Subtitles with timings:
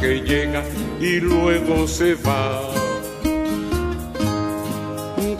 [0.00, 0.62] Que llega
[1.00, 2.62] y luego se va.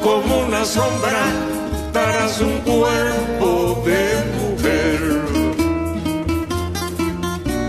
[0.03, 1.25] Como una sombra
[1.93, 4.11] tras un cuerpo de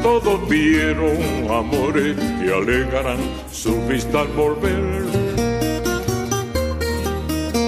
[0.01, 1.17] todos vieron
[1.49, 3.19] amores que alegarán
[3.51, 5.05] su vista al volver.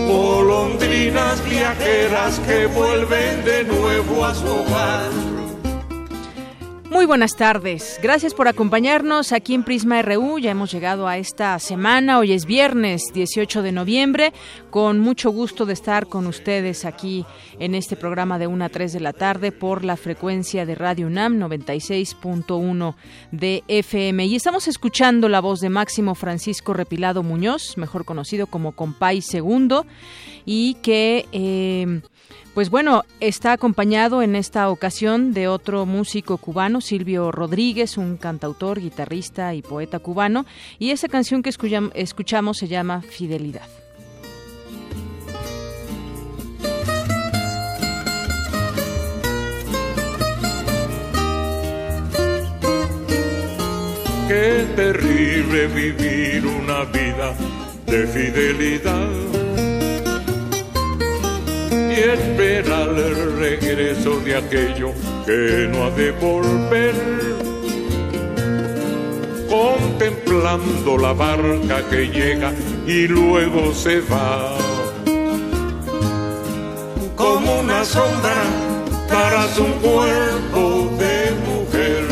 [0.07, 5.22] Golondrinas viajeras que vuelven de nuevo a su hogar
[7.03, 7.99] muy buenas tardes.
[8.01, 10.39] Gracias por acompañarnos aquí en Prisma RU.
[10.39, 12.17] Ya hemos llegado a esta semana.
[12.17, 14.31] Hoy es viernes 18 de noviembre.
[14.69, 17.25] Con mucho gusto de estar con ustedes aquí
[17.59, 21.07] en este programa de 1 a 3 de la tarde por la frecuencia de Radio
[21.07, 22.95] UNAM 96.1
[23.31, 24.25] de FM.
[24.25, 29.85] Y estamos escuchando la voz de Máximo Francisco Repilado Muñoz, mejor conocido como Compay Segundo,
[30.45, 31.25] y que...
[31.33, 32.01] Eh,
[32.53, 38.79] pues bueno, está acompañado en esta ocasión de otro músico cubano, Silvio Rodríguez, un cantautor,
[38.79, 40.45] guitarrista y poeta cubano,
[40.77, 43.67] y esa canción que escuchamos se llama Fidelidad.
[54.27, 57.35] Qué terrible vivir una vida
[57.85, 59.42] de fidelidad
[61.93, 64.91] y esperar el regreso de aquello
[65.25, 66.95] que no ha de volver.
[69.49, 72.51] Contemplando la barca que llega
[72.87, 74.57] y luego se va.
[77.15, 78.43] Como una sombra
[79.07, 82.05] tras un cuerpo de mujer.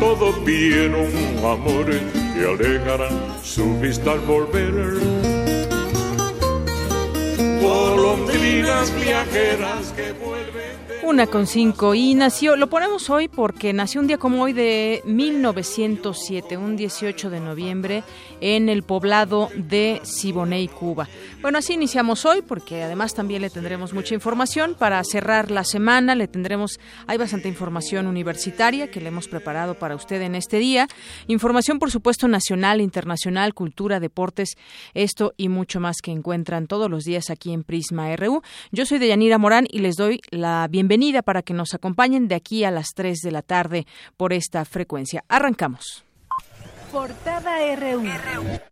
[0.00, 2.02] Todos vieron amores
[2.34, 5.11] que alegarán su vista al volver
[8.90, 10.12] viajeras que
[11.04, 15.02] Una con cinco y nació, lo ponemos hoy porque nació un día como hoy de
[15.04, 18.04] 1907, un 18 de noviembre,
[18.40, 21.08] en el poblado de Siboney, Cuba.
[21.40, 26.14] Bueno, así iniciamos hoy porque además también le tendremos mucha información para cerrar la semana.
[26.14, 30.86] Le tendremos, hay bastante información universitaria que le hemos preparado para usted en este día.
[31.26, 34.56] Información, por supuesto, nacional, internacional, cultura, deportes,
[34.94, 38.42] esto y mucho más que encuentran todos los días aquí en Prisma RU.
[38.70, 40.91] Yo soy Deyanira Morán y les doy la bienvenida
[41.22, 43.86] para que nos acompañen de aquí a las 3 de la tarde
[44.16, 45.24] por esta frecuencia.
[45.28, 46.04] Arrancamos.
[46.90, 48.71] Portada.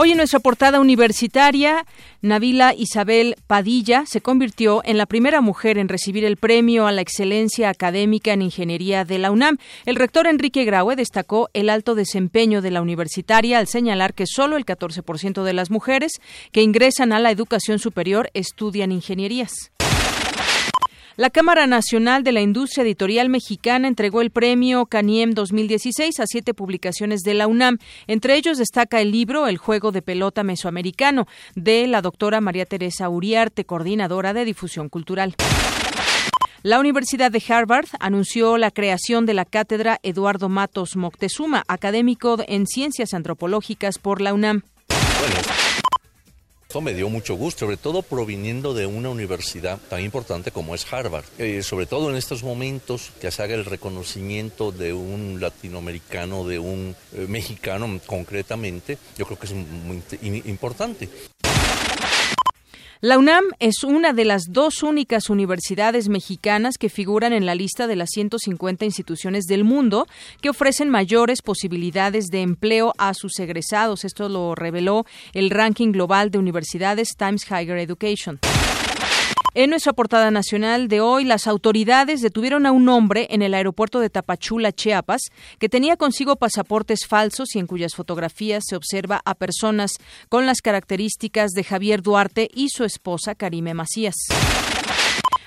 [0.00, 1.84] Hoy en nuestra portada universitaria,
[2.22, 7.00] Navila Isabel Padilla se convirtió en la primera mujer en recibir el premio a la
[7.00, 9.58] excelencia académica en ingeniería de la UNAM.
[9.86, 14.56] El rector Enrique Graue destacó el alto desempeño de la universitaria al señalar que solo
[14.56, 16.12] el 14% de las mujeres
[16.52, 19.72] que ingresan a la educación superior estudian ingenierías.
[21.18, 26.54] La Cámara Nacional de la Industria Editorial Mexicana entregó el premio Caniem 2016 a siete
[26.54, 27.78] publicaciones de la UNAM.
[28.06, 31.26] Entre ellos destaca el libro El juego de pelota mesoamericano
[31.56, 35.34] de la doctora María Teresa Uriarte, coordinadora de difusión cultural.
[36.62, 42.68] La Universidad de Harvard anunció la creación de la cátedra Eduardo Matos Moctezuma, académico en
[42.68, 44.62] ciencias antropológicas por la UNAM.
[46.70, 50.84] Esto me dio mucho gusto, sobre todo proviniendo de una universidad tan importante como es
[50.92, 51.24] Harvard.
[51.38, 56.58] Eh, sobre todo en estos momentos que se haga el reconocimiento de un latinoamericano, de
[56.58, 60.02] un eh, mexicano concretamente, yo creo que es muy
[60.44, 61.08] importante.
[63.00, 67.86] La UNAM es una de las dos únicas universidades mexicanas que figuran en la lista
[67.86, 70.08] de las 150 instituciones del mundo
[70.40, 74.04] que ofrecen mayores posibilidades de empleo a sus egresados.
[74.04, 78.40] Esto lo reveló el ranking global de universidades Times Higher Education.
[79.54, 83.98] En nuestra portada nacional de hoy, las autoridades detuvieron a un hombre en el aeropuerto
[83.98, 85.22] de Tapachula, Chiapas,
[85.58, 89.92] que tenía consigo pasaportes falsos y en cuyas fotografías se observa a personas
[90.28, 94.16] con las características de Javier Duarte y su esposa Karime Macías.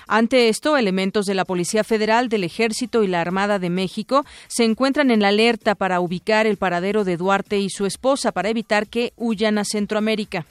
[0.08, 4.64] Ante esto, elementos de la Policía Federal, del Ejército y la Armada de México se
[4.64, 8.88] encuentran en la alerta para ubicar el paradero de Duarte y su esposa para evitar
[8.88, 10.44] que huyan a Centroamérica.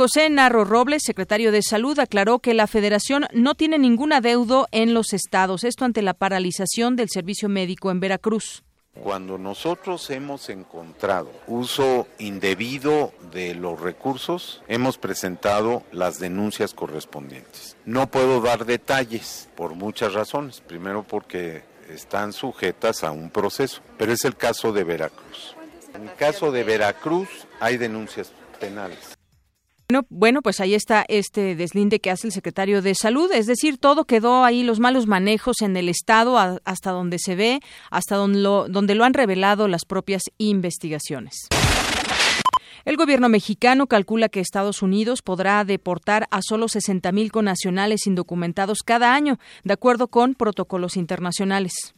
[0.00, 4.94] José Narro Robles, secretario de Salud, aclaró que la Federación no tiene ningún adeudo en
[4.94, 8.62] los estados, esto ante la paralización del servicio médico en Veracruz.
[8.94, 17.76] Cuando nosotros hemos encontrado uso indebido de los recursos, hemos presentado las denuncias correspondientes.
[17.84, 20.62] No puedo dar detalles por muchas razones.
[20.62, 25.54] Primero porque están sujetas a un proceso, pero es el caso de Veracruz.
[25.94, 27.28] En el caso de Veracruz
[27.60, 29.19] hay denuncias penales.
[30.08, 34.04] Bueno, pues ahí está este deslinde que hace el secretario de Salud, es decir, todo
[34.04, 37.60] quedó ahí, los malos manejos en el Estado, hasta donde se ve,
[37.90, 41.48] hasta donde lo, donde lo han revelado las propias investigaciones.
[42.84, 49.14] El gobierno mexicano calcula que Estados Unidos podrá deportar a solo 60.000 conacionales indocumentados cada
[49.14, 51.92] año, de acuerdo con protocolos internacionales.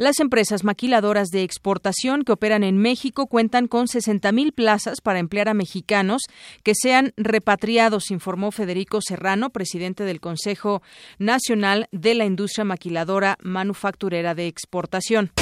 [0.00, 5.50] Las empresas maquiladoras de exportación que operan en México cuentan con 60.000 plazas para emplear
[5.50, 6.22] a mexicanos
[6.62, 10.80] que sean repatriados, informó Federico Serrano, presidente del Consejo
[11.18, 15.32] Nacional de la Industria Maquiladora Manufacturera de Exportación.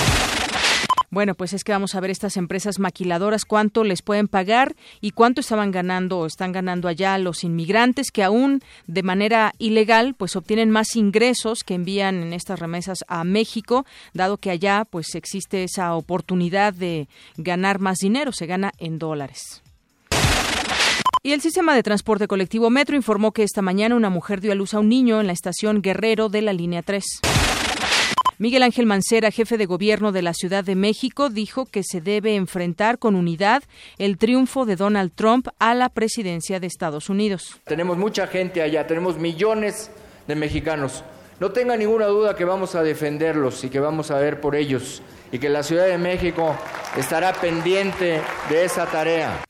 [1.11, 5.13] Bueno, pues es que vamos a ver estas empresas maquiladoras cuánto les pueden pagar y
[5.13, 10.37] cuánto estaban ganando o están ganando allá los inmigrantes que aún de manera ilegal pues
[10.37, 15.65] obtienen más ingresos que envían en estas remesas a México, dado que allá pues existe
[15.65, 17.09] esa oportunidad de
[17.39, 19.63] ganar más dinero, se gana en dólares.
[21.23, 24.55] Y el sistema de transporte colectivo Metro informó que esta mañana una mujer dio a
[24.55, 27.21] luz a un niño en la estación Guerrero de la línea 3.
[28.41, 32.37] Miguel Ángel Mancera, jefe de gobierno de la Ciudad de México, dijo que se debe
[32.37, 33.65] enfrentar con unidad
[33.99, 37.61] el triunfo de Donald Trump a la presidencia de Estados Unidos.
[37.65, 39.91] Tenemos mucha gente allá, tenemos millones
[40.29, 41.03] de mexicanos.
[41.41, 45.03] No tenga ninguna duda que vamos a defenderlos y que vamos a ver por ellos
[45.33, 46.57] y que la Ciudad de México
[46.97, 49.43] estará pendiente de esa tarea.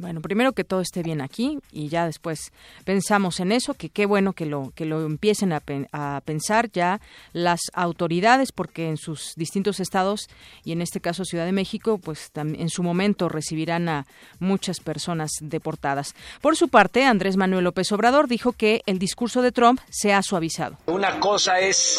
[0.00, 2.52] Bueno, primero que todo esté bien aquí y ya después
[2.84, 5.62] pensamos en eso, que qué bueno que lo que lo empiecen a,
[5.92, 7.02] a, pensar ya
[7.34, 10.28] las autoridades, porque en sus distintos estados
[10.64, 14.06] y en este caso Ciudad de México, pues en su momento recibirán a
[14.38, 16.14] muchas personas deportadas.
[16.40, 20.22] Por su parte, Andrés Manuel López Obrador dijo que el discurso de Trump se ha
[20.22, 20.78] suavizado.
[20.86, 21.98] Una cosa es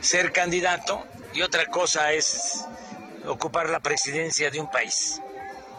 [0.00, 1.02] ser candidato
[1.34, 2.64] y otra cosa es
[3.26, 5.20] ocupar la presidencia de un país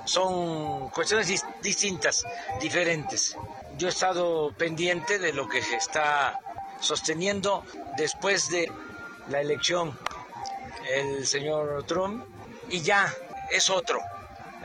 [0.05, 2.23] son cuestiones distintas,
[2.61, 3.35] diferentes.
[3.77, 6.39] Yo he estado pendiente de lo que se está
[6.79, 7.63] sosteniendo
[7.97, 8.71] después de
[9.29, 9.97] la elección
[10.93, 12.23] el señor Trump
[12.69, 13.11] y ya
[13.51, 13.99] es otro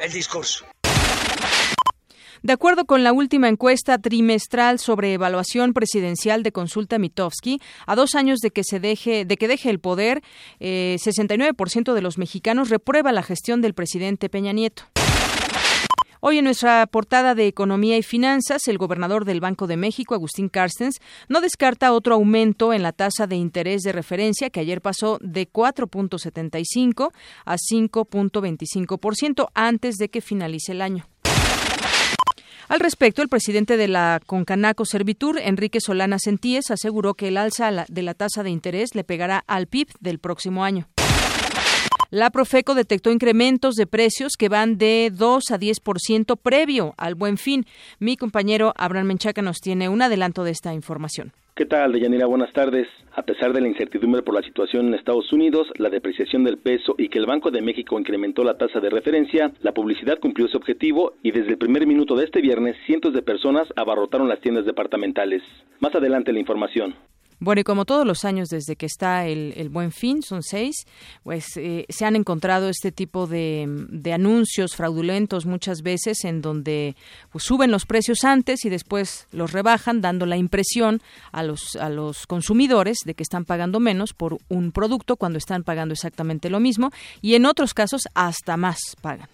[0.00, 0.64] el discurso.
[2.42, 8.14] De acuerdo con la última encuesta trimestral sobre evaluación presidencial de Consulta Mitofsky, a dos
[8.14, 10.22] años de que se deje de que deje el poder,
[10.58, 14.84] eh, 69% de los mexicanos reprueba la gestión del presidente Peña Nieto.
[16.22, 20.50] Hoy en nuestra portada de Economía y Finanzas, el gobernador del Banco de México, Agustín
[20.50, 21.00] Carstens,
[21.30, 25.50] no descarta otro aumento en la tasa de interés de referencia que ayer pasó de
[25.50, 27.12] 4.75
[27.46, 31.06] a 5.25% antes de que finalice el año.
[32.68, 37.86] Al respecto, el presidente de la Concanaco Servitur, Enrique Solana Sentíes, aseguró que el alza
[37.88, 40.86] de la tasa de interés le pegará al PIB del próximo año.
[42.12, 47.38] La Profeco detectó incrementos de precios que van de 2 a 10% previo al buen
[47.38, 47.66] fin.
[48.00, 51.30] Mi compañero Abraham Menchaca nos tiene un adelanto de esta información.
[51.54, 52.26] ¿Qué tal, Deyanira?
[52.26, 52.88] Buenas tardes.
[53.14, 56.96] A pesar de la incertidumbre por la situación en Estados Unidos, la depreciación del peso
[56.98, 60.56] y que el Banco de México incrementó la tasa de referencia, la publicidad cumplió su
[60.56, 64.64] objetivo y desde el primer minuto de este viernes cientos de personas abarrotaron las tiendas
[64.64, 65.42] departamentales.
[65.78, 66.96] Más adelante la información.
[67.40, 70.86] Bueno, y como todos los años desde que está el, Buen Fin, son seis,
[71.24, 73.66] pues eh, se han encontrado este tipo de,
[74.12, 76.96] anuncios fraudulentos muchas veces en donde
[77.32, 81.00] pues, suben los precios antes y después los rebajan, dando la impresión
[81.32, 85.64] a los, a los consumidores de que están pagando menos por un producto cuando están
[85.64, 86.90] pagando exactamente lo mismo
[87.22, 89.28] y en otros casos hasta más pagan.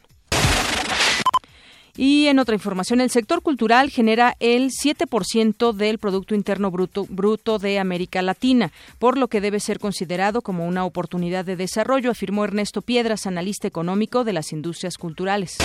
[1.97, 7.59] Y en otra información, el sector cultural genera el 7% del Producto Interno bruto, bruto
[7.59, 12.45] de América Latina, por lo que debe ser considerado como una oportunidad de desarrollo, afirmó
[12.45, 15.57] Ernesto Piedras, analista económico de las industrias culturales.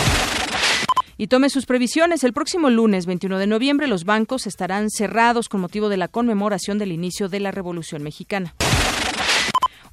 [1.17, 2.23] Y tome sus previsiones.
[2.23, 6.79] El próximo lunes 21 de noviembre los bancos estarán cerrados con motivo de la conmemoración
[6.79, 8.55] del inicio de la Revolución Mexicana.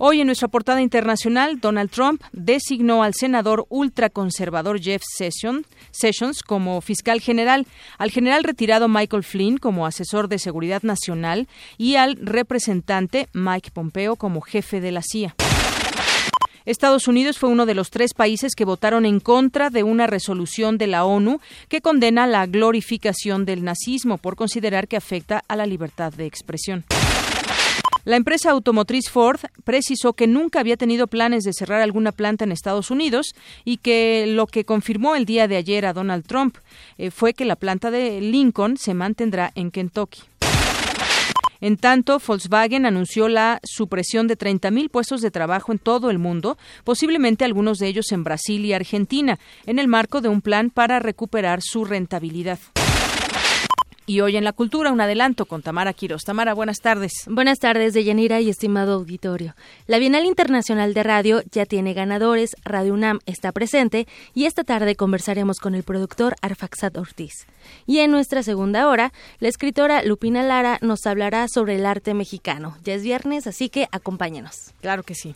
[0.00, 7.20] Hoy en nuestra portada internacional, Donald Trump designó al senador ultraconservador Jeff Sessions como fiscal
[7.20, 7.66] general,
[7.98, 14.14] al general retirado Michael Flynn como asesor de seguridad nacional y al representante Mike Pompeo
[14.14, 15.34] como jefe de la CIA.
[16.64, 20.78] Estados Unidos fue uno de los tres países que votaron en contra de una resolución
[20.78, 25.66] de la ONU que condena la glorificación del nazismo por considerar que afecta a la
[25.66, 26.84] libertad de expresión.
[28.08, 32.52] La empresa automotriz Ford precisó que nunca había tenido planes de cerrar alguna planta en
[32.52, 33.34] Estados Unidos
[33.66, 36.56] y que lo que confirmó el día de ayer a Donald Trump
[36.96, 40.22] eh, fue que la planta de Lincoln se mantendrá en Kentucky.
[41.60, 46.56] En tanto, Volkswagen anunció la supresión de 30.000 puestos de trabajo en todo el mundo,
[46.84, 50.98] posiblemente algunos de ellos en Brasil y Argentina, en el marco de un plan para
[50.98, 52.58] recuperar su rentabilidad.
[54.08, 56.22] Y hoy en la cultura, un adelanto con Tamara Quiroz.
[56.24, 57.12] Tamara, buenas tardes.
[57.26, 59.54] Buenas tardes, Deyanira y estimado auditorio.
[59.86, 64.96] La Bienal Internacional de Radio ya tiene ganadores, Radio UNAM está presente y esta tarde
[64.96, 67.46] conversaremos con el productor Arfaxat Ortiz.
[67.84, 72.78] Y en nuestra segunda hora, la escritora Lupina Lara nos hablará sobre el arte mexicano.
[72.84, 74.72] Ya es viernes, así que acompáñenos.
[74.80, 75.34] Claro que sí.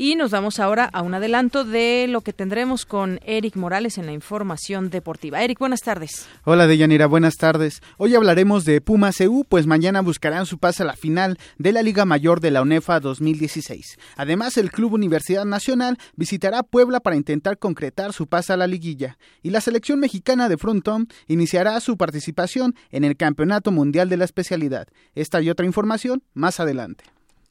[0.00, 4.06] Y nos vamos ahora a un adelanto de lo que tendremos con Eric Morales en
[4.06, 5.42] la información deportiva.
[5.42, 6.28] Eric, buenas tardes.
[6.44, 7.82] Hola Deyanira, buenas tardes.
[7.96, 11.82] Hoy hablaremos de Puma CU, pues mañana buscarán su pase a la final de la
[11.82, 13.98] Liga Mayor de la UNEFA 2016.
[14.14, 19.18] Además, el Club Universidad Nacional visitará Puebla para intentar concretar su pase a la liguilla.
[19.42, 24.26] Y la selección mexicana de frontón iniciará su participación en el Campeonato Mundial de la
[24.26, 24.86] Especialidad.
[25.16, 27.02] Esta y otra información más adelante.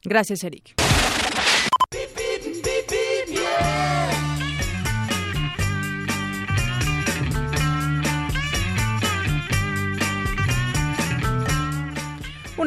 [0.02, 0.87] Gracias, Eric.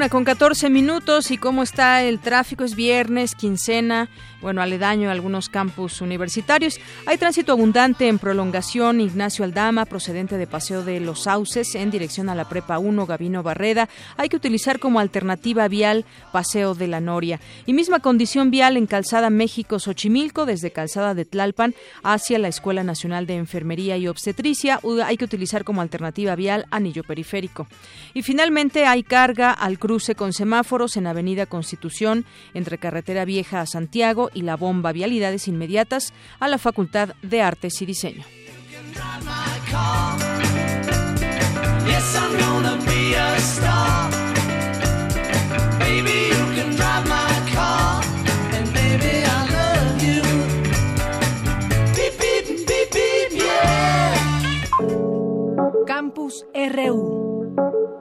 [0.10, 2.64] Con 14 minutos y cómo está el tráfico.
[2.64, 4.10] Es viernes, quincena,
[4.42, 6.80] bueno, aledaño a algunos campus universitarios.
[7.06, 12.30] Hay tránsito abundante en prolongación Ignacio Aldama, procedente de Paseo de los Sauces, en dirección
[12.30, 13.90] a la Prepa 1, Gabino Barreda.
[14.18, 17.40] Hay que utilizar como alternativa vial Paseo de la Noria.
[17.66, 22.84] Y misma condición vial en Calzada México Xochimilco, desde Calzada de Tlalpan hacia la Escuela
[22.84, 24.80] Nacional de Enfermería y Obstetricia.
[25.06, 27.68] Hay que utilizar como alternativa vial Anillo Periférico.
[28.14, 33.66] Y finalmente hay carga al cruce con semáforos en Avenida Constitución entre Carretera Vieja a
[33.66, 38.24] Santiago y la bomba Vialidades Inmediatas a la Facultad de Artes y Diseño.
[55.86, 58.01] Campus RU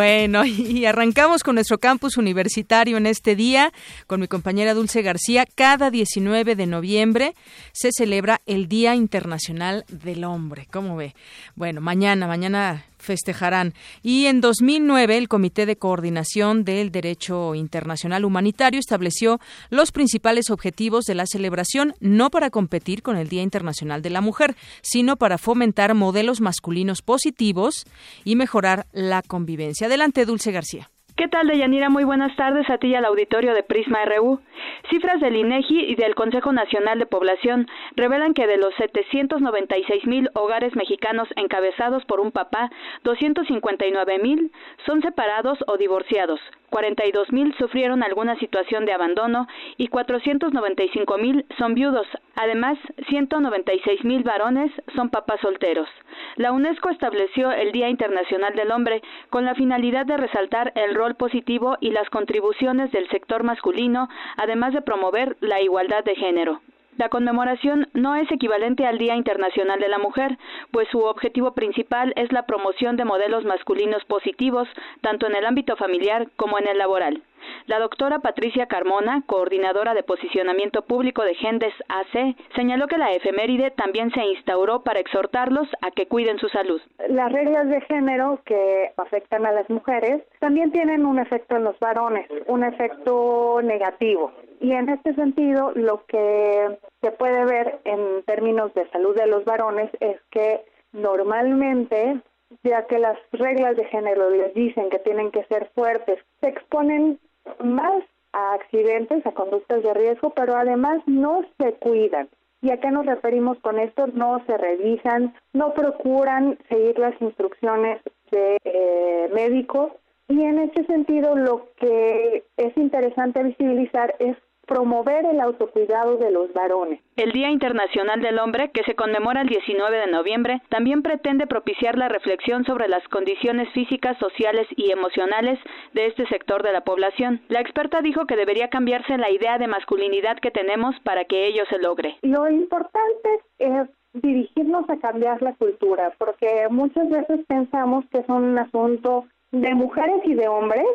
[0.00, 3.70] Bueno, y arrancamos con nuestro campus universitario en este día,
[4.06, 5.44] con mi compañera Dulce García.
[5.54, 7.34] Cada 19 de noviembre
[7.72, 10.66] se celebra el Día Internacional del Hombre.
[10.72, 11.14] ¿Cómo ve?
[11.54, 13.74] Bueno, mañana, mañana festejarán.
[14.02, 19.40] Y en 2009 el Comité de Coordinación del Derecho Internacional Humanitario estableció
[19.70, 24.20] los principales objetivos de la celebración, no para competir con el Día Internacional de la
[24.20, 27.84] Mujer, sino para fomentar modelos masculinos positivos
[28.24, 29.86] y mejorar la convivencia.
[29.86, 30.90] Adelante, Dulce García.
[31.20, 31.90] ¿Qué tal, Deyanira?
[31.90, 34.40] Muy buenas tardes a ti y al auditorio de Prisma RU.
[34.88, 40.30] Cifras del INEGI y del Consejo Nacional de Población revelan que de los 796 mil
[40.32, 42.70] hogares mexicanos encabezados por un papá,
[43.04, 44.50] 259 mil
[44.86, 49.46] son separados o divorciados, 42 mil sufrieron alguna situación de abandono
[49.76, 52.06] y 495 mil son viudos.
[52.36, 55.88] Además, 196 mil varones son papás solteros.
[56.36, 61.16] La UNESCO estableció el Día Internacional del Hombre con la finalidad de resaltar el rol
[61.16, 66.60] positivo y las contribuciones del sector masculino, además de promover la igualdad de género.
[67.00, 70.36] La conmemoración no es equivalente al Día Internacional de la Mujer,
[70.70, 74.68] pues su objetivo principal es la promoción de modelos masculinos positivos,
[75.00, 77.22] tanto en el ámbito familiar como en el laboral.
[77.66, 83.70] La doctora Patricia Carmona, coordinadora de posicionamiento público de Gendes AC, señaló que la efeméride
[83.70, 86.80] también se instauró para exhortarlos a que cuiden su salud.
[87.08, 91.78] Las reglas de género que afectan a las mujeres también tienen un efecto en los
[91.78, 94.32] varones, un efecto negativo.
[94.60, 99.44] Y en este sentido, lo que se puede ver en términos de salud de los
[99.44, 102.20] varones es que normalmente,
[102.62, 107.18] ya que las reglas de género les dicen que tienen que ser fuertes, se exponen
[107.62, 112.28] más a accidentes, a conductas de riesgo, pero además no se cuidan.
[112.62, 114.06] ¿Y a qué nos referimos con esto?
[114.08, 119.92] No se revisan, no procuran seguir las instrucciones de eh, médicos
[120.28, 124.36] y en ese sentido lo que es interesante visibilizar es
[124.70, 127.00] promover el autocuidado de los varones.
[127.16, 131.98] El Día Internacional del Hombre, que se conmemora el 19 de noviembre, también pretende propiciar
[131.98, 135.58] la reflexión sobre las condiciones físicas, sociales y emocionales
[135.92, 137.40] de este sector de la población.
[137.48, 141.64] La experta dijo que debería cambiarse la idea de masculinidad que tenemos para que ello
[141.68, 142.16] se logre.
[142.22, 148.56] Lo importante es dirigirnos a cambiar la cultura, porque muchas veces pensamos que es un
[148.56, 150.86] asunto de mujeres y de hombres,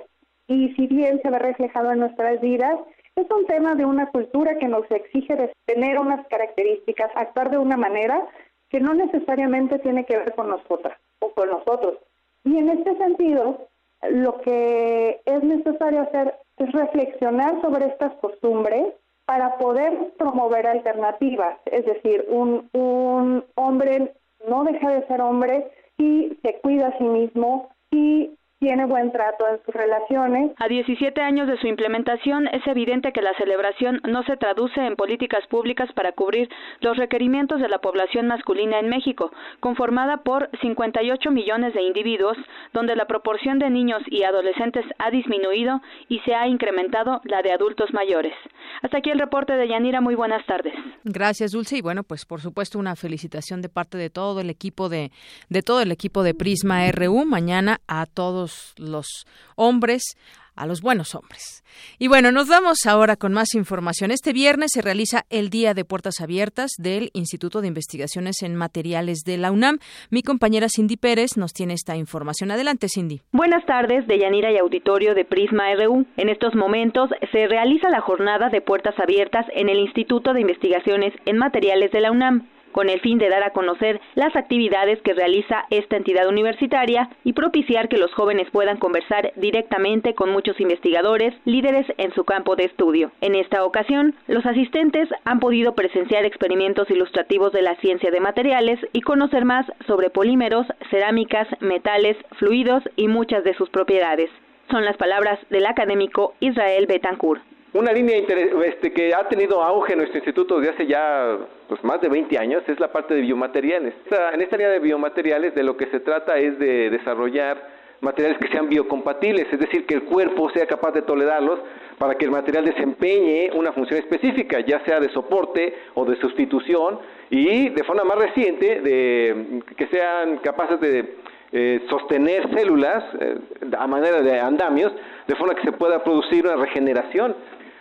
[0.48, 2.80] y si bien se ve reflejado en nuestras vidas,
[3.16, 7.78] es un tema de una cultura que nos exige tener unas características, actuar de una
[7.78, 8.28] manera
[8.70, 11.98] que no necesariamente tiene que ver con nosotras o con nosotros.
[12.44, 13.68] Y en este sentido,
[14.10, 18.94] lo que es necesario hacer es reflexionar sobre estas costumbres
[19.26, 21.58] para poder promover alternativas.
[21.66, 24.14] Es decir, un, un hombre
[24.48, 29.46] no deja de ser hombre si se cuida a sí mismo, y tiene buen trato
[29.48, 30.52] en sus relaciones.
[30.58, 34.96] A 17 años de su implementación, es evidente que la celebración no se traduce en
[34.96, 41.32] políticas públicas para cubrir los requerimientos de la población masculina en México, conformada por 58
[41.32, 42.38] millones de individuos,
[42.74, 47.52] donde la proporción de niños y adolescentes ha disminuido y se ha incrementado la de
[47.52, 48.34] adultos mayores.
[48.82, 50.02] Hasta aquí el reporte de Yanira.
[50.02, 50.74] Muy buenas tardes.
[51.04, 51.78] Gracias, Dulce.
[51.78, 55.12] Y bueno, pues por supuesto una felicitación de parte de todo el equipo de,
[55.50, 57.26] de todo el equipo de Prisma RU.
[57.26, 58.45] Mañana a todos
[58.78, 59.26] los
[59.56, 60.16] hombres
[60.56, 61.64] a los buenos hombres.
[62.00, 64.12] Y bueno, nos vamos ahora con más información.
[64.12, 69.20] Este viernes se realiza el Día de Puertas Abiertas del Instituto de Investigaciones en Materiales
[69.26, 69.80] de la UNAM.
[70.10, 72.52] Mi compañera Cindy Pérez nos tiene esta información.
[72.52, 73.22] Adelante, Cindy.
[73.32, 76.06] Buenas tardes, de Yanira y Auditorio de Prisma RU.
[76.18, 81.14] En estos momentos se realiza la jornada de Puertas Abiertas en el Instituto de Investigaciones
[81.26, 85.14] en Materiales de la UNAM con el fin de dar a conocer las actividades que
[85.14, 91.34] realiza esta entidad universitaria y propiciar que los jóvenes puedan conversar directamente con muchos investigadores,
[91.46, 93.12] líderes en su campo de estudio.
[93.22, 98.78] En esta ocasión, los asistentes han podido presenciar experimentos ilustrativos de la ciencia de materiales
[98.92, 104.30] y conocer más sobre polímeros, cerámicas, metales, fluidos y muchas de sus propiedades.
[104.70, 107.42] Son las palabras del académico Israel Betancourt.
[107.76, 112.00] Una línea este, que ha tenido auge en nuestro instituto desde hace ya pues, más
[112.00, 113.94] de 20 años es la parte de biomateriales.
[114.34, 117.62] en esta área de biomateriales de lo que se trata es de desarrollar
[118.00, 121.60] materiales que sean biocompatibles, es decir, que el cuerpo sea capaz de tolerarlos
[121.98, 127.00] para que el material desempeñe una función específica, ya sea de soporte o de sustitución,
[127.30, 131.16] y de forma más reciente, de, que sean capaces de
[131.52, 133.36] eh, sostener células eh,
[133.78, 134.94] a manera de andamios,
[135.28, 137.36] de forma que se pueda producir una regeneración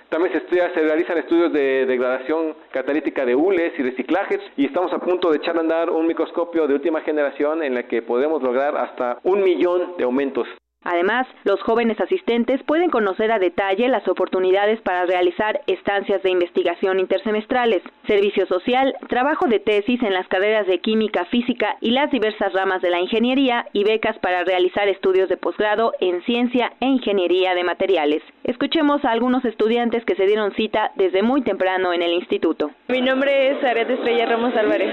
[0.09, 4.93] también se, estudia, se realizan estudios de degradación catalítica de hules y reciclajes y estamos
[4.93, 8.43] a punto de echar a andar un microscopio de última generación en el que podemos
[8.43, 10.49] lograr hasta un millón de aumentos.
[10.85, 17.01] Además, los jóvenes asistentes pueden conocer a detalle las oportunidades para realizar estancias de investigación
[17.01, 22.53] intersemestrales, servicio social, trabajo de tesis en las carreras de química, física y las diversas
[22.53, 27.55] ramas de la ingeniería y becas para realizar estudios de posgrado en ciencia e ingeniería
[27.55, 28.23] de materiales.
[28.45, 32.71] Escuchemos a algunos estudiantes que se dieron cita desde muy temprano en el instituto.
[32.89, 34.93] Mi nombre es Ariad Estrella Ramos Álvarez.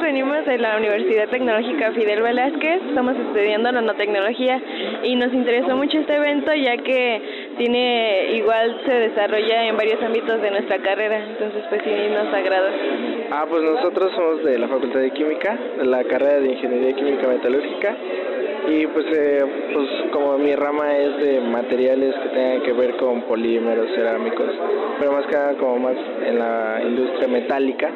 [0.00, 4.60] Venimos de la Universidad Tecnológica Fidel Velázquez, estamos estudiando nanotecnología
[5.02, 7.22] y nos interesó mucho este evento ya que
[7.58, 12.70] tiene igual se desarrolla en varios ámbitos de nuestra carrera, entonces pues sí nos agrada.
[13.30, 17.28] Ah, pues nosotros somos de la Facultad de Química, de la carrera de Ingeniería Química
[17.28, 17.96] Metalúrgica
[18.68, 23.22] y pues, eh, pues como mi rama es de materiales que tengan que ver con
[23.22, 24.50] polímeros, cerámicos,
[24.98, 27.90] pero más que nada como más en la industria metálica,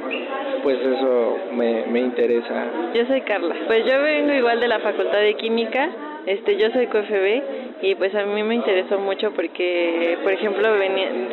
[0.62, 2.66] pues eso me, me interesa.
[2.94, 5.88] Yo soy Carla, pues yo vengo igual de la Facultad de Química,
[6.26, 10.68] este, yo soy COFB y pues a mí me interesó mucho porque, por ejemplo,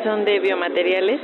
[0.04, 1.20] son de biomateriales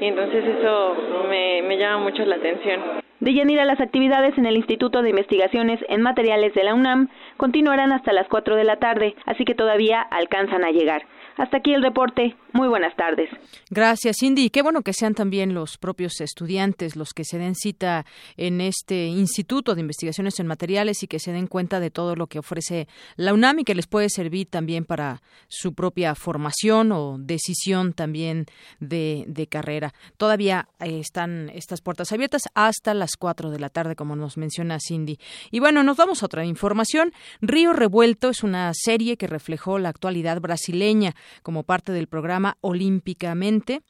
[0.00, 0.96] y entonces eso
[1.28, 2.80] me, me llama mucho la atención.
[3.20, 7.92] De Yanira, las actividades en el Instituto de Investigaciones en Materiales de la UNAM continuarán
[7.92, 11.02] hasta las 4 de la tarde, así que todavía alcanzan a llegar.
[11.40, 12.36] Hasta aquí el reporte.
[12.52, 13.30] Muy buenas tardes.
[13.70, 14.50] Gracias, Cindy.
[14.50, 18.04] Qué bueno que sean también los propios estudiantes los que se den cita
[18.36, 22.26] en este Instituto de Investigaciones en Materiales y que se den cuenta de todo lo
[22.26, 27.16] que ofrece la UNAM y que les puede servir también para su propia formación o
[27.18, 28.44] decisión también
[28.78, 29.94] de, de carrera.
[30.18, 34.76] Todavía eh, están estas puertas abiertas hasta las 4 de la tarde, como nos menciona
[34.78, 35.18] Cindy.
[35.50, 37.14] Y bueno, nos vamos a otra información.
[37.40, 43.80] Río Revuelto es una serie que reflejó la actualidad brasileña como parte del programa Olímpicamente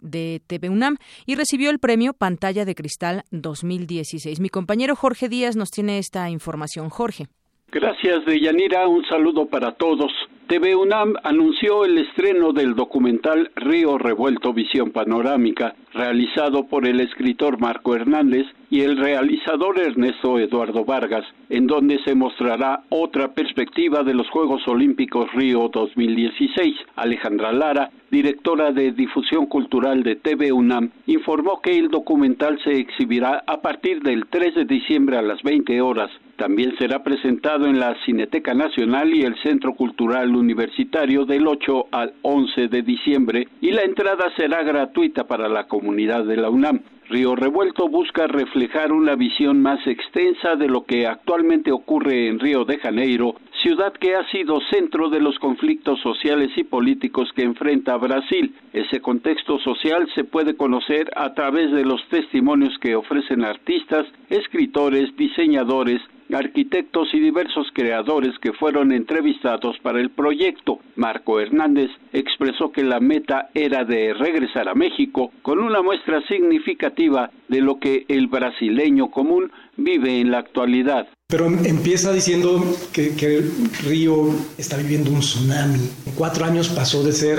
[0.00, 4.40] de TV UNAM y recibió el premio Pantalla de Cristal 2016.
[4.40, 6.88] Mi compañero Jorge Díaz nos tiene esta información.
[6.88, 7.26] Jorge.
[7.70, 8.88] Gracias, Deyanira.
[8.88, 10.10] Un saludo para todos.
[10.50, 17.60] TV UNAM anunció el estreno del documental Río Revuelto Visión Panorámica, realizado por el escritor
[17.60, 24.14] Marco Hernández y el realizador Ernesto Eduardo Vargas, en donde se mostrará otra perspectiva de
[24.14, 26.74] los Juegos Olímpicos Río 2016.
[26.96, 33.44] Alejandra Lara, directora de difusión cultural de TV UNAM, informó que el documental se exhibirá
[33.46, 36.10] a partir del 3 de diciembre a las 20 horas.
[36.40, 42.14] También será presentado en la Cineteca Nacional y el Centro Cultural Universitario del 8 al
[42.22, 46.80] 11 de diciembre y la entrada será gratuita para la comunidad de la UNAM.
[47.10, 52.64] Río Revuelto busca reflejar una visión más extensa de lo que actualmente ocurre en Río
[52.64, 57.98] de Janeiro, ciudad que ha sido centro de los conflictos sociales y políticos que enfrenta
[57.98, 58.54] Brasil.
[58.72, 65.14] Ese contexto social se puede conocer a través de los testimonios que ofrecen artistas, escritores,
[65.16, 66.00] diseñadores,
[66.34, 70.78] arquitectos y diversos creadores que fueron entrevistados para el proyecto.
[70.96, 77.30] Marco Hernández expresó que la meta era de regresar a México con una muestra significativa
[77.48, 81.08] de lo que el brasileño común vive en la actualidad.
[81.26, 82.60] Pero empieza diciendo
[82.92, 83.52] que, el
[83.84, 85.78] Río está viviendo un tsunami.
[86.06, 87.38] En cuatro años pasó de ser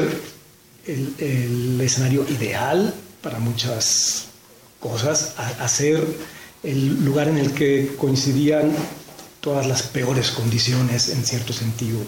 [0.88, 4.30] el, escenario ideal para muchas
[4.80, 6.00] cosas a, ser
[6.64, 8.72] el lugar en el que coincidían
[9.40, 12.00] todas las peores condiciones en cierto sentido.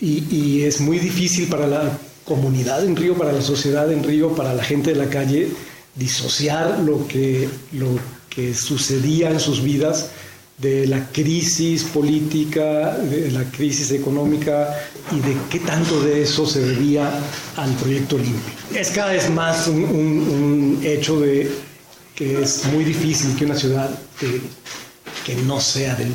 [0.00, 4.54] y, es muy difícil para la comunidad en Río, para la sociedad en Río, para
[4.54, 5.48] la gente de la calle,
[5.94, 7.98] disociar lo que, lo
[8.28, 10.10] que sucedía en sus vidas
[10.58, 14.74] de la crisis política, de la crisis económica
[15.12, 17.10] y de qué tanto de eso se debía
[17.56, 18.54] al proyecto limpio.
[18.74, 21.50] Es cada vez más un hecho de
[22.16, 23.90] que es muy difícil que una ciudad
[25.24, 26.06] que no sea de,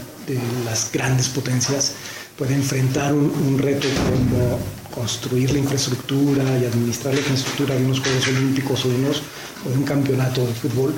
[0.66, 1.94] las grandes potencias
[2.38, 4.60] pueda enfrentar un, reto como
[4.94, 9.22] construir la infraestructura y administrar la infraestructura de unos Juegos Olímpicos o de, unos,
[9.66, 10.94] o de un campeonato de fútbol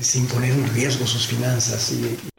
[0.00, 2.31] sin poner en riesgo sus finanzas y,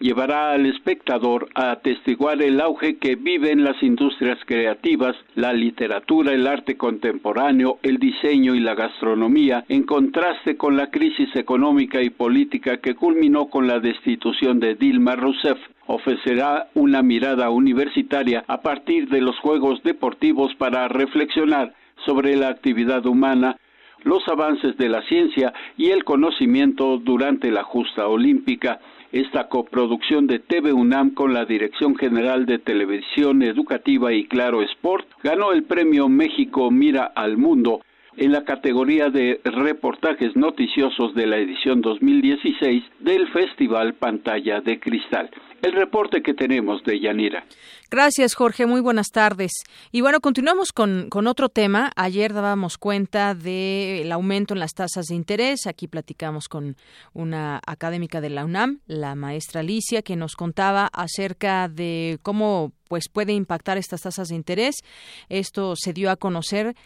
[0.00, 6.46] llevará al espectador a atestiguar el auge que viven las industrias creativas, la literatura, el
[6.46, 12.78] arte contemporáneo, el diseño y la gastronomía, en contraste con la crisis económica y política
[12.78, 19.20] que culminó con la destitución de Dilma Rousseff ofrecerá una mirada universitaria a partir de
[19.20, 21.74] los Juegos Deportivos para reflexionar
[22.06, 23.56] sobre la actividad humana
[24.02, 28.78] los avances de la ciencia y el conocimiento durante la justa olímpica.
[29.14, 35.06] Esta coproducción de TV UNAM con la Dirección General de Televisión Educativa y Claro Sport
[35.22, 37.82] ganó el premio México Mira al Mundo
[38.16, 45.30] en la categoría de reportajes noticiosos de la edición 2016 del Festival Pantalla de Cristal.
[45.64, 47.46] El reporte que tenemos de Yanira.
[47.90, 48.66] Gracias, Jorge.
[48.66, 49.50] Muy buenas tardes.
[49.92, 51.90] Y bueno, continuamos con, con otro tema.
[51.96, 55.66] Ayer dábamos cuenta del aumento en las tasas de interés.
[55.66, 56.76] Aquí platicamos con
[57.14, 63.08] una académica de la UNAM, la maestra Alicia, que nos contaba acerca de cómo pues
[63.08, 64.76] puede impactar estas tasas de interés.
[65.30, 66.76] Esto se dio a conocer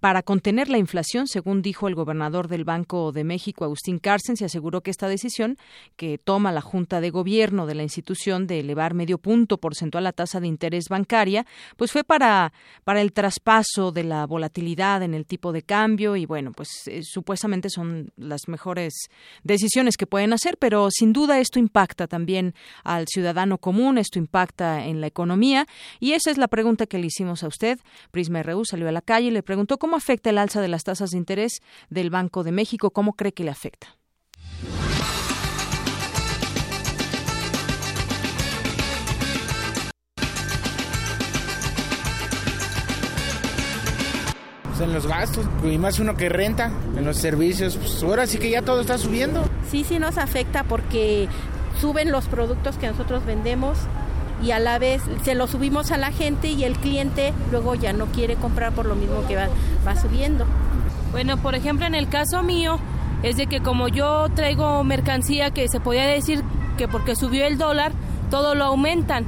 [0.00, 4.44] para contener la inflación, según dijo el gobernador del Banco de México, Agustín Carsten, se
[4.44, 5.58] aseguró que esta decisión
[5.96, 10.12] que toma la Junta de Gobierno de la institución de elevar medio punto porcentual la
[10.12, 12.52] tasa de interés bancaria, pues fue para,
[12.84, 17.02] para el traspaso de la volatilidad en el tipo de cambio y bueno, pues eh,
[17.02, 18.94] supuestamente son las mejores
[19.42, 22.54] decisiones que pueden hacer, pero sin duda esto impacta también
[22.84, 25.66] al ciudadano común, esto impacta en la economía
[26.00, 27.78] y esa es la pregunta que le hicimos a usted.
[28.10, 30.84] Prisma RU salió a la calle y le preguntó cómo afecta el alza de las
[30.84, 33.96] tasas de interés del Banco de México, cómo cree que le afecta.
[44.64, 48.38] Pues en los gastos, y más uno que renta, en los servicios, pues ahora sí
[48.38, 49.44] que ya todo está subiendo.
[49.70, 51.28] Sí, sí nos afecta porque
[51.80, 53.78] suben los productos que nosotros vendemos
[54.42, 57.92] y a la vez se lo subimos a la gente y el cliente luego ya
[57.92, 59.48] no quiere comprar por lo mismo que va,
[59.86, 60.44] va subiendo.
[61.12, 62.78] Bueno, por ejemplo, en el caso mío,
[63.22, 66.42] es de que como yo traigo mercancía que se podía decir
[66.76, 67.92] que porque subió el dólar,
[68.30, 69.24] todo lo aumentan.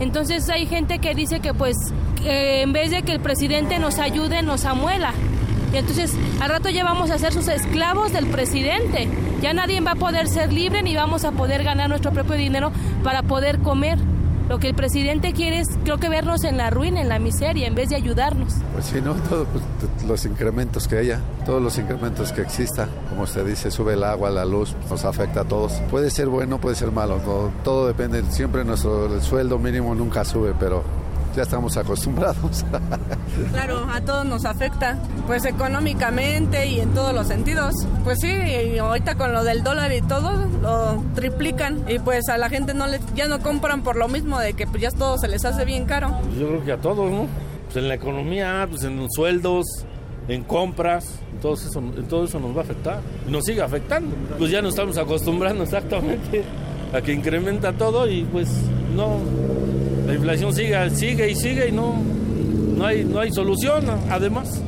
[0.00, 1.76] Entonces hay gente que dice que pues
[2.24, 5.12] en vez de que el presidente nos ayude, nos amuela.
[5.72, 9.08] Y entonces al rato ya vamos a ser sus esclavos del presidente
[9.40, 12.72] Ya nadie va a poder ser libre ni vamos a poder ganar nuestro propio dinero
[13.02, 13.98] para poder comer.
[14.48, 17.66] Lo que el presidente quiere es, creo que vernos en la ruina, en la miseria,
[17.66, 18.54] en vez de ayudarnos.
[18.72, 19.14] Pues sí, ¿no?
[19.14, 23.94] Todos pues, los incrementos que haya, todos los incrementos que exista, como usted dice, sube
[23.94, 25.72] el agua, la luz, nos afecta a todos.
[25.90, 28.22] Puede ser bueno, puede ser malo, todo, todo depende.
[28.30, 30.82] Siempre nuestro sueldo mínimo nunca sube, pero
[31.34, 32.64] ya estamos acostumbrados.
[33.52, 37.74] claro, a todos nos afecta, pues económicamente y en todos los sentidos.
[38.04, 42.38] Pues sí, y ahorita con lo del dólar y todo, lo triplican y pues a
[42.38, 45.18] la gente no le, ya no compran por lo mismo de que pues ya todo
[45.18, 46.10] se les hace bien caro.
[46.38, 47.26] Yo creo que a todos, ¿no?
[47.64, 49.66] Pues en la economía, pues en los sueldos,
[50.28, 53.00] en compras, todo eso, todo eso nos va a afectar.
[53.28, 54.14] Nos sigue afectando.
[54.38, 56.44] Pues ya nos estamos acostumbrando exactamente
[56.92, 58.48] a que incrementa todo y pues
[58.94, 59.18] no,
[60.06, 61.94] la inflación sigue, sigue y sigue y no,
[62.76, 64.62] no, hay, no hay solución además.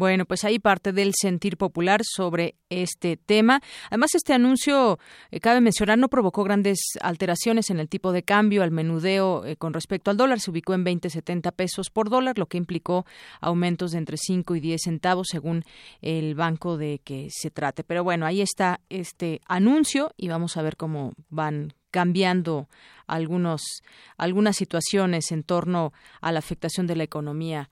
[0.00, 3.60] Bueno, pues ahí parte del sentir popular sobre este tema.
[3.90, 4.98] Además, este anuncio,
[5.30, 8.62] eh, cabe mencionar, no provocó grandes alteraciones en el tipo de cambio.
[8.62, 12.46] Al menudeo eh, con respecto al dólar se ubicó en 20,70 pesos por dólar, lo
[12.46, 13.04] que implicó
[13.42, 15.64] aumentos de entre 5 y 10 centavos según
[16.00, 17.84] el banco de que se trate.
[17.84, 22.70] Pero bueno, ahí está este anuncio y vamos a ver cómo van cambiando
[23.06, 23.82] algunos,
[24.16, 27.68] algunas situaciones en torno a la afectación de la economía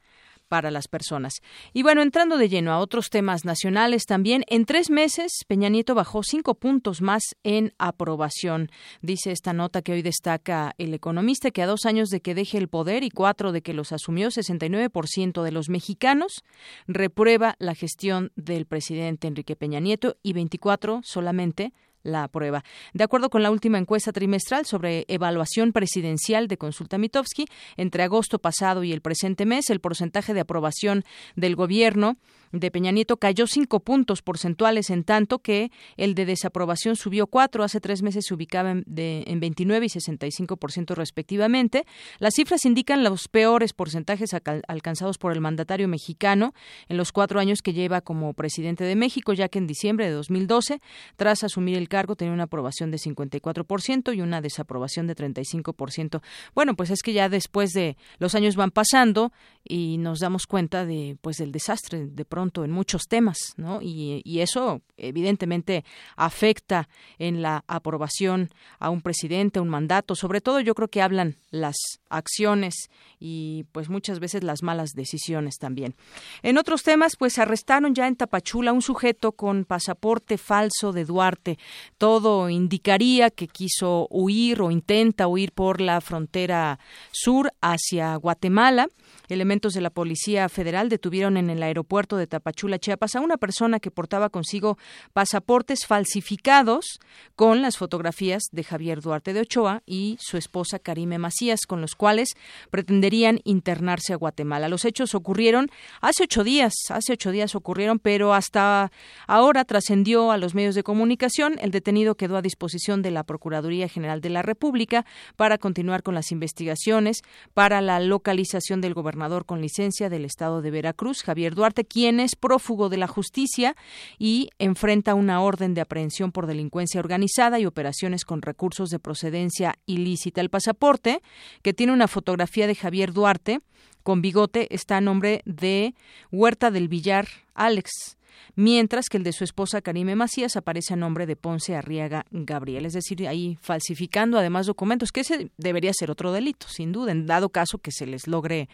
[0.48, 1.34] para las personas.
[1.72, 5.94] Y bueno, entrando de lleno a otros temas nacionales también, en tres meses Peña Nieto
[5.94, 8.70] bajó cinco puntos más en aprobación.
[9.02, 12.58] Dice esta nota que hoy destaca el economista que a dos años de que deje
[12.58, 16.42] el poder y cuatro de que los asumió, 69% de los mexicanos
[16.86, 22.64] reprueba la gestión del presidente Enrique Peña Nieto y 24 solamente la prueba.
[22.92, 28.38] De acuerdo con la última encuesta trimestral sobre evaluación presidencial de Consulta Mitofsky, entre agosto
[28.38, 31.04] pasado y el presente mes, el porcentaje de aprobación
[31.36, 32.16] del gobierno
[32.52, 37.64] de Peña Nieto cayó cinco puntos porcentuales, en tanto que el de desaprobación subió cuatro.
[37.64, 41.84] Hace tres meses se ubicaba en, de, en 29 y 65 por ciento respectivamente.
[42.18, 44.30] Las cifras indican los peores porcentajes
[44.66, 46.54] alcanzados por el mandatario mexicano
[46.88, 50.12] en los cuatro años que lleva como presidente de México, ya que en diciembre de
[50.12, 50.80] 2012,
[51.16, 55.14] tras asumir el cargo, tenía una aprobación de 54 por ciento y una desaprobación de
[55.14, 56.22] 35 por ciento.
[56.54, 59.32] Bueno, pues es que ya después de los años van pasando
[59.68, 63.80] y nos damos cuenta de pues del desastre de pronto en muchos temas, ¿no?
[63.82, 65.84] Y, y eso evidentemente
[66.16, 70.14] afecta en la aprobación a un presidente, a un mandato.
[70.14, 71.76] Sobre todo yo creo que hablan las
[72.08, 75.94] acciones y pues muchas veces las malas decisiones también.
[76.42, 81.58] En otros temas, pues arrestaron ya en Tapachula un sujeto con pasaporte falso de Duarte.
[81.98, 86.78] Todo indicaría que quiso huir o intenta huir por la frontera
[87.10, 88.88] sur hacia Guatemala.
[89.28, 93.80] Elementos de la Policía Federal detuvieron en el aeropuerto de Tapachula, Chiapas, a una persona
[93.80, 94.78] que portaba consigo
[95.12, 97.00] pasaportes falsificados
[97.34, 101.96] con las fotografías de Javier Duarte de Ochoa y su esposa Karime Macías, con los
[101.96, 102.36] cuales
[102.70, 104.68] pretenderían internarse a Guatemala.
[104.68, 108.92] Los hechos ocurrieron hace ocho días, hace ocho días ocurrieron, pero hasta
[109.26, 111.58] ahora trascendió a los medios de comunicación.
[111.60, 116.14] El detenido quedó a disposición de la Procuraduría General de la República para continuar con
[116.14, 117.22] las investigaciones
[117.54, 122.36] para la localización del gobernador con licencia del estado de Veracruz, Javier Duarte, quien es
[122.36, 123.74] prófugo de la justicia
[124.18, 129.76] y enfrenta una orden de aprehensión por delincuencia organizada y operaciones con recursos de procedencia
[129.86, 130.42] ilícita.
[130.42, 131.22] El pasaporte,
[131.62, 133.60] que tiene una fotografía de Javier Duarte
[134.02, 135.94] con bigote, está a nombre de
[136.30, 138.17] Huerta del Villar Alex
[138.54, 142.86] mientras que el de su esposa Karime Macías aparece a nombre de Ponce Arriaga Gabriel,
[142.86, 147.26] es decir, ahí falsificando además documentos, que ese debería ser otro delito, sin duda, en
[147.26, 148.68] dado caso que se les logre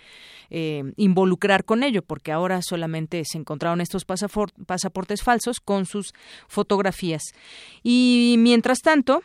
[0.50, 6.12] eh, involucrar con ello, porque ahora solamente se encontraron estos pasaportes falsos con sus
[6.48, 7.22] fotografías.
[7.83, 9.22] Y mientras tanto,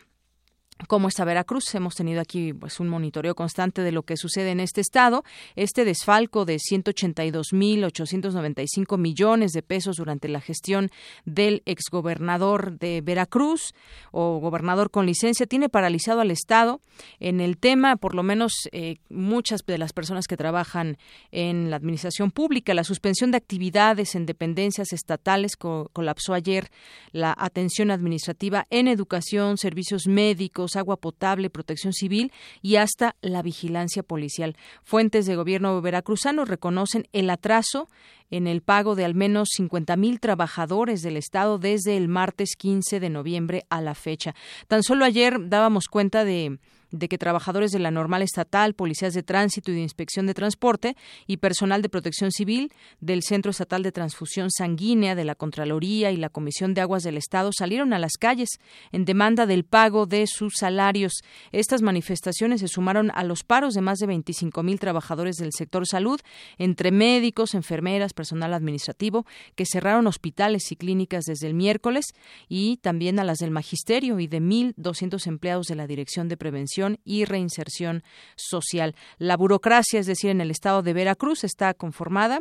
[0.86, 1.74] como está Veracruz.
[1.74, 5.24] Hemos tenido aquí pues un monitoreo constante de lo que sucede en este estado.
[5.56, 10.90] Este desfalco de 182.895 millones de pesos durante la gestión
[11.24, 13.74] del exgobernador de Veracruz
[14.12, 16.80] o gobernador con licencia tiene paralizado al estado.
[17.18, 20.98] En el tema, por lo menos eh, muchas de las personas que trabajan
[21.30, 26.70] en la administración pública, la suspensión de actividades en dependencias estatales colapsó ayer
[27.12, 34.02] la atención administrativa en educación, servicios médicos agua potable, protección civil y hasta la vigilancia
[34.02, 34.56] policial.
[34.82, 37.88] Fuentes de gobierno veracruzano reconocen el atraso
[38.30, 43.00] en el pago de al menos 50 mil trabajadores del Estado desde el martes 15
[43.00, 44.34] de noviembre a la fecha.
[44.68, 46.58] Tan solo ayer dábamos cuenta de
[46.92, 50.96] de que trabajadores de la normal estatal, policías de tránsito y de inspección de transporte
[51.26, 56.16] y personal de protección civil del Centro Estatal de Transfusión Sanguínea, de la Contraloría y
[56.16, 58.48] la Comisión de Aguas del Estado salieron a las calles
[58.92, 61.12] en demanda del pago de sus salarios.
[61.52, 65.86] Estas manifestaciones se sumaron a los paros de más de 25 mil trabajadores del sector
[65.86, 66.20] salud,
[66.58, 72.06] entre médicos, enfermeras, personal administrativo, que cerraron hospitales y clínicas desde el miércoles,
[72.48, 76.79] y también a las del magisterio y de 1.200 empleados de la Dirección de Prevención
[77.04, 78.02] y Reinserción
[78.36, 78.94] Social.
[79.18, 82.40] La burocracia, es decir, en el estado de Veracruz, está conformada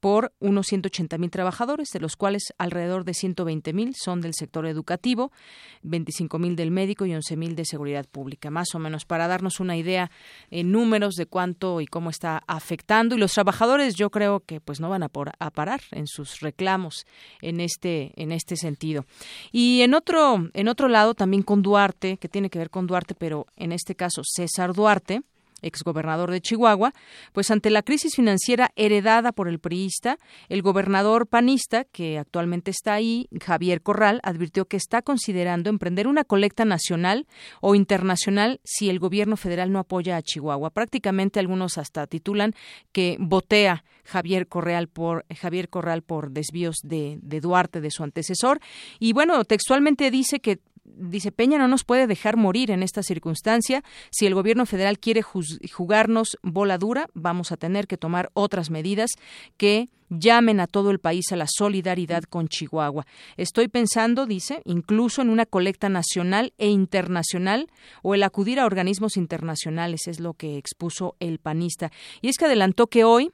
[0.00, 4.66] por unos 180 mil trabajadores, de los cuales alrededor de 120 mil son del sector
[4.66, 5.30] educativo,
[5.82, 9.60] 25 mil del médico y 11 mil de seguridad pública, más o menos, para darnos
[9.60, 10.10] una idea
[10.50, 13.14] en números de cuánto y cómo está afectando.
[13.14, 16.40] Y los trabajadores, yo creo que pues no van a, por, a parar en sus
[16.40, 17.06] reclamos
[17.42, 19.04] en este en este sentido.
[19.52, 23.14] Y en otro en otro lado también con Duarte, que tiene que ver con Duarte,
[23.14, 25.22] pero en este caso César Duarte
[25.62, 26.92] exgobernador de Chihuahua,
[27.32, 32.94] pues ante la crisis financiera heredada por el priista, el gobernador panista, que actualmente está
[32.94, 37.26] ahí, Javier Corral, advirtió que está considerando emprender una colecta nacional
[37.60, 40.70] o internacional si el gobierno federal no apoya a Chihuahua.
[40.70, 42.54] Prácticamente algunos hasta titulan
[42.92, 48.60] que botea Javier Corral por Javier Corral por desvíos de, de Duarte, de su antecesor.
[48.98, 50.58] Y bueno, textualmente dice que
[51.00, 53.82] dice Peña no nos puede dejar morir en esta circunstancia.
[54.10, 59.10] Si el gobierno federal quiere jugarnos bola dura, vamos a tener que tomar otras medidas
[59.56, 63.06] que llamen a todo el país a la solidaridad con Chihuahua.
[63.36, 67.68] Estoy pensando, dice, incluso en una colecta nacional e internacional
[68.02, 71.90] o el acudir a organismos internacionales, es lo que expuso el panista.
[72.20, 73.30] Y es que adelantó que hoy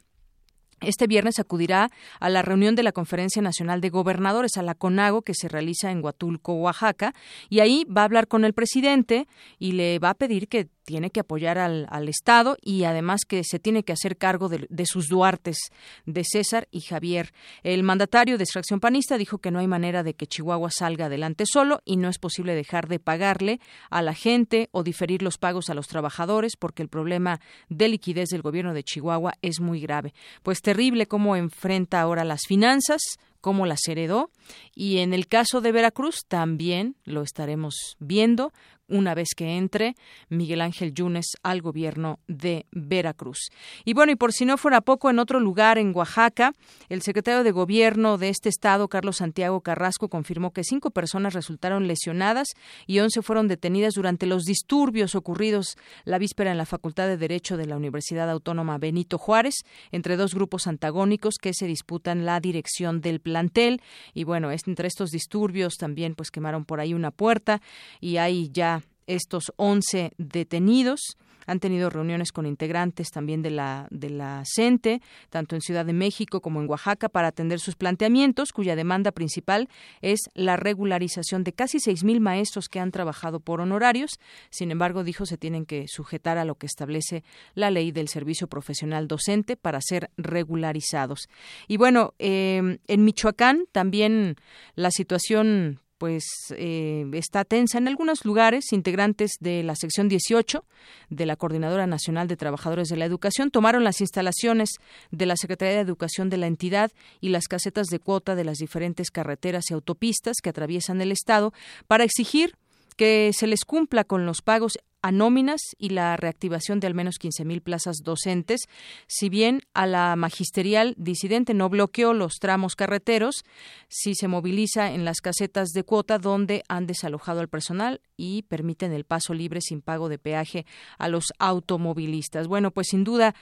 [0.80, 5.22] este viernes acudirá a la reunión de la Conferencia Nacional de Gobernadores, a la CONAGO,
[5.22, 7.14] que se realiza en Huatulco, Oaxaca,
[7.48, 9.26] y ahí va a hablar con el presidente
[9.58, 13.58] y le va a pedir que tiene que apoyar al, Estado y además que se
[13.58, 15.58] tiene que hacer cargo de, sus Duartes,
[16.06, 17.32] de César y Javier.
[17.64, 21.44] El mandatario de extracción panista dijo que no hay manera de que Chihuahua salga adelante
[21.44, 23.60] solo y no es posible dejar de pagarle
[23.90, 28.28] a la gente o diferir los pagos a los trabajadores porque el problema de liquidez
[28.28, 30.14] del gobierno de Chihuahua es muy grave.
[30.44, 33.00] Pues terrible cómo enfrenta ahora las finanzas,
[33.46, 34.32] cómo las heredó
[34.74, 38.52] y en el caso de Veracruz también lo estaremos viendo
[38.88, 39.96] una vez que entre
[40.28, 43.50] Miguel Ángel Yunes al gobierno de Veracruz.
[43.84, 46.52] Y bueno, y por si no fuera poco, en otro lugar, en Oaxaca,
[46.88, 51.86] el secretario de gobierno de este estado, Carlos Santiago Carrasco, confirmó que cinco personas resultaron
[51.86, 52.48] lesionadas
[52.86, 57.56] y once fueron detenidas durante los disturbios ocurridos la víspera en la Facultad de Derecho
[57.56, 59.54] de la Universidad Autónoma Benito Juárez,
[59.90, 63.82] entre dos grupos antagónicos que se disputan la dirección del plantel.
[64.14, 67.60] Y bueno, entre estos disturbios también pues quemaron por ahí una puerta
[68.00, 71.00] y hay ya estos 11 detenidos
[71.46, 75.92] han tenido reuniones con integrantes también de la, de la CENTE, tanto en Ciudad de
[75.92, 79.68] México como en Oaxaca, para atender sus planteamientos, cuya demanda principal
[80.02, 84.18] es la regularización de casi 6.000 maestros que han trabajado por honorarios.
[84.50, 88.48] Sin embargo, dijo, se tienen que sujetar a lo que establece la ley del servicio
[88.48, 91.28] profesional docente para ser regularizados.
[91.68, 94.36] Y bueno, eh, en Michoacán también
[94.74, 96.24] la situación pues
[96.56, 98.72] eh, está tensa en algunos lugares.
[98.72, 100.64] Integrantes de la sección 18
[101.10, 104.70] de la Coordinadora Nacional de Trabajadores de la Educación tomaron las instalaciones
[105.10, 108.58] de la Secretaría de Educación de la entidad y las casetas de cuota de las
[108.58, 111.52] diferentes carreteras y autopistas que atraviesan el estado
[111.86, 112.56] para exigir
[112.96, 117.20] que se les cumpla con los pagos a nóminas y la reactivación de al menos
[117.20, 118.62] 15.000 plazas docentes,
[119.06, 123.44] si bien a la magisterial disidente no bloqueó los tramos carreteros,
[123.88, 128.92] sí se moviliza en las casetas de cuota donde han desalojado al personal y permiten
[128.92, 130.66] el paso libre sin pago de peaje
[130.98, 132.48] a los automovilistas.
[132.48, 133.36] Bueno, pues sin duda,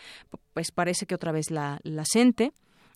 [0.52, 2.04] pues parece que otra vez la, la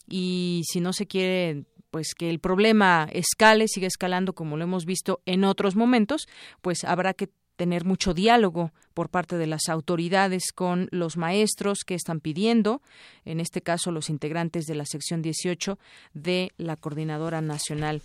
[0.07, 4.85] y si no se quiere pues que el problema escale, siga escalando como lo hemos
[4.85, 6.29] visto en otros momentos,
[6.61, 11.97] pues habrá que tener mucho diálogo por parte de las autoridades con los maestros que
[11.97, 12.81] están pidiendo,
[13.25, 15.77] en este caso los integrantes de la sección 18
[16.15, 18.01] de la Coordinadora Nacional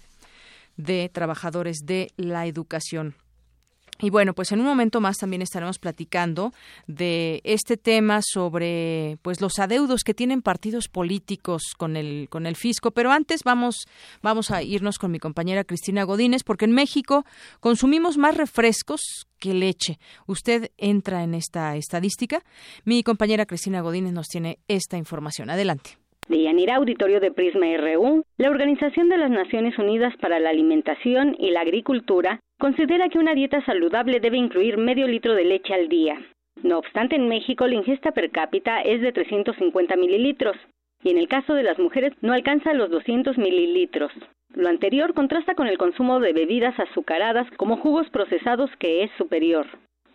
[0.76, 3.16] de Trabajadores de la Educación.
[4.04, 6.52] Y bueno, pues en un momento más también estaremos platicando
[6.88, 12.58] de este tema sobre pues los adeudos que tienen partidos políticos con el con el
[12.58, 13.88] fisco, pero antes vamos
[14.22, 17.24] vamos a irnos con mi compañera Cristina Godínez porque en México
[17.62, 20.00] consumimos más refrescos que leche.
[20.28, 22.42] Usted entra en esta estadística.
[22.84, 25.50] Mi compañera Cristina Godínez nos tiene esta información.
[25.50, 25.92] Adelante.
[26.28, 31.52] De Auditorio de Prisma RU, la Organización de las Naciones Unidas para la Alimentación y
[31.52, 36.18] la Agricultura considera que una dieta saludable debe incluir medio litro de leche al día.
[36.62, 40.56] No obstante, en México la ingesta per cápita es de 350 mililitros
[41.04, 44.14] y en el caso de las mujeres no alcanza los 200 mililitros.
[44.54, 49.68] Lo anterior contrasta con el consumo de bebidas azucaradas como jugos procesados que es superior.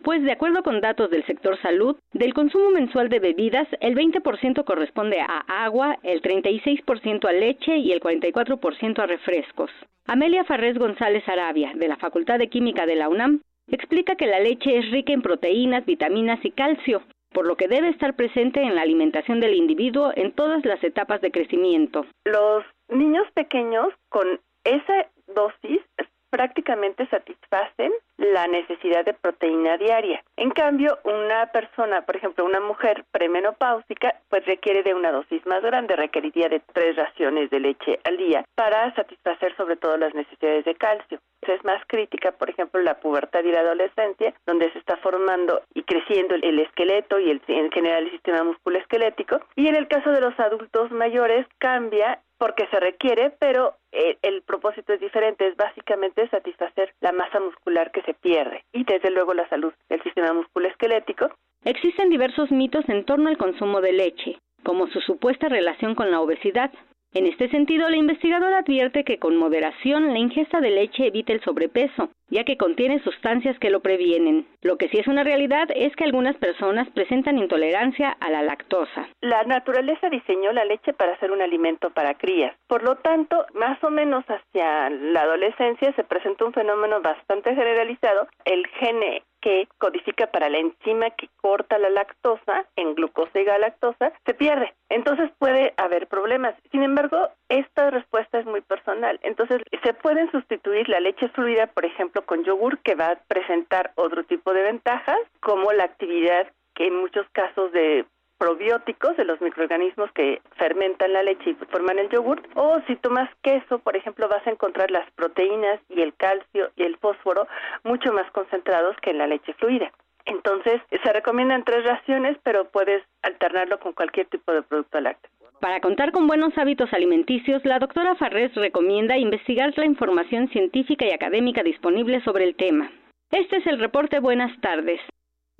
[0.03, 4.63] Pues de acuerdo con datos del sector salud, del consumo mensual de bebidas, el 20%
[4.63, 9.69] corresponde a agua, el 36% a leche y el 44% a refrescos.
[10.07, 14.39] Amelia Farrés González Arabia, de la Facultad de Química de la UNAM, explica que la
[14.39, 18.75] leche es rica en proteínas, vitaminas y calcio, por lo que debe estar presente en
[18.75, 22.05] la alimentación del individuo en todas las etapas de crecimiento.
[22.25, 25.81] Los niños pequeños con esa dosis
[26.29, 30.23] prácticamente satisfacen la necesidad de proteína diaria.
[30.35, 35.61] En cambio, una persona, por ejemplo, una mujer premenopáusica, pues requiere de una dosis más
[35.61, 40.65] grande, requeriría de tres raciones de leche al día para satisfacer sobre todo las necesidades
[40.65, 41.19] de calcio.
[41.41, 45.83] Es más crítica, por ejemplo, la pubertad y la adolescencia, donde se está formando y
[45.83, 49.39] creciendo el esqueleto y el, en general el sistema musculoesquelético.
[49.55, 54.41] Y en el caso de los adultos mayores cambia porque se requiere, pero eh, el
[54.43, 59.33] propósito es diferente, es básicamente satisfacer la masa muscular que se pierde y desde luego
[59.33, 61.29] la salud del sistema musculoesquelético.
[61.63, 66.21] Existen diversos mitos en torno al consumo de leche, como su supuesta relación con la
[66.21, 66.71] obesidad,
[67.11, 71.41] en este sentido, la investigadora advierte que con moderación la ingesta de leche evita el
[71.41, 74.45] sobrepeso, ya que contiene sustancias que lo previenen.
[74.61, 79.09] Lo que sí es una realidad es que algunas personas presentan intolerancia a la lactosa.
[79.21, 82.55] La naturaleza diseñó la leche para ser un alimento para crías.
[82.67, 88.27] Por lo tanto, más o menos hacia la adolescencia se presenta un fenómeno bastante generalizado.
[88.45, 94.11] El gene que codifica para la enzima que corta la lactosa en glucosa y galactosa
[94.25, 94.73] se pierde.
[94.89, 96.55] Entonces puede haber problemas.
[96.71, 99.19] Sin embargo, esta respuesta es muy personal.
[99.23, 103.91] Entonces se pueden sustituir la leche fluida, por ejemplo, con yogur que va a presentar
[103.95, 108.05] otro tipo de ventajas, como la actividad que en muchos casos de
[108.39, 112.41] probióticos de los microorganismos que fermentan la leche y forman el yogur.
[112.55, 116.83] O si tomas queso, por ejemplo, vas a encontrar las proteínas y el calcio y
[116.83, 117.47] el fósforo
[117.83, 119.91] mucho más concentrados que en la leche fluida.
[120.25, 125.29] Entonces, se recomiendan tres raciones, pero puedes alternarlo con cualquier tipo de producto lácteo.
[125.59, 131.13] Para contar con buenos hábitos alimenticios, la doctora Farrés recomienda investigar la información científica y
[131.13, 132.89] académica disponible sobre el tema.
[133.31, 135.01] Este es el reporte Buenas tardes.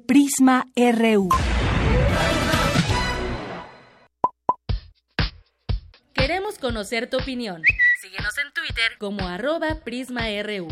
[0.08, 1.30] Prisma RU.
[6.60, 7.62] Conocer tu opinión.
[8.02, 10.68] Síguenos en Twitter como arroba PrismaRU.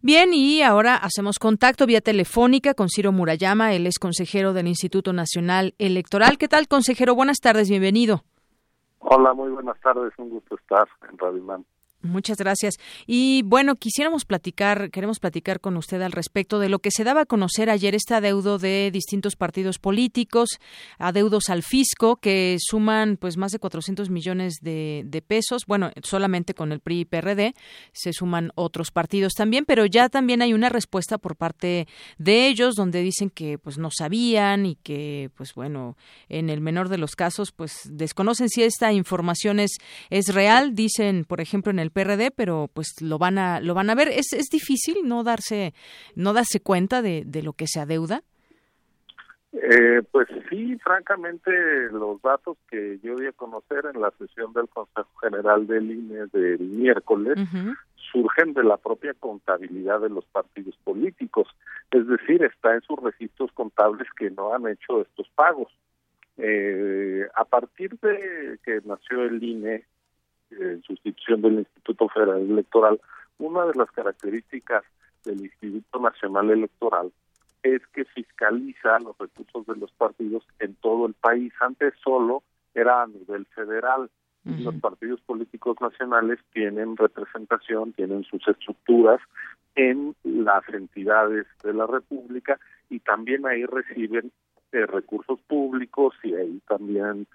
[0.00, 5.12] Bien, y ahora hacemos contacto vía telefónica con Ciro Murayama, él es consejero del Instituto
[5.12, 6.38] Nacional Electoral.
[6.38, 7.16] ¿Qué tal, consejero?
[7.16, 8.22] Buenas tardes, bienvenido.
[9.00, 11.64] Hola, muy buenas tardes, un gusto estar en Radio Man.
[12.00, 12.74] Muchas gracias.
[13.08, 17.22] Y bueno, quisiéramos platicar, queremos platicar con usted al respecto de lo que se daba
[17.22, 20.60] a conocer ayer este adeudo de distintos partidos políticos,
[20.98, 25.64] adeudos al fisco que suman pues más de 400 millones de, pesos.
[25.66, 27.54] Bueno, solamente con el PRI y PRD
[27.92, 32.76] se suman otros partidos también, pero ya también hay una respuesta por parte de ellos
[32.76, 35.96] donde dicen que pues no sabían y que pues bueno,
[36.28, 39.72] en el menor de los casos pues desconocen si esta información es,
[40.10, 40.76] es real.
[40.76, 44.08] Dicen, por ejemplo, en el PRD, pero pues lo van a lo van a ver.
[44.08, 45.74] Es, es difícil no darse
[46.14, 48.22] no darse cuenta de, de lo que se adeuda.
[49.52, 51.50] Eh, pues sí, francamente,
[51.90, 56.26] los datos que yo di a conocer en la sesión del Consejo General del INE
[56.32, 57.38] del miércoles
[58.12, 61.48] surgen de la propia contabilidad de los partidos políticos,
[61.90, 65.72] es decir, está en sus registros contables que no han hecho estos pagos.
[66.36, 69.84] Eh, a partir de que nació el INE,
[70.50, 73.00] en sustitución del Instituto Federal Electoral,
[73.38, 74.84] una de las características
[75.24, 77.12] del Instituto Nacional Electoral
[77.62, 81.52] es que fiscaliza los recursos de los partidos en todo el país.
[81.60, 82.42] Antes solo
[82.74, 84.10] era a nivel federal.
[84.44, 89.20] Los partidos políticos nacionales tienen representación, tienen sus estructuras
[89.74, 94.32] en las entidades de la República y también ahí reciben
[94.72, 97.26] eh, recursos públicos y ahí también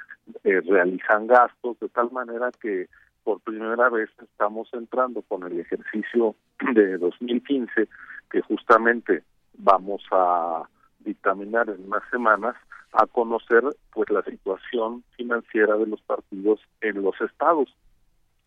[0.44, 2.88] eh, realizan gastos de tal manera que
[3.24, 6.36] por primera vez estamos entrando con el ejercicio
[6.74, 7.88] de 2015
[8.30, 9.24] que justamente
[9.58, 10.64] vamos a
[11.00, 12.56] dictaminar en unas semanas
[12.94, 17.76] a conocer pues la situación financiera de los partidos en los estados.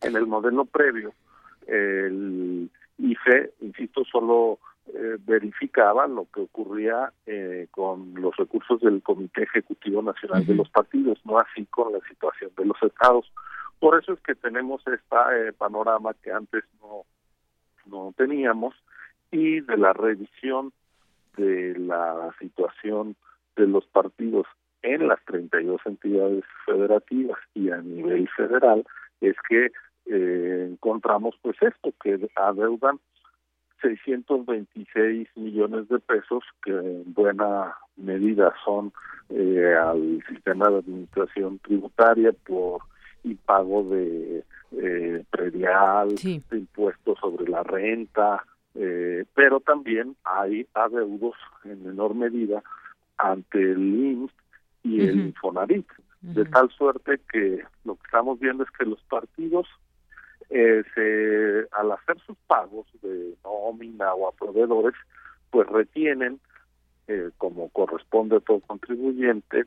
[0.03, 1.12] En el modelo previo,
[1.66, 4.59] el IFE, insisto, solo
[4.89, 10.70] eh, verificaba lo que ocurría eh, con los recursos del Comité Ejecutivo Nacional de los
[10.70, 13.31] Partidos, no así con la situación de los estados.
[13.81, 17.05] Por eso es que tenemos este panorama que antes no
[17.87, 18.74] no teníamos
[19.31, 20.72] y de la revisión
[21.37, 23.16] de la situación
[23.57, 24.47] de los partidos
[24.83, 28.85] en las 32 entidades federativas y a nivel federal
[29.20, 29.72] es que
[30.07, 33.01] eh, encontramos pues esto que adeudan
[33.83, 38.93] 626 millones de pesos que en buena medida son
[39.31, 42.83] eh, al sistema de administración tributaria por
[43.27, 51.85] impago de eh, predial, de impuestos sobre la renta, eh, pero también hay adeudos en
[51.85, 52.62] menor medida
[53.16, 54.33] ante el INSS
[54.83, 55.87] y el Infonavit,
[56.20, 59.66] de tal suerte que lo que estamos viendo es que los partidos
[60.51, 64.95] eh, se, al hacer sus pagos de nómina o a proveedores,
[65.51, 66.41] pues retienen,
[67.09, 69.64] eh, como corresponde a todo contribuyente,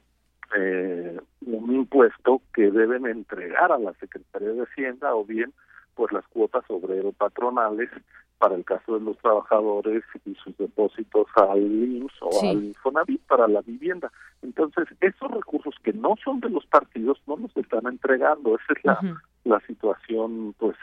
[0.55, 5.53] eh, un impuesto que deben entregar a la Secretaría de Hacienda o bien
[5.95, 7.89] pues las cuotas obrero patronales
[8.37, 13.49] para el caso de los trabajadores y sus depósitos al IMSS o al Infonavit para
[13.49, 14.09] la vivienda.
[14.41, 18.55] Entonces, esos recursos que no son de los partidos no los están entregando.
[18.55, 20.77] Esa es la, la situación, pues,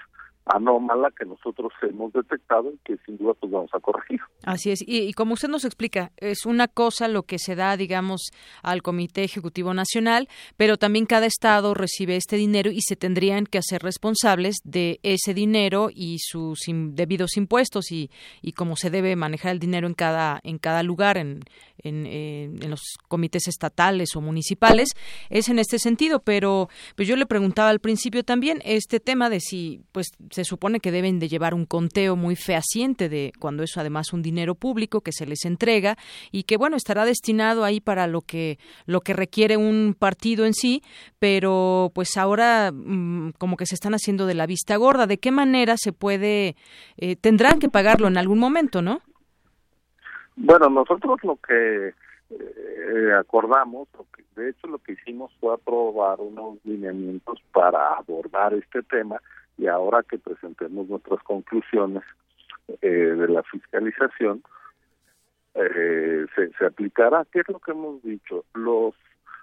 [0.46, 4.20] anómala que nosotros hemos detectado y que sin duda pues vamos a corregir.
[4.44, 4.82] Así es.
[4.86, 8.30] Y, como usted nos explica, es una cosa lo que se da, digamos,
[8.62, 13.58] al Comité Ejecutivo Nacional, pero también cada estado recibe este dinero y se tendrían que
[13.58, 19.52] hacer responsables de ese dinero y sus debidos impuestos y, y cómo se debe manejar
[19.52, 21.40] el dinero en cada, en cada lugar, en,
[21.78, 24.90] en, en, los comités estatales o municipales.
[25.28, 29.40] Es en este sentido, pero pues yo le preguntaba al principio también este tema de
[29.40, 33.74] si pues se supone que deben de llevar un conteo muy fehaciente de cuando es
[33.78, 35.96] además un dinero público que se les entrega
[36.30, 40.52] y que bueno estará destinado ahí para lo que lo que requiere un partido en
[40.52, 40.82] sí,
[41.18, 45.06] pero pues ahora mm, como que se están haciendo de la vista gorda.
[45.06, 46.54] ¿De qué manera se puede
[46.98, 49.00] eh, tendrán que pagarlo en algún momento, no?
[50.36, 51.94] Bueno, nosotros lo que
[52.28, 53.88] eh, acordamos,
[54.36, 59.18] de hecho lo que hicimos fue aprobar unos lineamientos para abordar este tema
[59.58, 62.02] y ahora que presentemos nuestras conclusiones
[62.82, 64.42] eh, de la fiscalización,
[65.54, 67.26] eh, se, se aplicará.
[67.32, 68.44] ¿Qué es lo que hemos dicho?
[68.54, 68.94] Los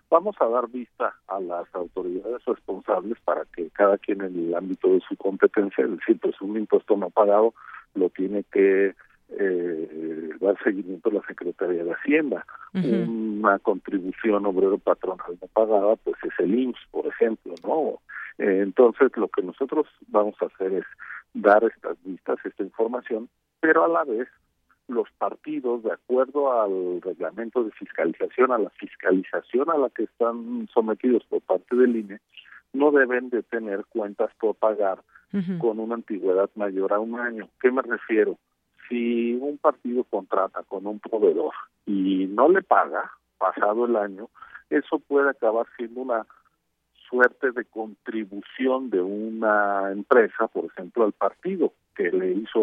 [0.09, 4.89] vamos a dar vista a las autoridades responsables para que cada quien en el ámbito
[4.89, 7.55] de su competencia, es decir, pues un impuesto no pagado
[7.95, 8.93] lo tiene que
[9.39, 12.45] eh, dar seguimiento a la Secretaría de Hacienda.
[12.73, 17.99] Una contribución obrero patronal no pagada, pues es el IMSS, por ejemplo, ¿no?
[18.37, 20.85] Eh, entonces, lo que nosotros vamos a hacer es
[21.33, 23.29] dar estas vistas, esta información,
[23.59, 24.27] pero a la vez
[24.87, 30.67] los partidos, de acuerdo al reglamento de fiscalización, a la fiscalización a la que están
[30.73, 32.19] sometidos por parte del INE,
[32.73, 34.99] no deben de tener cuentas por pagar
[35.59, 37.49] con una antigüedad mayor a un año.
[37.59, 38.37] ¿Qué me refiero?
[38.87, 41.53] Si un partido contrata con un proveedor
[41.85, 44.29] y no le paga pasado el año,
[44.69, 46.25] eso puede acabar siendo una
[47.09, 52.59] suerte de contribución de una empresa, por ejemplo, al partido, que le hizo,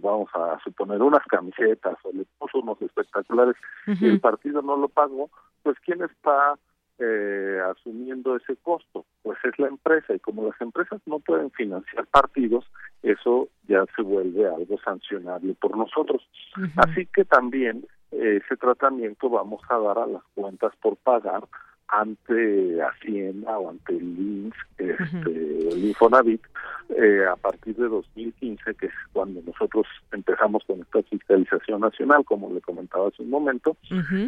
[0.00, 3.56] vamos a suponer, unas camisetas o le puso unos espectaculares
[3.86, 5.28] y el partido no lo pagó,
[5.62, 6.56] pues ¿quién está
[7.00, 9.06] eh, asumiendo ese costo?
[9.22, 12.64] Pues es la empresa y como las empresas no pueden financiar partidos,
[13.02, 16.28] eso ya se vuelve algo sancionable por nosotros.
[16.76, 21.44] Así que también eh, ese tratamiento vamos a dar a las cuentas por pagar
[21.88, 26.42] ante Hacienda o ante el INS, este, el Infonavit,
[26.90, 32.52] eh, a partir de 2015, que es cuando nosotros empezamos con esta fiscalización nacional, como
[32.52, 33.76] le comentaba hace un momento,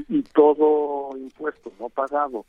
[0.08, 2.44] y todo impuesto no pagado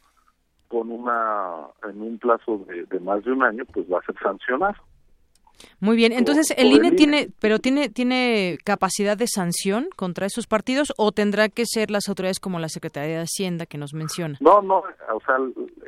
[0.74, 4.15] con una en un plazo de, de más de un año, pues va a ser
[4.17, 4.76] sancionado.
[5.80, 10.91] Muy bien, entonces el INE tiene, pero tiene tiene capacidad de sanción contra esos partidos
[10.97, 14.38] o tendrá que ser las autoridades como la Secretaría de Hacienda que nos menciona.
[14.41, 15.38] No, no, o sea,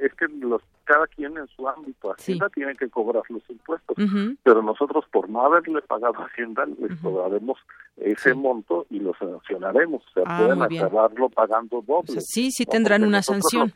[0.01, 3.97] es que los cada quien en su ámbito Hacienda tiene que cobrar los impuestos,
[4.43, 7.57] pero nosotros por no haberle pagado a Hacienda les cobraremos
[7.97, 12.21] ese monto y lo sancionaremos, o sea, ah, pueden acabarlo pagando doble.
[12.21, 13.73] sí, sí tendrán una sanción.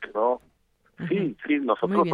[1.08, 2.08] Sí, sí, nosotros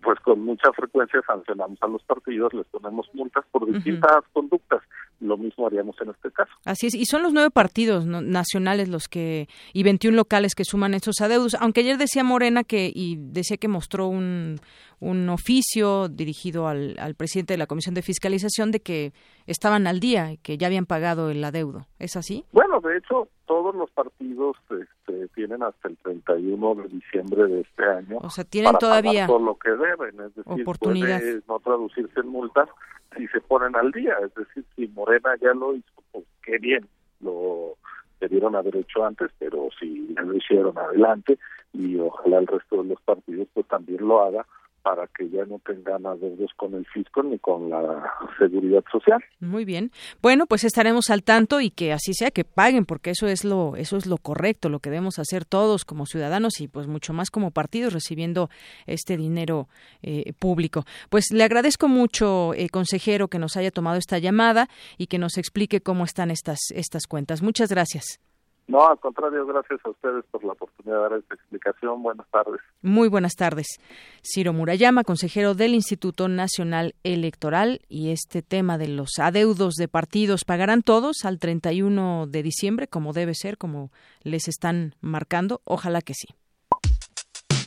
[0.00, 4.80] pues con mucha frecuencia sancionamos a los partidos, les ponemos multas por distintas conductas.
[5.20, 6.50] Lo mismo haríamos en este caso.
[6.64, 10.94] Así es, y son los nueve partidos nacionales los que y 21 locales que suman
[10.94, 11.54] estos adeudos.
[11.60, 14.56] Aunque ayer decía Morena que y decía que mostró un,
[15.00, 19.12] un oficio dirigido al, al presidente de la Comisión de Fiscalización de que
[19.46, 21.86] estaban al día y que ya habían pagado el adeudo.
[21.98, 22.44] ¿Es así?
[22.52, 25.28] Bueno, de hecho, todos los partidos este,
[25.62, 28.18] tienen hasta el 31 de diciembre de este año.
[28.22, 32.68] O sea, tienen todavía todo lo que deben, es decir, puede no traducirse en multas,
[33.16, 36.86] si se ponen al día, es decir, si Morena ya lo hizo, pues qué bien,
[37.20, 37.76] lo
[38.20, 41.38] debieron haber hecho antes, pero si ya lo hicieron adelante
[41.72, 44.46] y ojalá el resto de los partidos pues también lo haga
[44.82, 49.22] para que ya no tengan adeudos con el fisco ni con la seguridad social.
[49.40, 49.90] Muy bien.
[50.20, 53.76] Bueno, pues estaremos al tanto y que así sea que paguen porque eso es lo
[53.76, 57.30] eso es lo correcto, lo que debemos hacer todos como ciudadanos y pues mucho más
[57.30, 58.50] como partidos recibiendo
[58.86, 59.68] este dinero
[60.02, 60.84] eh, público.
[61.10, 64.68] Pues le agradezco mucho eh, consejero que nos haya tomado esta llamada
[64.98, 67.42] y que nos explique cómo están estas estas cuentas.
[67.42, 68.20] Muchas gracias.
[68.68, 72.02] No, al contrario, gracias a ustedes por la oportunidad de dar esta explicación.
[72.02, 72.60] Buenas tardes.
[72.80, 73.66] Muy buenas tardes.
[74.22, 80.44] Ciro Murayama, consejero del Instituto Nacional Electoral, y este tema de los adeudos de partidos,
[80.44, 83.90] ¿pagarán todos al 31 de diciembre, como debe ser, como
[84.22, 85.60] les están marcando?
[85.64, 86.28] Ojalá que sí.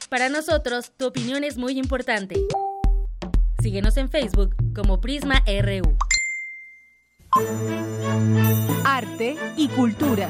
[0.10, 2.36] Para nosotros, tu opinión es muy importante.
[3.62, 5.98] Síguenos en Facebook como Prisma RU.
[8.86, 10.30] Arte y cultura.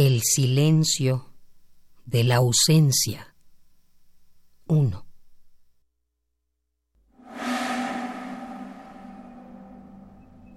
[0.00, 1.34] El silencio
[2.06, 3.34] de la ausencia.
[4.68, 5.08] Uno.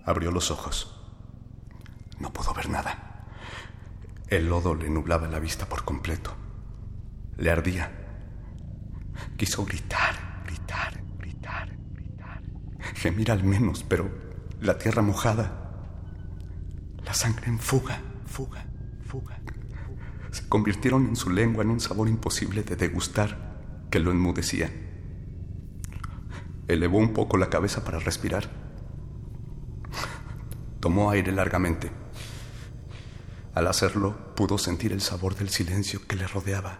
[0.06, 0.96] Abrió los ojos.
[2.20, 3.26] No pudo ver nada.
[4.28, 6.36] El lodo le nublaba la vista por completo.
[7.38, 7.92] Le ardía.
[9.38, 12.44] Quiso gritar, gritar, gritar, gritar.
[12.94, 14.08] Gemir al menos, pero
[14.60, 15.82] la tierra mojada.
[17.04, 18.68] La sangre en fuga, fuga.
[20.32, 24.72] Se convirtieron en su lengua en un sabor imposible de degustar que lo enmudecía.
[26.68, 28.50] Elevó un poco la cabeza para respirar.
[30.80, 31.92] Tomó aire largamente.
[33.54, 36.80] Al hacerlo, pudo sentir el sabor del silencio que le rodeaba,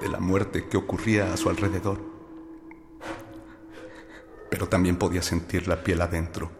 [0.00, 2.00] de la muerte que ocurría a su alrededor.
[4.50, 6.50] Pero también podía sentir la piel adentro,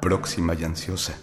[0.00, 1.18] próxima y ansiosa.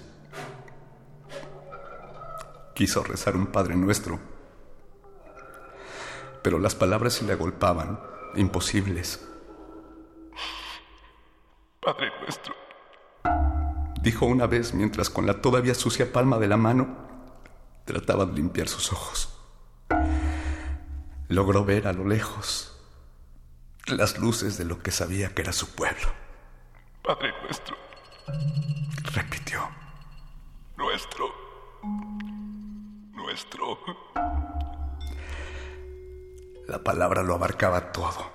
[2.73, 4.19] Quiso rezar un Padre Nuestro,
[6.41, 7.99] pero las palabras se le agolpaban,
[8.35, 9.23] imposibles.
[11.79, 12.55] Padre Nuestro,
[14.01, 16.97] dijo una vez mientras con la todavía sucia palma de la mano
[17.85, 19.39] trataba de limpiar sus ojos.
[21.27, 22.75] Logró ver a lo lejos
[23.85, 26.07] las luces de lo que sabía que era su pueblo.
[27.03, 27.75] Padre Nuestro,
[29.13, 29.69] repitió,
[30.77, 31.42] nuestro
[33.13, 33.77] nuestro.
[36.67, 38.31] La palabra lo abarcaba todo.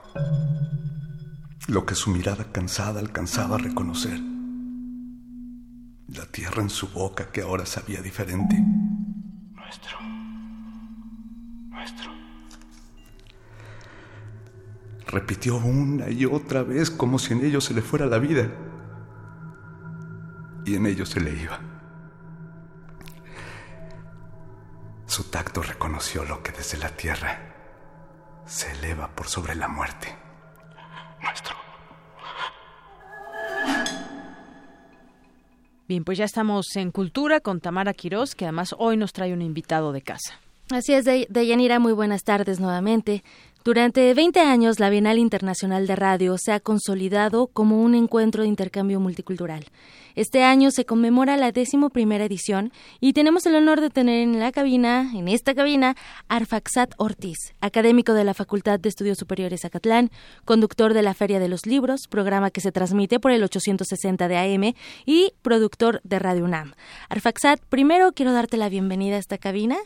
[1.68, 4.18] Lo que su mirada cansada alcanzaba a reconocer.
[6.08, 8.56] La tierra en su boca que ahora sabía diferente.
[9.54, 9.98] Nuestro.
[11.68, 12.10] Nuestro.
[15.06, 18.48] Repitió una y otra vez como si en ello se le fuera la vida.
[20.64, 21.77] Y en ello se le iba.
[25.08, 27.40] Su tacto reconoció lo que desde la tierra
[28.44, 30.14] se eleva por sobre la muerte.
[31.22, 31.56] Nuestro.
[35.88, 39.40] Bien, pues ya estamos en Cultura con Tamara Quirós, que además hoy nos trae un
[39.40, 40.38] invitado de casa.
[40.70, 43.24] Así es, Deyanira, muy buenas tardes nuevamente.
[43.64, 48.48] Durante 20 años, la Bienal Internacional de Radio se ha consolidado como un encuentro de
[48.48, 49.64] intercambio multicultural.
[50.18, 54.40] Este año se conmemora la décimo primera edición y tenemos el honor de tener en
[54.40, 55.94] la cabina, en esta cabina,
[56.26, 60.10] Arfaxat Ortiz, académico de la Facultad de Estudios Superiores Acatlán,
[60.44, 64.36] conductor de la Feria de los Libros, programa que se transmite por el 860 de
[64.38, 64.74] AM
[65.06, 66.74] y productor de Radio UNAM.
[67.08, 69.76] Arfaxat, primero quiero darte la bienvenida a esta cabina.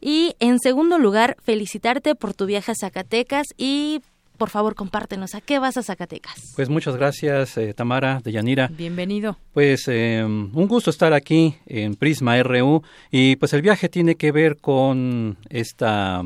[0.00, 4.00] Y en segundo lugar, felicitarte por tu viaje a Zacatecas y
[4.36, 6.52] por favor, compártenos, ¿a qué vas a Zacatecas?
[6.54, 8.68] Pues muchas gracias, eh, Tamara, de Yanira.
[8.68, 9.36] Bienvenido.
[9.52, 14.32] Pues eh, un gusto estar aquí en Prisma RU y pues el viaje tiene que
[14.32, 16.22] ver con esta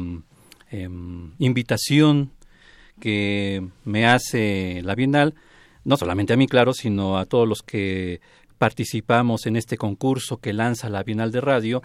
[0.70, 2.32] em, invitación
[3.00, 5.34] que me hace la Bienal,
[5.84, 8.20] no solamente a mí, claro, sino a todos los que
[8.58, 11.82] participamos en este concurso que lanza la Bienal de Radio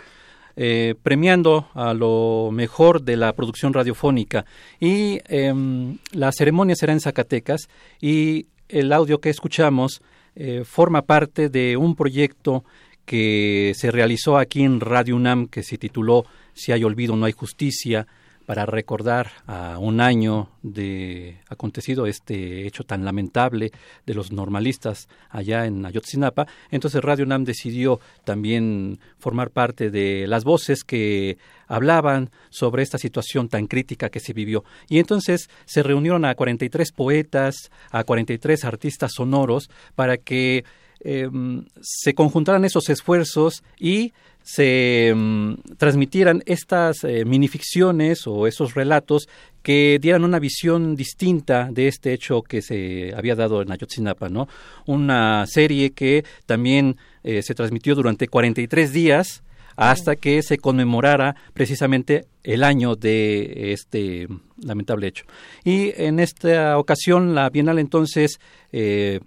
[0.57, 4.45] eh, premiando a lo mejor de la producción radiofónica.
[4.79, 7.67] Y em, la ceremonia será en Zacatecas
[8.01, 10.01] y el audio que escuchamos
[10.35, 12.63] eh, forma parte de un proyecto
[13.05, 17.33] que se realizó aquí en Radio UNAM que se tituló Si hay olvido, no hay
[17.33, 18.07] justicia
[18.45, 23.71] para recordar a un año de acontecido este hecho tan lamentable
[24.05, 30.43] de los normalistas allá en Ayotzinapa, entonces Radio UNAM decidió también formar parte de las
[30.43, 31.37] voces que
[31.67, 34.63] hablaban sobre esta situación tan crítica que se vivió.
[34.89, 40.63] Y entonces se reunieron a 43 poetas, a 43 artistas sonoros para que
[40.99, 44.13] em, se conjuntaran esos esfuerzos y
[44.45, 49.27] se mm, transmitieran estas eh, minificciones o esos relatos
[49.63, 54.47] que dieran una visión distinta de este hecho que se había dado en Ayotzinapa, ¿no?
[54.85, 59.41] Una serie que también eh, se transmitió durante 43 días
[59.77, 64.27] hasta que se conmemorara precisamente el año de este
[64.61, 65.25] lamentable hecho.
[65.63, 68.39] Y en esta ocasión la Bienal entonces
[68.71, 69.21] eh,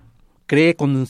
[0.47, 1.09] cree con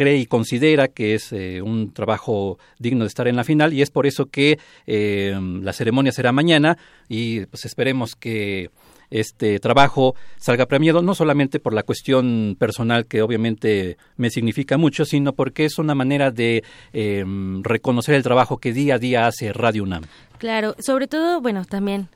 [0.00, 3.82] cree y considera que es eh, un trabajo digno de estar en la final y
[3.82, 8.70] es por eso que eh, la ceremonia será mañana y pues esperemos que
[9.10, 15.04] este trabajo salga premiado, no solamente por la cuestión personal que obviamente me significa mucho,
[15.04, 17.22] sino porque es una manera de eh,
[17.60, 20.04] reconocer el trabajo que día a día hace Radio UNAM.
[20.38, 22.08] Claro, sobre todo, bueno, también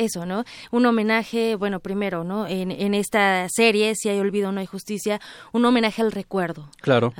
[0.00, 0.44] eso, ¿no?
[0.70, 2.46] Un homenaje, bueno, primero, ¿no?
[2.46, 5.20] En, en esta serie, si hay olvido no hay justicia,
[5.52, 6.70] un homenaje al recuerdo.
[6.80, 7.12] Claro.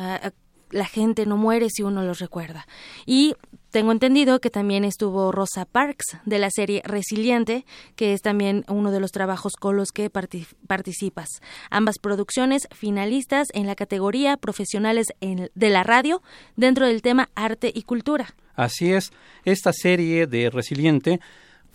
[0.71, 2.67] la gente no muere si uno los recuerda.
[3.05, 3.35] Y
[3.71, 7.65] tengo entendido que también estuvo Rosa Parks de la serie Resiliente,
[7.95, 11.29] que es también uno de los trabajos con los que participas.
[11.71, 16.21] Ambas producciones finalistas en la categoría Profesionales de la Radio
[16.57, 18.35] dentro del tema Arte y Cultura.
[18.57, 19.13] Así es,
[19.45, 21.21] esta serie de Resiliente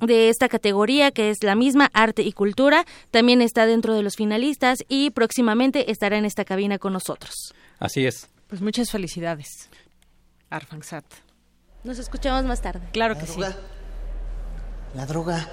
[0.00, 2.84] de esta categoría que es la misma arte y cultura.
[3.12, 7.54] También está dentro de los finalistas y próximamente estará en esta cabina con nosotros.
[7.78, 8.28] Así es.
[8.48, 9.68] Pues muchas felicidades
[10.54, 11.04] Arfaxat
[11.84, 12.88] nos escuchamos más tarde.
[12.92, 13.38] Claro que sí.
[14.94, 15.46] La droga.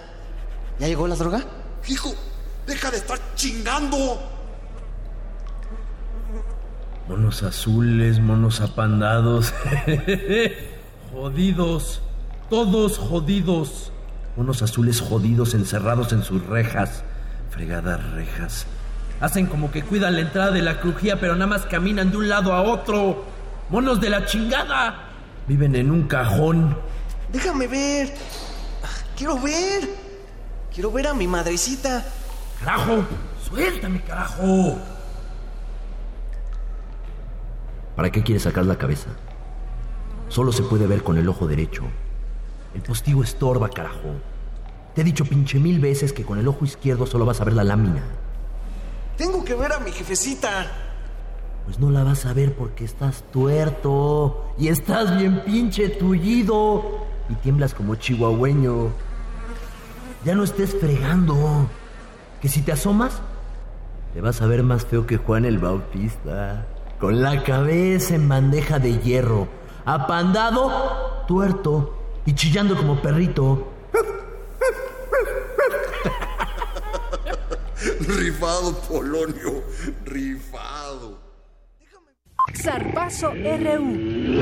[0.80, 1.44] ¿Ya llegó la droga?
[1.90, 2.14] Hijo,
[2.66, 3.98] deja de estar chingando.
[7.10, 9.54] Monos azules, monos apandados.
[11.12, 12.02] jodidos.
[12.50, 13.92] Todos jodidos.
[14.38, 17.04] Monos azules jodidos encerrados en sus rejas.
[17.50, 18.66] Fregadas rejas.
[19.20, 22.30] Hacen como que cuidan la entrada de la crujía, pero nada más caminan de un
[22.30, 23.41] lado a otro.
[23.72, 25.08] Monos de la chingada.
[25.48, 26.78] Viven en un cajón.
[27.32, 28.14] Déjame ver.
[29.16, 29.90] Quiero ver.
[30.74, 32.06] Quiero ver a mi madrecita.
[32.60, 33.06] ¡Carajo!
[33.48, 34.78] ¡Suéltame, carajo!
[37.96, 39.10] ¿Para qué quieres sacar la cabeza?
[40.28, 41.84] Solo se puede ver con el ojo derecho.
[42.74, 44.16] El postigo estorba, carajo.
[44.96, 47.54] Te he dicho pinche mil veces que con el ojo izquierdo solo vas a ver
[47.54, 48.04] la lámina.
[49.18, 50.91] Tengo que ver a mi jefecita.
[51.66, 57.36] Pues no la vas a ver porque estás tuerto y estás bien pinche tullido y
[57.36, 58.90] tiemblas como chihuahueño.
[60.26, 61.68] Ya no estés fregando.
[62.42, 63.22] Que si te asomas,
[64.14, 66.66] te vas a ver más feo que Juan el Bautista.
[67.00, 69.48] Con la cabeza en bandeja de hierro,
[69.86, 71.96] apandado, tuerto
[72.26, 73.68] y chillando como perrito.
[78.00, 79.64] rifado, Polonio,
[80.06, 81.21] rifado.
[82.56, 84.42] Zarpazo RU.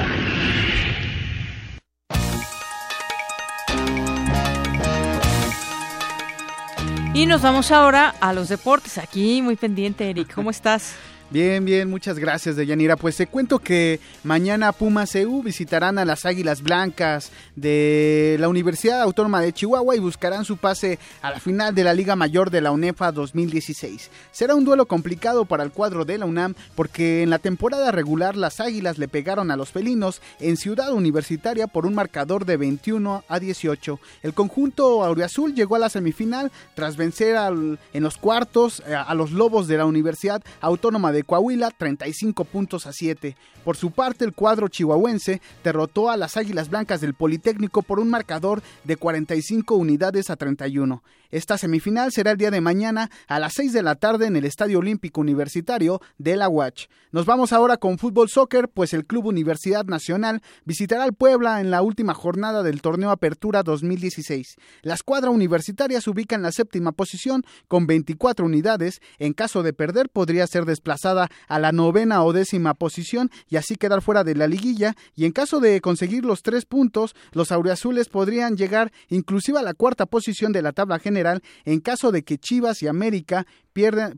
[7.14, 8.98] Y nos vamos ahora a los deportes.
[8.98, 10.34] Aquí muy pendiente, Eric.
[10.34, 10.96] ¿Cómo estás?
[11.32, 12.96] Bien, bien, muchas gracias, Deyanira.
[12.96, 19.00] Pues te cuento que mañana Pumas EU visitarán a las Águilas Blancas de la Universidad
[19.04, 22.62] Autónoma de Chihuahua y buscarán su pase a la final de la Liga Mayor de
[22.62, 24.10] la UNEFA 2016.
[24.32, 28.36] Será un duelo complicado para el cuadro de la UNAM porque en la temporada regular
[28.36, 33.24] las Águilas le pegaron a los felinos en Ciudad Universitaria por un marcador de 21
[33.28, 34.00] a 18.
[34.24, 39.30] El conjunto auriazul llegó a la semifinal tras vencer en los cuartos a, a los
[39.30, 43.36] Lobos de la Universidad Autónoma de Coahuila 35 puntos a 7.
[43.64, 48.10] Por su parte, el cuadro chihuahuense derrotó a las Águilas Blancas del Politécnico por un
[48.10, 51.04] marcador de 45 unidades a 31.
[51.32, 54.46] Esta semifinal será el día de mañana a las 6 de la tarde en el
[54.46, 56.88] Estadio Olímpico Universitario de la UACH.
[57.12, 61.70] Nos vamos ahora con fútbol soccer, pues el Club Universidad Nacional visitará al Puebla en
[61.70, 64.56] la última jornada del torneo Apertura 2016.
[64.82, 69.00] La escuadra universitaria se ubica en la séptima posición con 24 unidades.
[69.20, 73.76] En caso de perder, podría ser desplazada a la novena o décima posición y así
[73.76, 74.96] quedar fuera de la liguilla.
[75.16, 79.76] Y en caso de conseguir los tres puntos, los auriazules podrían llegar inclusive a la
[79.76, 81.19] cuarta posición de la tabla general
[81.66, 83.46] en caso de que Chivas y América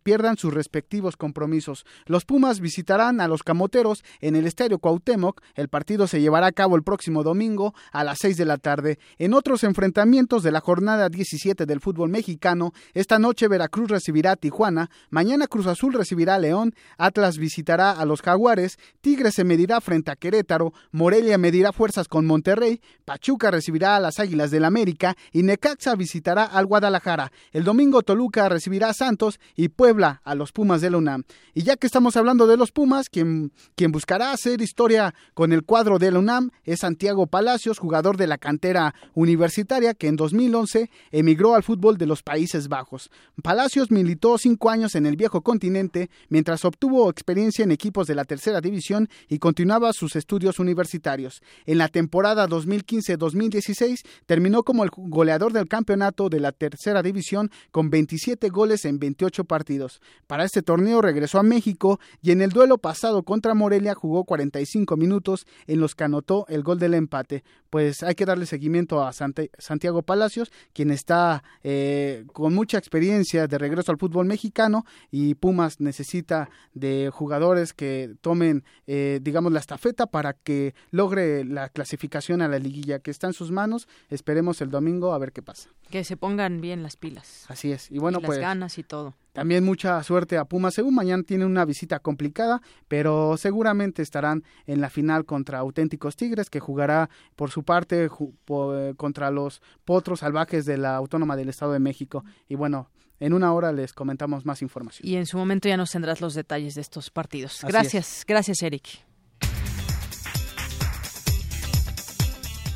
[0.03, 1.85] pierdan, sus respectivos compromisos.
[2.05, 5.41] Los Pumas visitarán a los Camoteros en el Estadio Cuauhtémoc.
[5.55, 8.99] El partido se llevará a cabo el próximo domingo a las 6 de la tarde.
[9.17, 14.35] En otros enfrentamientos de la jornada 17 del fútbol mexicano, esta noche Veracruz recibirá a
[14.35, 19.81] Tijuana, mañana Cruz Azul recibirá a León, Atlas visitará a los Jaguares, Tigres se medirá
[19.81, 25.15] frente a Querétaro, Morelia medirá fuerzas con Monterrey, Pachuca recibirá a las Águilas del América
[25.31, 27.31] y Necaxa visitará al Guadalajara.
[27.51, 31.23] El domingo Toluca recibirá a Santos y Puebla a los Pumas de la UNAM.
[31.53, 35.63] Y ya que estamos hablando de los Pumas, quien, quien buscará hacer historia con el
[35.63, 40.89] cuadro de la UNAM es Santiago Palacios, jugador de la cantera universitaria que en 2011
[41.11, 43.09] emigró al fútbol de los Países Bajos.
[43.41, 48.25] Palacios militó cinco años en el viejo continente mientras obtuvo experiencia en equipos de la
[48.25, 51.41] tercera división y continuaba sus estudios universitarios.
[51.65, 57.89] En la temporada 2015-2016 terminó como el goleador del campeonato de la tercera división con
[57.89, 60.01] 27 goles en 28 partidos.
[60.27, 64.97] Para este torneo regresó a México y en el duelo pasado contra Morelia jugó 45
[64.97, 67.43] minutos en los que anotó el gol del empate.
[67.69, 73.57] Pues hay que darle seguimiento a Santiago Palacios, quien está eh, con mucha experiencia de
[73.57, 80.07] regreso al fútbol mexicano y Pumas necesita de jugadores que tomen, eh, digamos, la estafeta
[80.07, 83.87] para que logre la clasificación a la liguilla que está en sus manos.
[84.09, 85.69] Esperemos el domingo a ver qué pasa.
[85.89, 87.45] Que se pongan bien las pilas.
[87.47, 87.91] Así es.
[87.91, 89.15] Y bueno, y las pues ganas y todo.
[89.33, 90.91] También mucha suerte a Pumas EU.
[90.91, 96.59] Mañana tiene una visita complicada, pero seguramente estarán en la final contra Auténticos Tigres, que
[96.59, 98.09] jugará por su parte
[98.45, 102.23] po contra los Potros Salvajes de la Autónoma del Estado de México.
[102.49, 105.07] Y bueno, en una hora les comentamos más información.
[105.07, 107.59] Y en su momento ya nos tendrás los detalles de estos partidos.
[107.63, 109.10] Gracias, gracias Eric.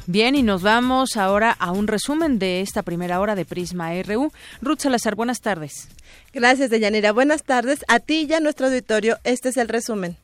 [0.08, 4.32] Bien, y nos vamos ahora a un resumen de esta primera hora de Prisma RU.
[4.62, 5.90] Ruth Salazar, buenas tardes.
[6.32, 7.12] Gracias, Deyanira.
[7.12, 7.84] Buenas tardes.
[7.88, 10.16] A ti y a nuestro auditorio, este es el resumen.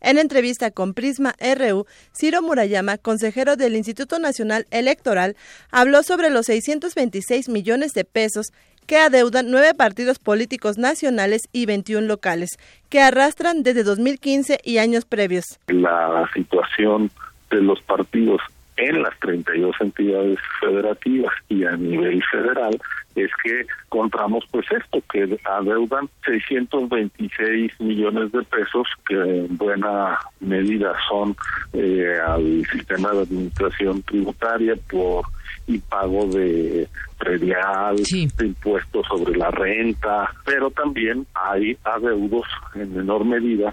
[0.00, 5.36] En entrevista con Prisma RU, Ciro Murayama, consejero del Instituto Nacional Electoral,
[5.70, 8.48] habló sobre los 626 millones de pesos
[8.86, 12.58] que adeudan nueve partidos políticos nacionales y 21 locales,
[12.88, 15.44] que arrastran desde 2015 y años previos.
[15.68, 17.12] La situación
[17.50, 18.40] de los partidos
[18.76, 22.78] en las 32 entidades federativas y a nivel federal
[23.14, 30.92] es que encontramos pues esto, que adeudan 626 millones de pesos que en buena medida
[31.08, 31.34] son
[31.72, 35.24] eh, al sistema de administración tributaria por
[35.66, 43.24] y pago de predial, de impuestos sobre la renta, pero también hay adeudos en menor
[43.24, 43.72] medida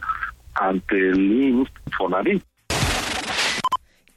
[0.56, 2.44] ante el INS Fonavit.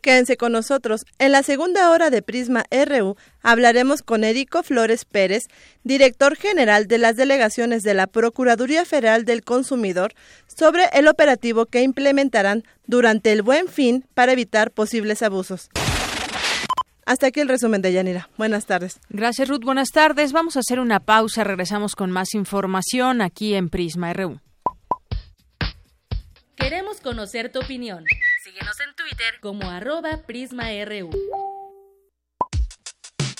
[0.06, 1.04] Quédense con nosotros.
[1.18, 5.48] En la segunda hora de Prisma RU hablaremos con Erico Flores Pérez,
[5.82, 10.14] director general de las delegaciones de la Procuraduría Federal del Consumidor,
[10.46, 15.70] sobre el operativo que implementarán durante el buen fin para evitar posibles abusos.
[17.04, 18.30] Hasta aquí el resumen de Yanira.
[18.38, 19.00] Buenas tardes.
[19.08, 19.64] Gracias, Ruth.
[19.64, 20.30] Buenas tardes.
[20.30, 21.42] Vamos a hacer una pausa.
[21.42, 24.38] Regresamos con más información aquí en Prisma RU.
[26.54, 28.04] Queremos conocer tu opinión.
[28.46, 31.10] Síguenos en Twitter como arroba PrismaRU.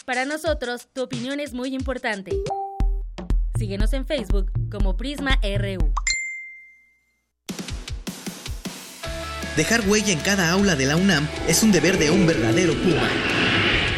[0.05, 2.33] Para nosotros, tu opinión es muy importante.
[3.57, 5.95] Síguenos en Facebook como PrismaRU.
[9.57, 13.09] Dejar huella en cada aula de la UNAM es un deber de un verdadero Puma.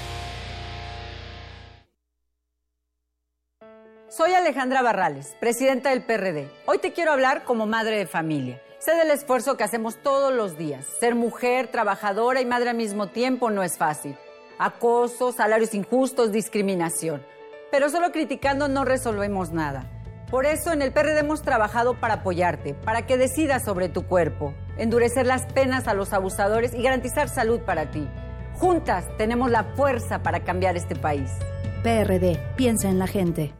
[4.09, 6.49] Soy Alejandra Barrales, presidenta del PRD.
[6.67, 8.63] Hoy te quiero hablar como madre de familia.
[8.79, 10.87] Sé del esfuerzo que hacemos todos los días.
[11.01, 14.15] Ser mujer, trabajadora y madre al mismo tiempo no es fácil.
[14.57, 17.27] Acoso, salarios injustos, discriminación.
[17.73, 19.91] Pero solo criticando no resolvemos nada.
[20.31, 24.55] Por eso en el PRD hemos trabajado para apoyarte, para que decidas sobre tu cuerpo,
[24.77, 28.09] endurecer las penas a los abusadores y garantizar salud para ti.
[28.55, 31.31] Juntas tenemos la fuerza para cambiar este país.
[31.83, 33.53] PRD, piensa en la gente.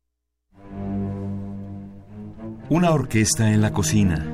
[2.68, 4.26] Una orquesta en la cocina.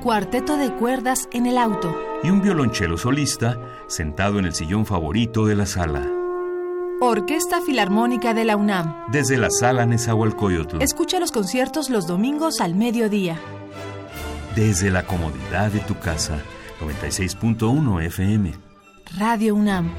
[0.00, 1.92] Cuarteto de cuerdas en el auto.
[2.22, 6.08] Y un violonchelo solista sentado en el sillón favorito de la sala.
[7.00, 9.06] Orquesta Filarmónica de la UNAM.
[9.10, 10.80] Desde la sala Nezahualcóyotl.
[10.80, 13.40] Escucha los conciertos los domingos al mediodía.
[14.54, 16.38] Desde la comodidad de tu casa.
[16.80, 18.54] 96.1 FM.
[19.18, 19.90] Radio UNAM.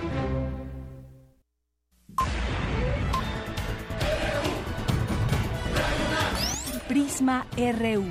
[7.12, 8.05] Prisma RU.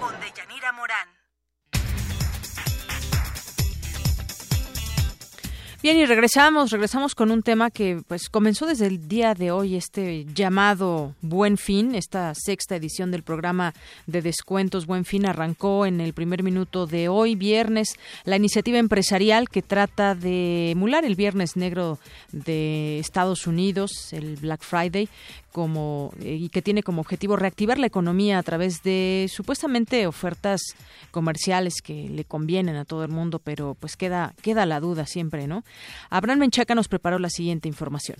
[0.00, 1.16] Con Deyanira Morán.
[5.80, 9.76] Bien, y regresamos, regresamos con un tema que pues comenzó desde el día de hoy,
[9.76, 13.72] este llamado Buen Fin, esta sexta edición del programa
[14.08, 17.94] de descuentos Buen Fin arrancó en el primer minuto de hoy, viernes,
[18.24, 22.00] la iniciativa empresarial que trata de emular el Viernes Negro
[22.32, 25.08] de Estados Unidos, el Black Friday,
[25.56, 30.60] como eh, y que tiene como objetivo reactivar la economía a través de supuestamente ofertas
[31.10, 35.46] comerciales que le convienen a todo el mundo, pero pues queda queda la duda siempre,
[35.46, 35.62] ¿no?
[36.10, 38.18] Abraham Menchaca nos preparó la siguiente información.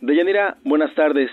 [0.00, 1.30] Deyanira, buenas tardes.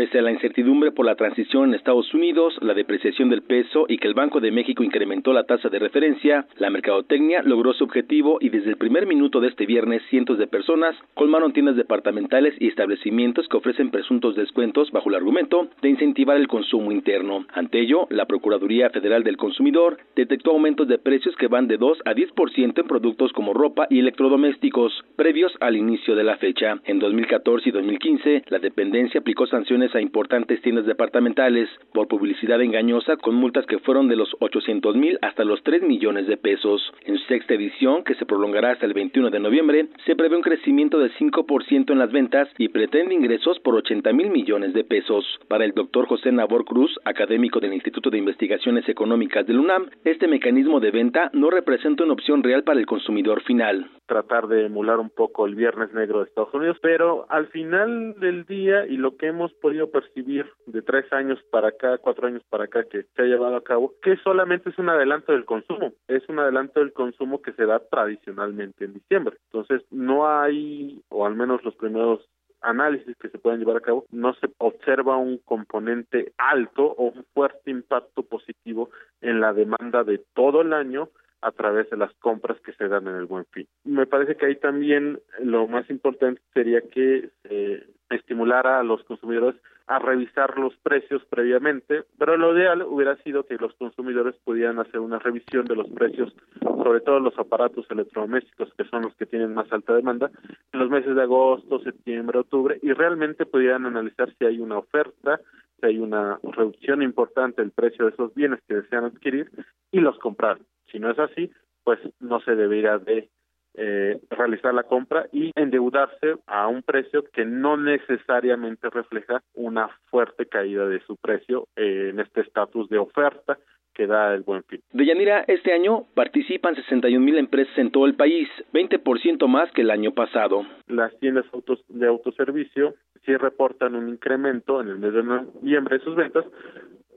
[0.00, 3.98] Pese a la incertidumbre por la transición en Estados Unidos, la depreciación del peso y
[3.98, 8.38] que el Banco de México incrementó la tasa de referencia, la mercadotecnia logró su objetivo
[8.40, 12.68] y desde el primer minuto de este viernes cientos de personas colmaron tiendas departamentales y
[12.68, 17.44] establecimientos que ofrecen presuntos descuentos bajo el argumento de incentivar el consumo interno.
[17.52, 21.98] Ante ello, la Procuraduría Federal del Consumidor detectó aumentos de precios que van de 2
[22.06, 26.80] a 10% en productos como ropa y electrodomésticos previos al inicio de la fecha.
[26.86, 33.16] En 2014 y 2015, la dependencia aplicó sanciones a importantes tiendas departamentales por publicidad engañosa
[33.16, 36.92] con multas que fueron de los 800 mil hasta los 3 millones de pesos.
[37.04, 40.42] En su sexta edición, que se prolongará hasta el 21 de noviembre, se prevé un
[40.42, 45.24] crecimiento del 5% en las ventas y pretende ingresos por 80 mil millones de pesos.
[45.48, 50.28] Para el doctor José Nabor Cruz, académico del Instituto de Investigaciones Económicas del UNAM, este
[50.28, 53.90] mecanismo de venta no representa una opción real para el consumidor final.
[54.06, 58.44] Tratar de emular un poco el Viernes Negro de Estados Unidos, pero al final del
[58.44, 62.64] día y lo que hemos podido percibir de tres años para acá, cuatro años para
[62.64, 66.28] acá que se ha llevado a cabo, que solamente es un adelanto del consumo, es
[66.28, 69.36] un adelanto del consumo que se da tradicionalmente en diciembre.
[69.46, 72.28] Entonces no hay, o al menos los primeros
[72.62, 77.24] análisis que se pueden llevar a cabo, no se observa un componente alto o un
[77.32, 81.08] fuerte impacto positivo en la demanda de todo el año
[81.42, 83.66] a través de las compras que se dan en el buen fin.
[83.84, 89.56] Me parece que ahí también lo más importante sería que se estimulara a los consumidores
[89.86, 95.00] a revisar los precios previamente, pero lo ideal hubiera sido que los consumidores pudieran hacer
[95.00, 99.52] una revisión de los precios, sobre todo los aparatos electrodomésticos, que son los que tienen
[99.52, 100.30] más alta demanda,
[100.72, 105.40] en los meses de agosto, septiembre, octubre, y realmente pudieran analizar si hay una oferta,
[105.80, 109.50] si hay una reducción importante del precio de esos bienes que desean adquirir
[109.90, 110.58] y los comprar.
[110.92, 111.50] Si no es así,
[111.82, 113.28] pues no se debería de
[113.74, 120.46] eh, realizar la compra y endeudarse a un precio que no necesariamente refleja una fuerte
[120.46, 123.58] caída de su precio eh, en este estatus de oferta
[123.94, 124.80] que da el buen fin.
[124.92, 129.82] De Yanira, este año participan 61 mil empresas en todo el país, 20% más que
[129.82, 130.64] el año pasado.
[130.86, 132.94] Las tiendas autos de autoservicio
[133.24, 136.44] sí reportan un incremento en el mes de noviembre de sus ventas,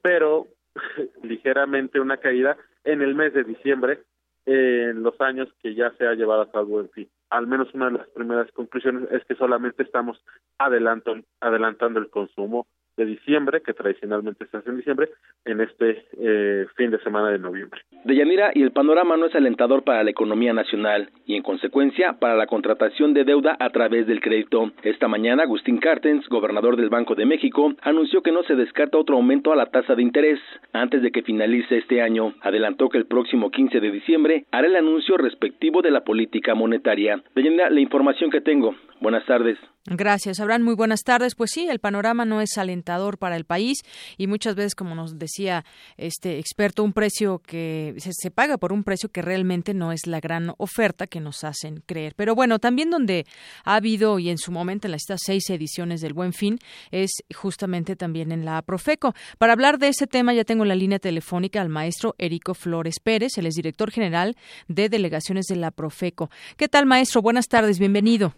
[0.01, 0.47] pero
[1.23, 3.99] ligeramente una caída en el mes de diciembre
[4.45, 7.09] en los años que ya se ha llevado a cabo en fin.
[7.29, 10.23] Al menos una de las primeras conclusiones es que solamente estamos
[10.57, 12.67] adelantando el consumo
[12.97, 15.09] de diciembre, que tradicionalmente se hace en diciembre,
[15.45, 17.81] en este eh, fin de semana de noviembre.
[18.03, 22.13] De Yanira, y el panorama no es alentador para la economía nacional y, en consecuencia,
[22.19, 24.71] para la contratación de deuda a través del crédito.
[24.83, 29.15] Esta mañana, Agustín Cartens, gobernador del Banco de México, anunció que no se descarta otro
[29.15, 30.39] aumento a la tasa de interés
[30.71, 32.33] antes de que finalice este año.
[32.41, 37.21] Adelantó que el próximo 15 de diciembre hará el anuncio respectivo de la política monetaria.
[37.35, 38.75] De Yanira, la información que tengo.
[38.99, 39.57] Buenas tardes.
[39.85, 40.63] Gracias, Abraham.
[40.63, 41.35] Muy buenas tardes.
[41.35, 43.79] Pues sí, el panorama no es alentador para el país
[44.17, 45.65] y muchas veces, como nos decía
[45.97, 50.21] este experto, un precio que se, paga por un precio que realmente no es la
[50.21, 52.13] gran oferta que nos hacen creer.
[52.15, 53.25] Pero bueno, también donde
[53.65, 56.59] ha habido y en su momento en las estas seis ediciones del Buen Fin
[56.91, 59.13] es justamente también en la Profeco.
[59.37, 63.37] Para hablar de ese tema ya tengo la línea telefónica al maestro Erico Flores Pérez,
[63.37, 64.37] él es director general
[64.69, 66.29] de delegaciones de la Profeco.
[66.55, 67.21] ¿Qué tal, maestro?
[67.21, 68.33] Buenas tardes, bienvenido.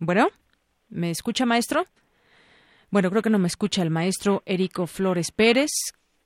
[0.00, 0.28] Bueno,
[0.88, 1.84] ¿me escucha, maestro?
[2.90, 5.70] Bueno, creo que no me escucha el maestro Erico Flores Pérez.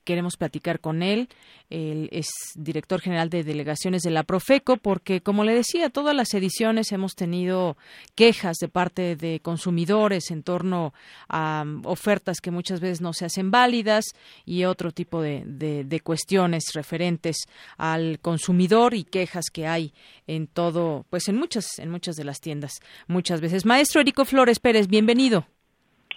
[0.04, 1.28] Queremos platicar con él.
[1.70, 2.26] Él es
[2.56, 7.14] director general de delegaciones de la Profeco porque, como le decía, todas las ediciones hemos
[7.14, 7.76] tenido
[8.14, 10.92] quejas de parte de consumidores en torno
[11.28, 14.04] a um, ofertas que muchas veces no se hacen válidas
[14.44, 17.36] y otro tipo de, cuestiones referentes
[17.78, 19.92] al consumidor y quejas que hay
[20.26, 23.64] en todo, pues en muchas, en muchas de las tiendas, muchas veces.
[23.64, 25.46] Maestro Erico Flores Pérez, bienvenido.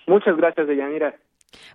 [0.08, 1.16] Muchas gracias, Deyanira.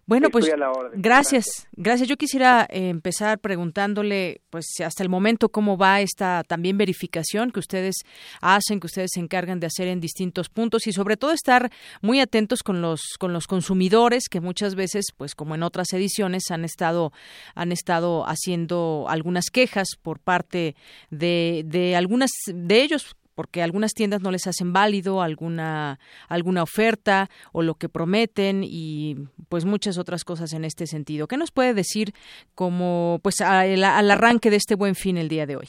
[0.06, 0.46] Bueno, pues
[0.94, 2.08] gracias, gracias.
[2.08, 7.60] Yo quisiera eh, empezar preguntándole, pues hasta el momento cómo va esta también verificación que
[7.60, 7.96] ustedes
[8.40, 11.70] hacen, que ustedes se encargan de hacer en distintos puntos y sobre todo estar
[12.02, 16.50] muy atentos con los con los consumidores que muchas veces, pues como en otras ediciones
[16.50, 17.12] han estado
[17.54, 20.74] han estado haciendo algunas quejas por parte
[21.10, 27.30] de de algunas de ellos porque algunas tiendas no les hacen válido alguna alguna oferta
[27.54, 29.16] o lo que prometen y
[29.48, 31.26] pues muchas otras cosas en este sentido.
[31.26, 32.12] ¿Qué nos puede decir
[32.54, 35.68] como pues al, arranque de este buen fin el día de hoy?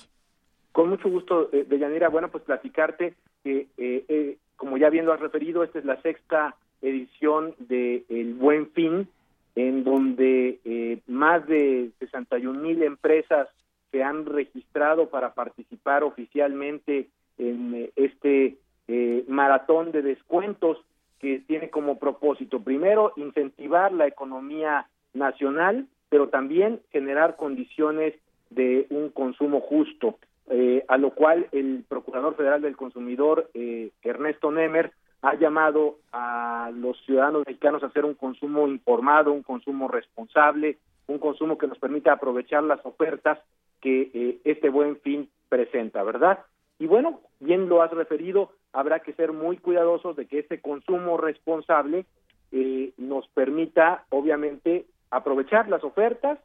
[0.73, 2.09] Con mucho gusto, eh, Deyanira.
[2.09, 6.57] Bueno, pues platicarte que, eh, eh, como ya bien has referido, esta es la sexta
[6.81, 9.07] edición de El Buen Fin,
[9.55, 13.47] en donde más de 61 mil empresas
[13.91, 17.07] se han registrado para participar oficialmente
[17.41, 18.57] en eh, este
[18.87, 20.77] eh, maratón de descuentos
[21.19, 28.13] que tiene como propósito, primero, incentivar la economía nacional, pero también generar condiciones
[28.49, 30.17] de un consumo justo,
[30.49, 34.91] eh, a lo cual el Procurador Federal del Consumidor, Ernesto Nemer,
[35.21, 41.19] ha llamado a los ciudadanos mexicanos a hacer un consumo informado, un consumo responsable, un
[41.19, 43.37] consumo que nos permita aprovechar las ofertas
[43.79, 46.39] que este buen fin presenta, ¿verdad?
[46.81, 51.15] Y bueno, bien lo has referido, habrá que ser muy cuidadosos de que ese consumo
[51.15, 52.07] responsable
[52.51, 56.39] eh, nos permita, obviamente, aprovechar las ofertas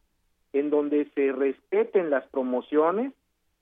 [0.52, 3.14] en donde se respeten las promociones,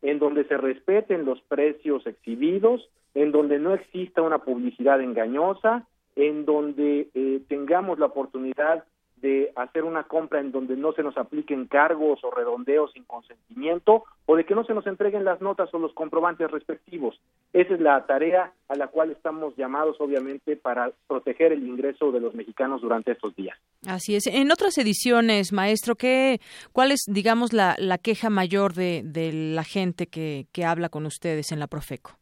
[0.03, 5.87] en donde se respeten los precios exhibidos, en donde no exista una publicidad engañosa,
[6.17, 8.83] en donde eh, tengamos la oportunidad
[9.25, 14.05] de hacer una compra en donde no se nos apliquen cargos o redondeos sin consentimiento
[14.27, 17.19] o de que no se nos entreguen las notas o los comprobantes respectivos.
[17.55, 22.21] Esa es la tarea a la cual estamos llamados, obviamente, para proteger el ingreso de
[22.21, 23.59] los mexicanos durante estos días.
[23.87, 24.27] Así es.
[24.27, 26.39] En otras ediciones, maestro, ¿qué,
[26.73, 31.07] ¿cuál es, digamos, la, la queja mayor de, de la gente que, que habla con
[31.07, 32.19] ustedes en la Profeco?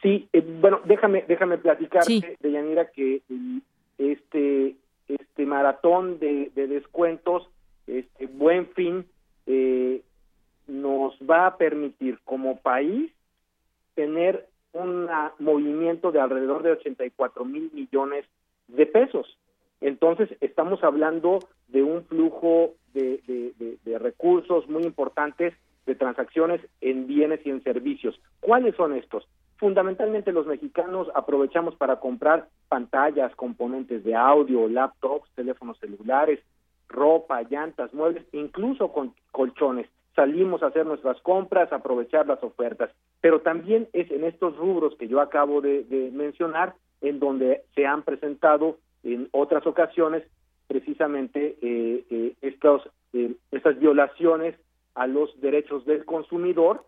[0.00, 3.20] Sí, eh, bueno, déjame, déjame platicar de Yanira que
[3.98, 4.76] este
[5.08, 7.48] este maratón de, descuentos,
[7.86, 9.06] este buen fin,
[9.46, 10.02] eh,
[10.66, 13.12] nos va a permitir como país
[13.94, 15.08] tener un
[15.38, 18.24] movimiento de alrededor de 84 mil millones
[18.68, 19.38] de pesos.
[19.80, 23.20] Entonces, estamos hablando de un flujo de,
[23.84, 25.54] de, recursos muy importantes
[25.86, 28.18] de transacciones en bienes y en servicios.
[28.40, 29.26] ¿Cuáles son estos?
[29.56, 36.40] Fundamentalmente los mexicanos aprovechamos para comprar pantallas, componentes de audio, laptops, teléfonos celulares,
[36.88, 39.88] ropa, llantas, muebles, incluso con colchones.
[40.14, 42.90] Salimos a hacer nuestras compras, aprovechar las ofertas.
[43.20, 48.02] Pero también es en estos rubros que yo acabo de, mencionar, en donde se han
[48.02, 50.22] presentado en otras ocasiones
[50.66, 54.54] precisamente eh, eh, estos, eh, estas violaciones
[54.94, 56.84] a los derechos del consumidor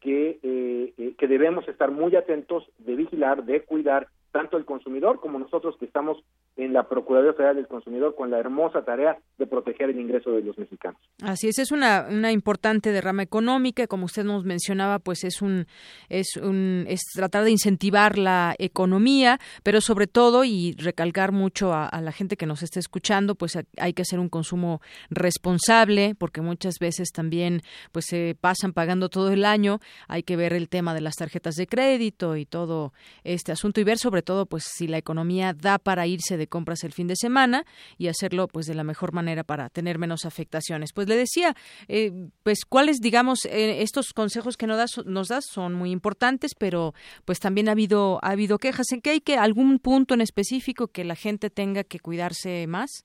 [0.00, 5.20] que, eh, eh, que debemos estar muy atentos de vigilar, de cuidar tanto el consumidor
[5.20, 6.22] como nosotros que estamos
[6.58, 10.42] en la Procuraduría Federal del Consumidor con la hermosa tarea de proteger el ingreso de
[10.42, 11.00] los mexicanos.
[11.22, 15.66] Así es, es una, una importante derrama económica, como usted nos mencionaba, pues es un
[16.08, 21.88] es un es tratar de incentivar la economía, pero sobre todo y recalcar mucho a,
[22.02, 24.80] la gente que nos está escuchando, pues hay que hacer un consumo
[25.10, 27.62] responsable, porque muchas veces también
[27.92, 29.78] pues se pasan pagando todo el año,
[30.08, 33.84] hay que ver el tema de las tarjetas de crédito y todo este asunto y
[33.84, 37.16] ver sobre todo pues si la economía da para irse de compras el fin de
[37.16, 37.64] semana
[37.96, 40.92] y hacerlo pues de la mejor manera para tener menos afectaciones.
[40.92, 41.54] Pues le decía,
[41.88, 46.54] eh, pues cuáles digamos eh, estos consejos que nos das, nos das son muy importantes,
[46.54, 46.94] pero
[47.24, 50.88] pues también ha habido ha habido quejas en que hay que algún punto en específico
[50.88, 53.04] que la gente tenga que cuidarse más.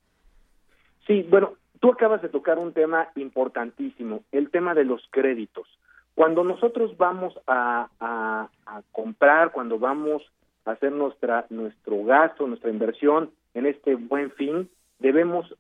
[1.08, 5.68] Sí, bueno, tú acabas de tocar un tema importantísimo, el tema de los créditos.
[6.16, 10.22] Cuando nosotros vamos a, a, a comprar, cuando vamos
[10.66, 14.70] hacer nuestra nuestro gasto, nuestra inversión en este buen fin,
[15.00, 15.56] debemos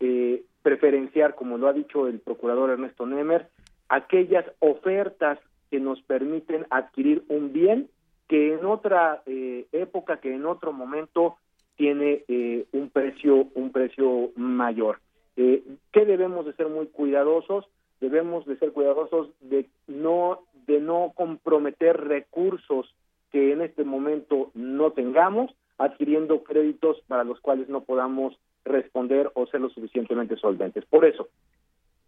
[0.00, 3.48] eh, preferenciar, como lo ha dicho el procurador Ernesto Nemer,
[3.88, 5.38] aquellas ofertas
[5.70, 7.88] que nos permiten adquirir un bien
[8.28, 11.36] que en otra eh, época, que en otro momento
[11.76, 15.00] tiene eh, un precio un precio mayor.
[15.36, 15.62] Eh,
[15.92, 17.66] ¿Qué debemos de ser muy cuidadosos?
[18.00, 22.94] Debemos de ser cuidadosos de no de no comprometer recursos
[23.34, 29.44] que en este momento no tengamos, adquiriendo créditos para los cuales no podamos responder o
[29.46, 30.84] ser lo suficientemente solventes.
[30.84, 31.26] Por eso,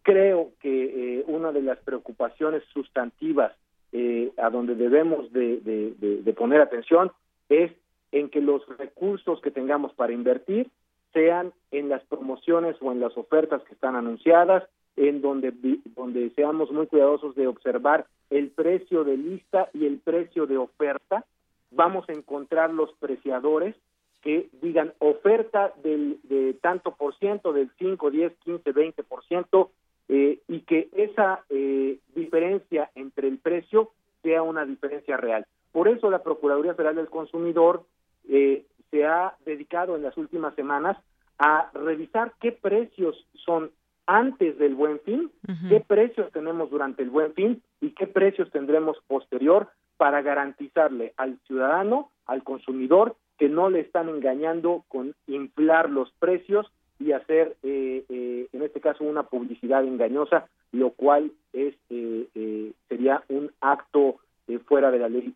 [0.03, 3.51] creo que eh, una de las preocupaciones sustantivas
[3.91, 7.11] eh, a donde debemos de, de, poner atención
[7.49, 7.73] es
[8.13, 10.69] en que los recursos que tengamos para invertir
[11.11, 14.63] sean en las promociones o en las ofertas que están anunciadas,
[14.97, 15.53] en donde,
[15.95, 21.23] donde seamos muy cuidadosos de observar el precio de lista y el precio de oferta,
[21.71, 23.75] vamos a encontrar los preciadores
[24.21, 29.71] que digan oferta del, de tanto por ciento, del 5, 10, 15, 20 por ciento,
[30.09, 33.91] eh, y que esa eh, diferencia entre el precio
[34.23, 35.45] sea una diferencia real.
[35.71, 37.83] Por eso la Procuraduría Federal del Consumidor
[38.27, 40.97] eh, se ha dedicado en las últimas semanas
[41.37, 43.71] a revisar qué precios son
[44.07, 45.29] antes del buen fin,
[45.69, 51.37] qué precios tenemos durante el buen fin y qué precios tendremos posterior para garantizarle al
[51.45, 58.03] ciudadano, al consumidor, que no le están engañando con inflar los precios y hacer, eh,
[58.09, 64.17] eh, en este caso, una publicidad engañosa, lo cual es eh, sería un acto
[64.65, 65.33] fuera de la ley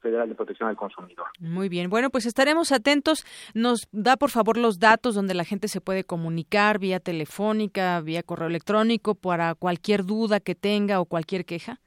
[0.00, 1.26] federal de protección al consumidor.
[1.38, 3.24] Muy bien, bueno, pues estaremos atentos.
[3.54, 8.22] Nos da por favor los datos donde la gente se puede comunicar vía telefónica, vía
[8.22, 11.78] correo electrónico para cualquier duda que tenga o cualquier queja.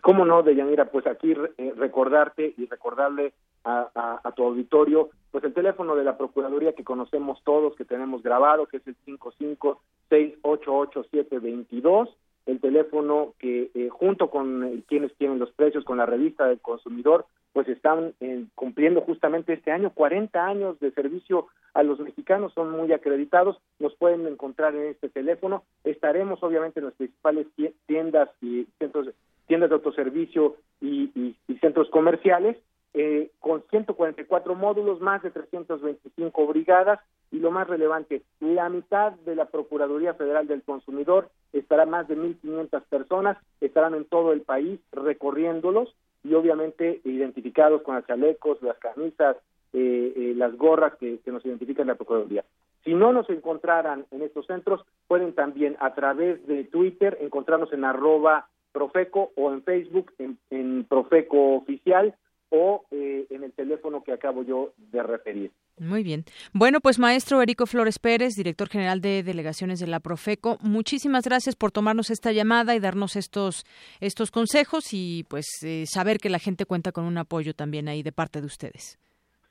[0.00, 0.90] ¿Cómo no, Deyanira?
[0.90, 1.32] Pues aquí
[1.76, 3.32] recordarte y recordarle
[3.64, 8.22] a, a, tu auditorio, pues el teléfono de la Procuraduría que conocemos todos, que tenemos
[8.22, 9.80] grabado, que es el 55
[10.10, 12.10] 688 722
[12.46, 17.26] el teléfono que eh, junto con quienes tienen los precios, con la revista del consumidor,
[17.52, 18.14] pues están
[18.56, 19.90] cumpliendo justamente este año.
[19.94, 25.08] 40 años de servicio a los mexicanos, son muy acreditados, nos pueden encontrar en este
[25.08, 27.46] teléfono, estaremos obviamente en las principales
[27.86, 29.08] tiendas y centros
[29.46, 32.58] tiendas de autoservicio y, centros comerciales
[32.96, 37.00] eh, con 144 módulos, más de 325 brigadas
[37.32, 42.16] y lo más relevante, la mitad de la Procuraduría Federal del Consumidor estará más de
[42.16, 45.92] 1.500 personas, estarán en todo el país recorriéndolos
[46.22, 49.38] y obviamente identificados con los chalecos, las camisas,
[49.72, 52.44] eh, eh, las gorras que, nos identifican la Procuraduría.
[52.84, 57.84] Si no nos encontraran en estos centros, pueden también a través de Twitter encontrarnos en
[57.84, 62.14] arroba Profeco o en Facebook en, en Profeco Oficial
[62.54, 65.50] o eh, en el teléfono que acabo yo de referir.
[65.76, 66.24] Muy bien.
[66.52, 71.56] Bueno, pues maestro Erico Flores Pérez, director general de delegaciones de la Profeco, muchísimas gracias
[71.56, 73.64] por tomarnos esta llamada y darnos estos
[74.00, 78.04] estos consejos y pues eh, saber que la gente cuenta con un apoyo también ahí
[78.04, 79.00] de parte de ustedes.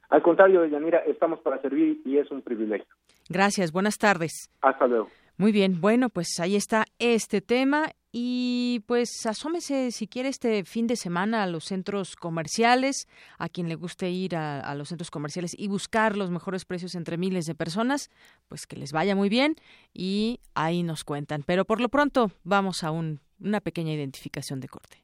[0.09, 2.87] Al contrario, Yanira, estamos para servir y es un privilegio.
[3.27, 4.49] Gracias, buenas tardes.
[4.61, 5.09] Hasta luego.
[5.35, 10.85] Muy bien, bueno, pues ahí está este tema y pues asómese si quiere este fin
[10.85, 13.07] de semana a los centros comerciales,
[13.39, 17.17] a quien le guste ir a, los centros comerciales y buscar los mejores precios entre
[17.17, 18.11] miles de personas,
[18.47, 19.55] pues que les vaya muy bien
[19.95, 21.41] y ahí nos cuentan.
[21.43, 25.03] Pero por lo pronto vamos a una pequeña identificación de corte.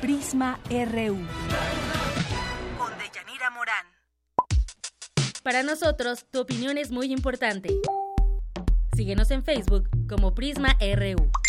[0.00, 1.18] Prisma RU.
[5.42, 7.68] Para nosotros, tu opinión es muy importante.
[8.94, 11.41] Síguenos en Facebook como Prisma RU.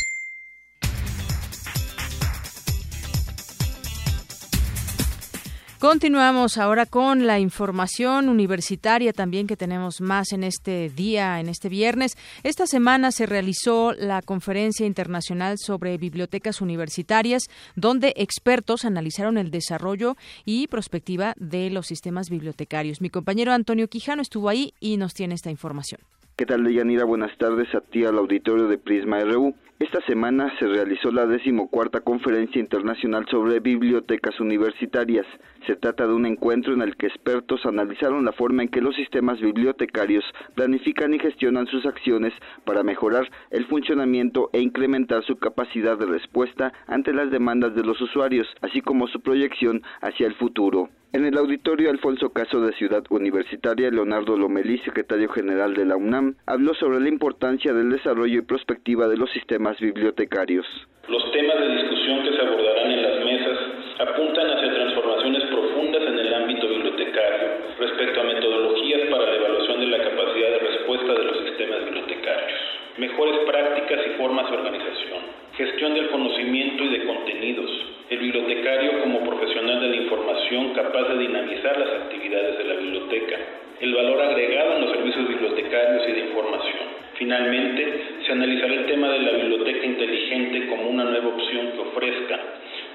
[5.83, 11.67] Continuamos ahora con la información universitaria también que tenemos más en este día, en este
[11.67, 12.13] viernes.
[12.43, 20.15] Esta semana se realizó la Conferencia Internacional sobre Bibliotecas Universitarias, donde expertos analizaron el desarrollo
[20.45, 23.01] y prospectiva de los sistemas bibliotecarios.
[23.01, 25.99] Mi compañero Antonio Quijano estuvo ahí y nos tiene esta información.
[26.37, 27.03] ¿Qué tal, Deyanira?
[27.03, 29.53] Buenas tardes a ti al auditorio de Prisma RU.
[29.83, 35.25] Esta semana se realizó la decimocuarta Conferencia Internacional sobre Bibliotecas Universitarias.
[35.67, 38.95] Se trata de un encuentro en el que expertos analizaron la forma en que los
[38.95, 40.23] sistemas bibliotecarios
[40.55, 42.31] planifican y gestionan sus acciones
[42.63, 47.99] para mejorar el funcionamiento e incrementar su capacidad de respuesta ante las demandas de los
[47.99, 50.87] usuarios, así como su proyección hacia el futuro.
[51.13, 56.37] En el auditorio Alfonso Caso de Ciudad Universitaria, Leonardo Lomelí, secretario general de la UNAM,
[56.47, 60.65] habló sobre la importancia del desarrollo y prospectiva de los sistemas bibliotecarios.
[61.07, 63.59] Los temas de discusión que se abordarán en las mesas
[63.99, 69.87] apuntan hacia transformaciones profundas en el ámbito bibliotecario respecto a metodologías para la evaluación de
[69.93, 72.59] la capacidad de respuesta de los sistemas bibliotecarios,
[72.97, 77.69] mejores prácticas y formas de organización, gestión del conocimiento y de contenidos,
[78.09, 83.37] el bibliotecario como profesional de la información capaz de dinamizar las actividades de la biblioteca,
[83.79, 87.03] el valor agregado en los servicios bibliotecarios y de información.
[87.17, 92.39] Finalmente, se analizará el tema de la biblioteca inteligente como una nueva opción que ofrezca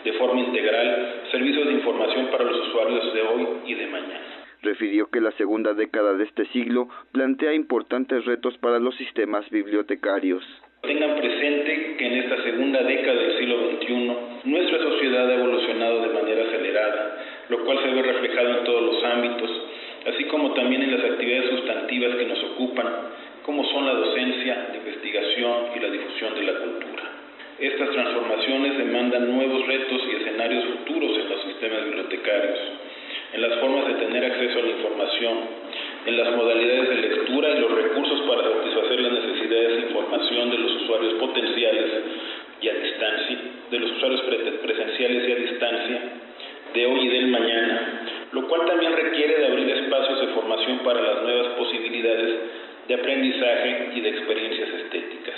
[0.04, 4.20] de forma integral servicios de información para los usuarios de hoy y de mañana.
[4.62, 10.44] Refirió que la segunda década de este siglo plantea importantes retos para los sistemas bibliotecarios.
[10.82, 14.12] Tengan presente que en esta segunda década del siglo XXI
[14.44, 17.18] nuestra sociedad ha evolucionado de manera acelerada,
[17.48, 19.50] lo cual se ve reflejado en todos los ámbitos,
[20.06, 22.86] así como también en las actividades sustantivas que nos ocupan,
[23.42, 27.02] como son la docencia, la investigación y la difusión de la cultura.
[27.58, 32.58] Estas transformaciones demandan nuevos retos y escenarios futuros en los sistemas bibliotecarios,
[33.32, 35.38] en las formas de tener acceso a la información,
[36.08, 40.58] en las modalidades de lectura y los recursos para satisfacer las necesidades de información de
[40.58, 41.84] los usuarios potenciales
[42.62, 43.38] y a distancia,
[43.70, 44.22] de los usuarios
[44.62, 46.02] presenciales y a distancia,
[46.72, 48.02] de hoy y del mañana,
[48.32, 52.34] lo cual también requiere de abrir espacios de formación para las nuevas posibilidades
[52.88, 55.34] de aprendizaje y de experiencias estéticas.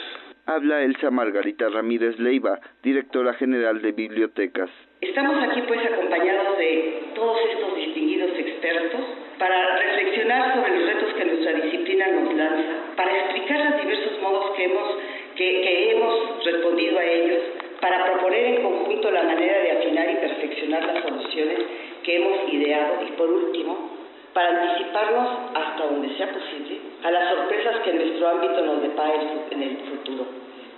[0.47, 4.71] Habla Elsa Margarita Ramírez Leiva, directora general de bibliotecas.
[5.01, 9.01] Estamos aquí pues acompañados de todos estos distinguidos expertos
[9.39, 9.90] para
[10.31, 14.65] reflexionar sobre los retos que nuestra disciplina nos lanza, para explicar los diversos modos que
[14.65, 14.89] hemos,
[15.37, 17.39] que, hemos respondido a ellos,
[17.81, 21.59] para proponer en conjunto la manera de afinar y perfeccionar las soluciones
[22.05, 23.91] que hemos ideado y por último,
[24.33, 29.15] para anticiparnos hasta donde sea posible a las sorpresas que nuestro ámbito nos depara
[29.51, 30.27] en el futuro,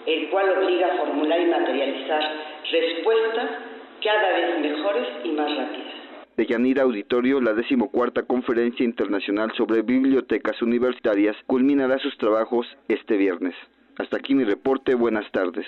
[0.06, 2.22] el cual obliga a formular y materializar
[2.70, 3.50] respuestas
[4.02, 6.01] cada vez mejores y más rápidas.
[6.36, 13.54] De Yanira Auditorio, la decimocuarta Conferencia Internacional sobre Bibliotecas Universitarias culminará sus trabajos este viernes.
[13.98, 14.94] Hasta aquí mi reporte.
[14.94, 15.66] Buenas tardes.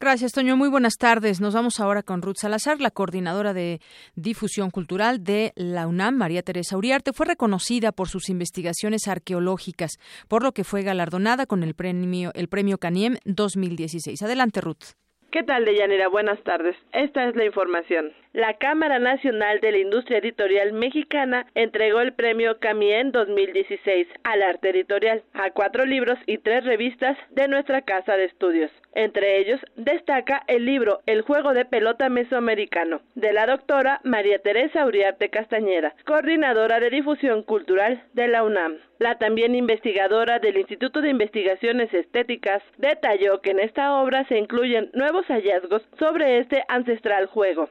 [0.00, 0.56] Gracias, Toño.
[0.56, 1.40] Muy buenas tardes.
[1.40, 3.80] Nos vamos ahora con Ruth Salazar, la coordinadora de
[4.16, 7.12] difusión cultural de la UNAM, María Teresa Uriarte.
[7.12, 12.48] Fue reconocida por sus investigaciones arqueológicas, por lo que fue galardonada con el premio, el
[12.48, 14.20] premio Caniem 2016.
[14.22, 14.96] Adelante, Ruth.
[15.30, 16.08] ¿Qué tal, Deyanira?
[16.08, 16.74] Buenas tardes.
[16.92, 18.10] Esta es la información.
[18.32, 24.70] La Cámara Nacional de la Industria Editorial Mexicana entregó el premio Camien 2016 al arte
[24.70, 28.70] editorial a cuatro libros y tres revistas de nuestra casa de estudios.
[28.94, 34.86] Entre ellos destaca el libro El juego de pelota mesoamericano de la doctora María Teresa
[34.86, 38.76] Uriarte Castañeda, coordinadora de difusión cultural de la UNAM.
[39.00, 44.90] La también investigadora del Instituto de Investigaciones Estéticas detalló que en esta obra se incluyen
[44.92, 47.70] nuevos hallazgos sobre este ancestral juego,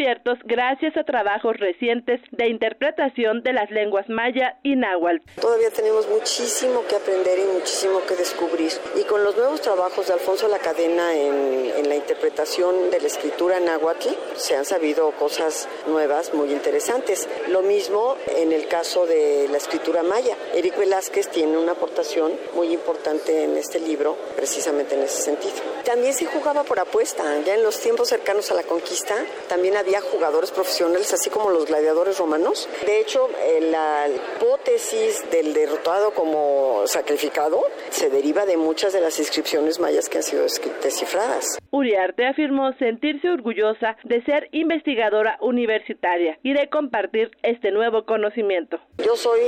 [0.00, 5.18] descubiertos gracias a trabajos recientes de interpretación de las lenguas maya y náhuatl.
[5.38, 8.72] Todavía tenemos muchísimo que aprender y muchísimo que descubrir.
[8.96, 13.06] Y con los nuevos trabajos de Alfonso La Cadena en, en la interpretación de la
[13.06, 17.28] escritura náhuatl, se han sabido cosas nuevas muy interesantes.
[17.48, 20.34] Lo mismo en el caso de la escritura maya.
[20.54, 25.56] Eric Velázquez tiene una aportación muy importante en este libro, precisamente en ese sentido.
[25.84, 27.24] También se jugaba por apuesta.
[27.44, 29.14] Ya en los tiempos cercanos a la conquista,
[29.48, 32.68] también había jugadores profesionales, así como los gladiadores romanos.
[32.86, 37.60] De hecho, eh, la hipótesis del derrotado como sacrificado
[37.90, 40.44] se deriva de muchas de las inscripciones mayas que han sido
[40.82, 41.58] descifradas.
[41.70, 48.78] Uriarte afirmó sentirse orgullosa de ser investigadora universitaria y de compartir este nuevo conocimiento.
[48.98, 49.40] Yo soy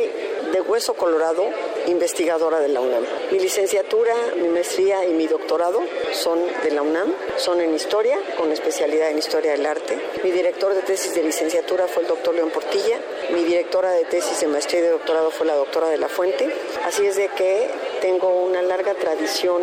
[0.52, 1.44] de hueso colorado,
[1.86, 3.04] investigadora de la UNAM.
[3.30, 5.80] Mi licenciatura, mi maestría y mi doctorado
[6.12, 9.98] son de la UNAM, son en historia, con especialidad en historia del arte.
[10.24, 12.98] Mi director de tesis de licenciatura fue el doctor León Portilla,
[13.32, 16.50] mi directora de tesis de maestría y de doctorado fue la doctora de la Fuente.
[16.84, 17.68] Así es de que
[18.00, 19.62] tengo una larga tradición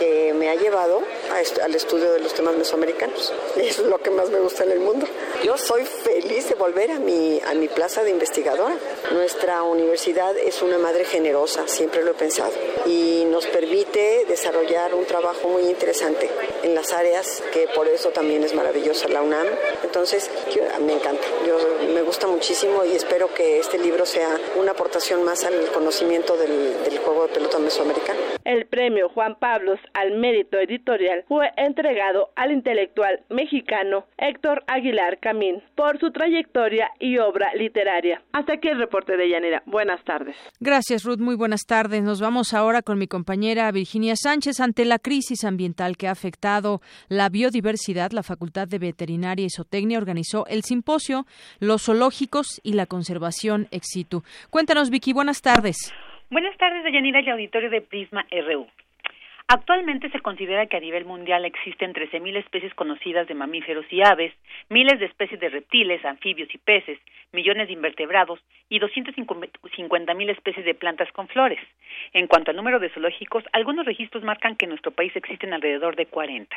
[0.00, 1.02] que me ha llevado
[1.62, 3.32] al estudio de los temas mesoamericanos.
[3.56, 5.06] Es lo que más me gusta en el mundo.
[5.44, 8.76] Yo soy feliz de volver a mi, a mi plaza de investigadora.
[9.12, 12.52] Nuestra universidad es una madre generosa, siempre lo he pensado,
[12.86, 16.30] y nos permite desarrollar un trabajo muy interesante
[16.62, 19.46] en las áreas que por eso también es maravillosa la UNAM.
[19.82, 20.09] Entonces,
[20.80, 21.56] me encanta, yo,
[21.94, 24.28] me gusta muchísimo y espero que este libro sea
[24.58, 28.18] una aportación más al conocimiento del, del juego de pelota mesoamericano.
[28.44, 35.62] El premio Juan Pablos al mérito editorial fue entregado al intelectual mexicano Héctor Aguilar Camín
[35.76, 38.22] por su trayectoria y obra literaria.
[38.32, 39.62] Hasta aquí el reporte de Llanera.
[39.66, 40.34] Buenas tardes.
[40.58, 41.18] Gracias, Ruth.
[41.18, 42.02] Muy buenas tardes.
[42.02, 44.58] Nos vamos ahora con mi compañera Virginia Sánchez.
[44.60, 49.99] Ante la crisis ambiental que ha afectado la biodiversidad, la Facultad de Veterinaria y Zootecnia
[50.00, 51.26] organizó el simposio
[51.60, 53.90] Los zoológicos y la conservación ex.
[54.50, 55.12] Cuéntanos, Vicky.
[55.12, 55.92] Buenas tardes.
[56.30, 58.66] Buenas tardes, Deyanira y auditorio de Prisma RU.
[59.52, 64.32] Actualmente se considera que a nivel mundial existen 13.000 especies conocidas de mamíferos y aves,
[64.68, 67.00] miles de especies de reptiles, anfibios y peces,
[67.32, 71.58] millones de invertebrados y 250.000 especies de plantas con flores.
[72.12, 75.96] En cuanto al número de zoológicos, algunos registros marcan que en nuestro país existen alrededor
[75.96, 76.56] de 40.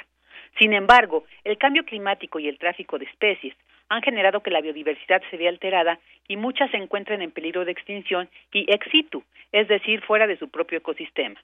[0.59, 3.55] Sin embargo, el cambio climático y el tráfico de especies
[3.89, 5.97] han generado que la biodiversidad se vea alterada
[6.27, 10.37] y muchas se encuentren en peligro de extinción y ex situ, es decir, fuera de
[10.37, 11.41] su propio ecosistema.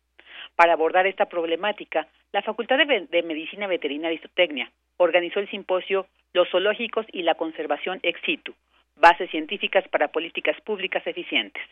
[0.60, 6.50] Para abordar esta problemática, la Facultad de, Medicina Veterinaria y Zootecnia organizó el simposio Los
[6.50, 8.54] zoológicos y la conservación ex situ,
[8.98, 11.64] bases científicas para políticas públicas eficientes.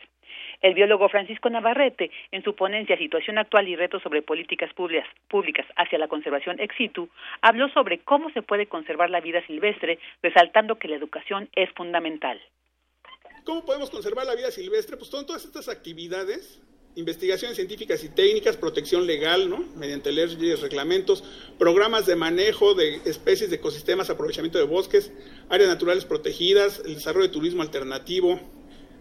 [0.62, 5.98] El biólogo Francisco Navarrete, en su ponencia Situación actual y retos sobre políticas públicas hacia
[5.98, 7.10] la conservación ex situ,
[7.42, 12.40] habló sobre cómo se puede conservar la vida silvestre, resaltando que la educación es fundamental.
[13.44, 14.96] ¿Cómo podemos conservar la vida silvestre?
[14.96, 16.62] Pues son todas estas actividades
[16.98, 19.64] investigaciones científicas y técnicas, protección legal, ¿no?
[19.76, 21.22] mediante leyes, reglamentos,
[21.56, 25.12] programas de manejo de especies de ecosistemas, aprovechamiento de bosques,
[25.48, 28.40] áreas naturales protegidas, el desarrollo de turismo alternativo,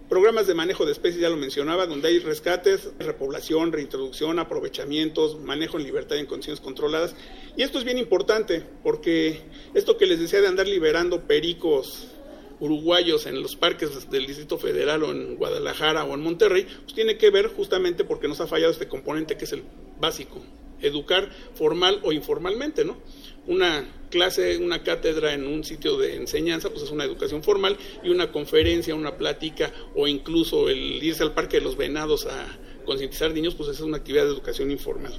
[0.09, 5.77] programas de manejo de especies, ya lo mencionaba, donde hay rescates, repoblación, reintroducción, aprovechamientos, manejo
[5.77, 7.15] en libertad y en condiciones controladas.
[7.57, 9.41] Y esto es bien importante, porque
[9.73, 12.09] esto que les decía de andar liberando pericos
[12.59, 17.17] uruguayos en los parques del Distrito Federal o en Guadalajara o en Monterrey, pues tiene
[17.17, 19.63] que ver justamente porque nos ha fallado este componente que es el
[19.99, 20.41] básico,
[20.81, 22.97] educar formal o informalmente, ¿no?
[23.45, 28.09] Una clase, una cátedra en un sitio de enseñanza, pues es una educación formal y
[28.09, 33.31] una conferencia, una plática o incluso el irse al Parque de los Venados a concientizar
[33.31, 35.13] niños, pues es una actividad de educación informal.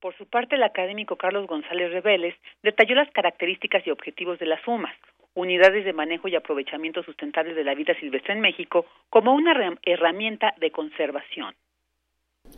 [0.00, 4.66] Por su parte, el académico Carlos González Reveles detalló las características y objetivos de las
[4.66, 4.94] UMAS,
[5.38, 10.54] unidades de manejo y aprovechamiento sustentable de la vida silvestre en México como una herramienta
[10.58, 11.54] de conservación.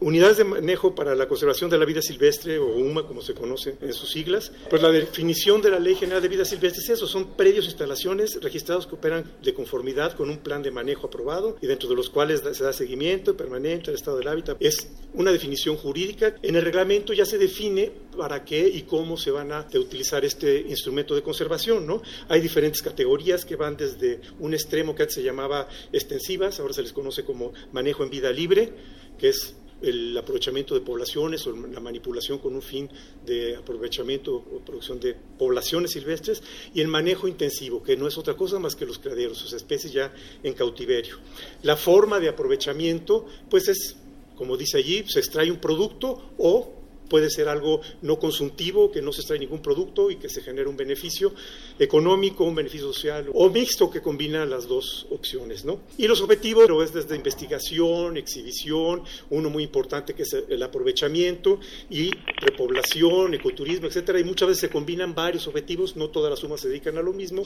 [0.01, 3.77] Unidades de manejo para la conservación de la vida silvestre, o UMA, como se conoce
[3.83, 4.51] en sus siglas.
[4.71, 8.41] Pues la definición de la Ley General de Vida Silvestre es eso, son predios instalaciones
[8.41, 12.09] registrados que operan de conformidad con un plan de manejo aprobado y dentro de los
[12.09, 14.57] cuales se da seguimiento permanente al estado del hábitat.
[14.61, 16.35] Es una definición jurídica.
[16.41, 20.61] En el reglamento ya se define para qué y cómo se van a utilizar este
[20.61, 22.01] instrumento de conservación, ¿no?
[22.29, 26.81] Hay diferentes categorías que van desde un extremo que antes se llamaba extensivas, ahora se
[26.81, 28.73] les conoce como manejo en vida libre,
[29.19, 32.89] que es el aprovechamiento de poblaciones o la manipulación con un fin
[33.25, 36.43] de aprovechamiento o producción de poblaciones silvestres
[36.75, 39.93] y el manejo intensivo, que no es otra cosa más que los criaderos, sea, especies
[39.93, 40.13] ya
[40.43, 41.19] en cautiverio.
[41.63, 43.97] La forma de aprovechamiento, pues es,
[44.37, 46.81] como dice allí, se extrae un producto o
[47.11, 50.71] puede ser algo no consultivo, que no se extrae ningún producto y que se genera
[50.71, 51.35] un beneficio
[51.81, 55.81] económico, un beneficio social o mixto que combina las dos opciones, ¿no?
[55.99, 61.59] Y los objetivos pero es desde investigación, exhibición, uno muy importante que es el aprovechamiento
[61.89, 66.61] y repoblación, ecoturismo, etcétera, y muchas veces se combinan varios objetivos, no todas las sumas
[66.61, 67.45] se dedican a lo mismo,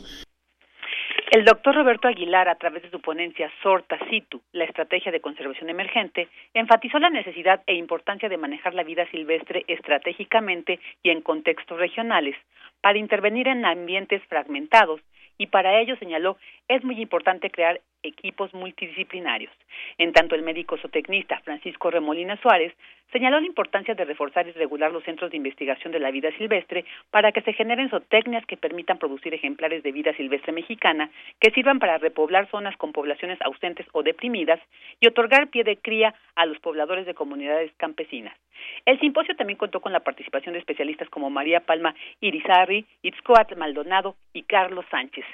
[1.34, 5.68] el doctor Roberto Aguilar, a través de su ponencia Sorta Situ, la estrategia de conservación
[5.68, 11.76] emergente, enfatizó la necesidad e importancia de manejar la vida silvestre estratégicamente y en contextos
[11.76, 12.36] regionales,
[12.84, 15.00] para intervenir en ambientes fragmentados
[15.38, 16.36] y para ello señaló
[16.68, 19.52] es muy importante crear equipos multidisciplinarios.
[19.98, 22.72] En tanto, el médico zootecnista Francisco Remolina Suárez
[23.12, 26.84] señaló la importancia de reforzar y regular los centros de investigación de la vida silvestre
[27.10, 31.10] para que se generen zootecnias que permitan producir ejemplares de vida silvestre mexicana
[31.40, 34.60] que sirvan para repoblar zonas con poblaciones ausentes o deprimidas
[35.00, 38.36] y otorgar pie de cría a los pobladores de comunidades campesinas.
[38.84, 44.16] El simposio también contó con la participación de especialistas como María Palma Irizarri, Itzcoat Maldonado
[44.32, 45.24] y Carlos Sánchez.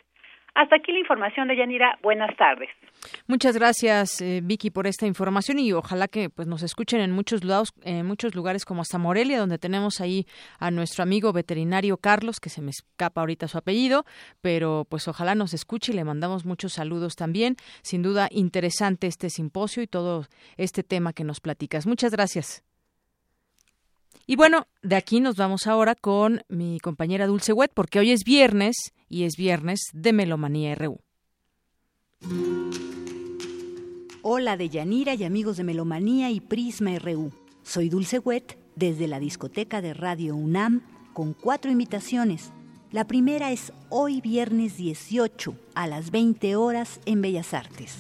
[0.55, 1.99] Hasta aquí la información de Yanira.
[2.03, 2.69] Buenas tardes.
[3.27, 7.45] Muchas gracias, eh, Vicky, por esta información y ojalá que pues nos escuchen en muchos
[7.45, 10.27] lados, en muchos lugares como hasta Morelia, donde tenemos ahí
[10.59, 14.05] a nuestro amigo veterinario Carlos, que se me escapa ahorita su apellido,
[14.41, 17.57] pero pues ojalá nos escuche y le mandamos muchos saludos también.
[17.83, 21.87] Sin duda interesante este simposio y todo este tema que nos platicas.
[21.87, 22.65] Muchas gracias.
[24.27, 28.21] Y bueno, de aquí nos vamos ahora con mi compañera Dulce Wet, porque hoy es
[28.25, 31.01] viernes y es viernes de Melomanía RU.
[34.23, 37.33] Hola de Yanira y amigos de Melomanía y Prisma RU.
[37.63, 40.83] Soy Dulce Wet desde la discoteca de Radio UNAM
[41.13, 42.53] con cuatro invitaciones.
[42.93, 47.97] La primera es hoy viernes 18 a las 20 horas en Bellas Artes.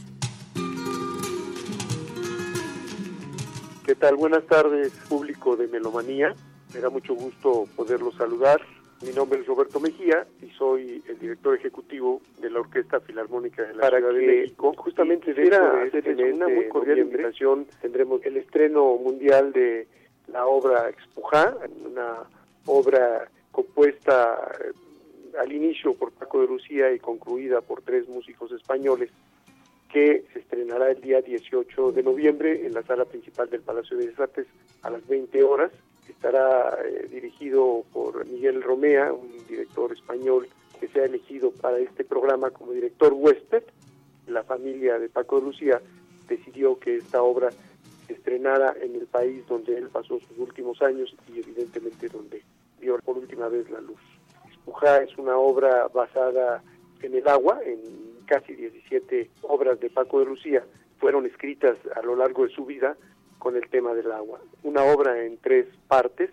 [3.84, 4.14] ¿Qué tal?
[4.14, 6.34] Buenas tardes, público de Melomanía.
[6.72, 8.60] Me da mucho gusto poderlos saludar.
[9.02, 13.74] Mi nombre es Roberto Mejía y soy el director ejecutivo de la Orquesta Filarmónica de
[13.74, 14.74] la Ciudad de México.
[14.76, 19.88] Justamente de este una muy cordial invitación tendremos el estreno mundial de
[20.28, 22.24] la obra Expujá, una
[22.66, 24.72] obra compuesta eh,
[25.38, 29.10] al inicio por Paco de Lucía y concluida por tres músicos españoles
[29.90, 34.06] que se estrenará el día 18 de noviembre en la sala principal del Palacio de
[34.06, 34.46] Bellas Artes
[34.82, 35.72] a las 20 horas.
[36.10, 42.04] Estará eh, dirigido por Miguel Romea, un director español que se ha elegido para este
[42.04, 43.62] programa como director huésped.
[44.26, 45.80] La familia de Paco de Lucía
[46.28, 47.50] decidió que esta obra
[48.06, 52.42] se estrenara en el país donde él pasó sus últimos años y evidentemente donde
[52.80, 54.00] vio por última vez la luz.
[54.50, 56.62] Espujá es una obra basada
[57.02, 57.80] en el agua, en
[58.26, 60.64] casi 17 obras de Paco de Lucía
[60.98, 62.96] fueron escritas a lo largo de su vida
[63.40, 64.38] con el tema del agua.
[64.62, 66.30] Una obra en tres partes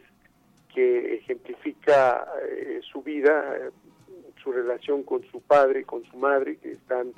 [0.76, 3.72] que ejemplifica eh, su vida, eh,
[4.44, 7.14] su relación con su padre, con su madre, que están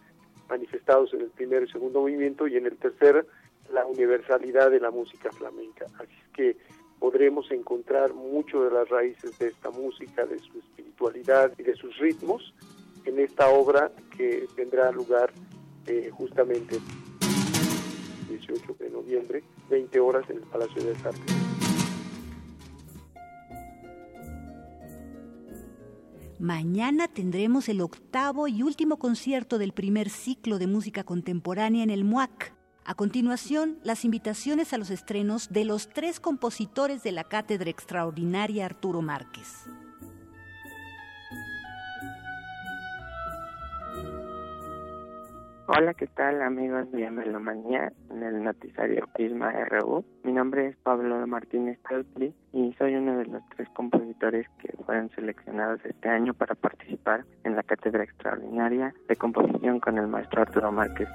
[0.48, 3.26] manifestados en el primer y segundo movimiento, y en el tercer,
[3.74, 5.88] la universalidad de la música flamenca.
[6.00, 6.56] Así que
[7.00, 11.98] podremos encontrar mucho de las raíces de esta música, de su espiritualidad y de sus
[11.98, 12.54] ritmos
[13.06, 15.32] en esta obra que tendrá lugar
[15.88, 16.78] eh, justamente
[18.30, 21.36] 18 de noviembre, 20 horas en el Palacio de Artes.
[26.40, 32.06] Mañana tendremos el octavo y último concierto del primer ciclo de música contemporánea en el
[32.06, 32.54] MUAC.
[32.86, 38.66] A continuación, las invitaciones a los estrenos de los tres compositores de la Cátedra Extraordinaria
[38.66, 39.66] Arturo Márquez.
[45.72, 50.04] Hola, ¿qué tal amigos de Melomanía en el noticiario Prisma RU?
[50.24, 55.12] Mi nombre es Pablo Martínez Teutli y soy uno de los tres compositores que fueron
[55.12, 60.72] seleccionados este año para participar en la cátedra extraordinaria de composición con el maestro Arturo
[60.72, 61.08] Márquez.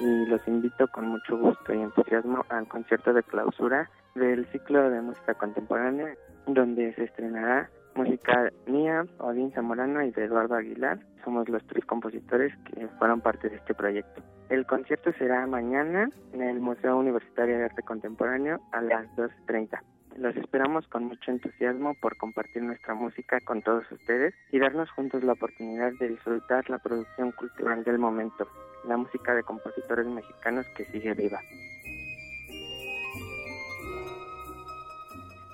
[0.00, 5.00] Y los invito con mucho gusto y entusiasmo al concierto de clausura del ciclo de
[5.00, 6.12] música contemporánea,
[6.48, 10.98] donde se estrenará música mía, Odín Zamorano y de Eduardo Aguilar.
[11.24, 14.22] Somos los tres compositores que fueron parte de este proyecto.
[14.48, 19.80] El concierto será mañana en el Museo Universitario de Arte Contemporáneo a las 2.30.
[20.16, 25.24] Los esperamos con mucho entusiasmo por compartir nuestra música con todos ustedes y darnos juntos
[25.24, 28.46] la oportunidad de disfrutar la producción cultural del momento,
[28.86, 31.40] la música de compositores mexicanos que sigue viva.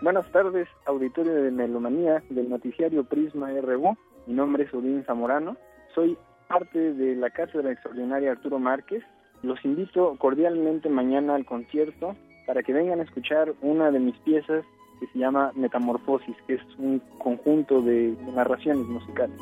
[0.03, 3.99] Buenas tardes, auditorio de Melomanía del noticiario Prisma RU.
[4.27, 5.59] Mi nombre es Odín Zamorano.
[5.95, 6.17] Soy
[6.49, 9.05] parte de la Cátedra Extraordinaria Arturo Márquez.
[9.43, 12.17] Los invito cordialmente mañana al concierto
[12.47, 14.65] para que vengan a escuchar una de mis piezas
[15.01, 19.37] que se llama Metamorfosis, que es un conjunto de narraciones musicales.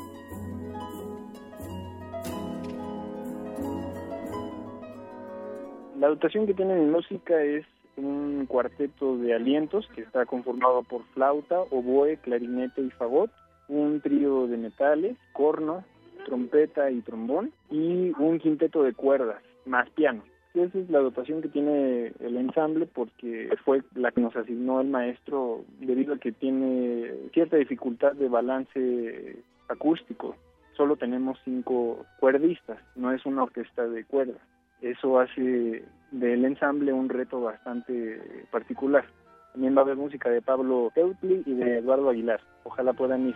[5.97, 7.65] La dotación que tiene mi música es
[7.99, 13.31] un cuarteto de alientos que está conformado por flauta, oboe, clarinete y fagot,
[13.67, 15.83] un trío de metales, corno,
[16.25, 20.23] trompeta y trombón y un quinteto de cuerdas más piano.
[20.53, 24.87] Esa es la dotación que tiene el ensamble porque fue la que nos asignó el
[24.87, 30.35] maestro debido a que tiene cierta dificultad de balance acústico.
[30.75, 34.41] Solo tenemos cinco cuerdistas, no es una orquesta de cuerdas.
[34.81, 39.05] Eso hace del ensamble un reto bastante particular.
[39.53, 42.39] También va a haber música de Pablo Teutli y de Eduardo Aguilar.
[42.63, 43.35] Ojalá puedan ir.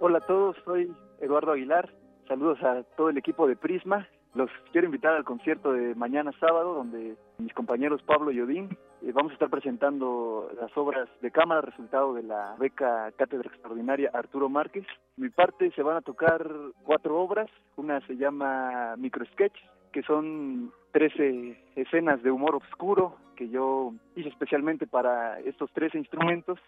[0.00, 1.90] Hola a todos, soy Eduardo Aguilar.
[2.26, 6.74] Saludos a todo el equipo de Prisma los quiero invitar al concierto de mañana sábado,
[6.74, 11.62] donde mis compañeros Pablo y Odín eh, vamos a estar presentando las obras de cámara,
[11.62, 14.86] resultado de la beca Cátedra Extraordinaria Arturo Márquez.
[15.16, 16.48] Mi parte se van a tocar
[16.84, 19.56] cuatro obras, una se llama Micro Sketch,
[19.92, 26.58] que son 13 escenas de humor oscuro que yo hice especialmente para estos 13 instrumentos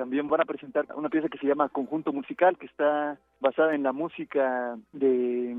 [0.00, 3.82] también van a presentar una pieza que se llama Conjunto Musical, que está basada en
[3.82, 5.54] la música de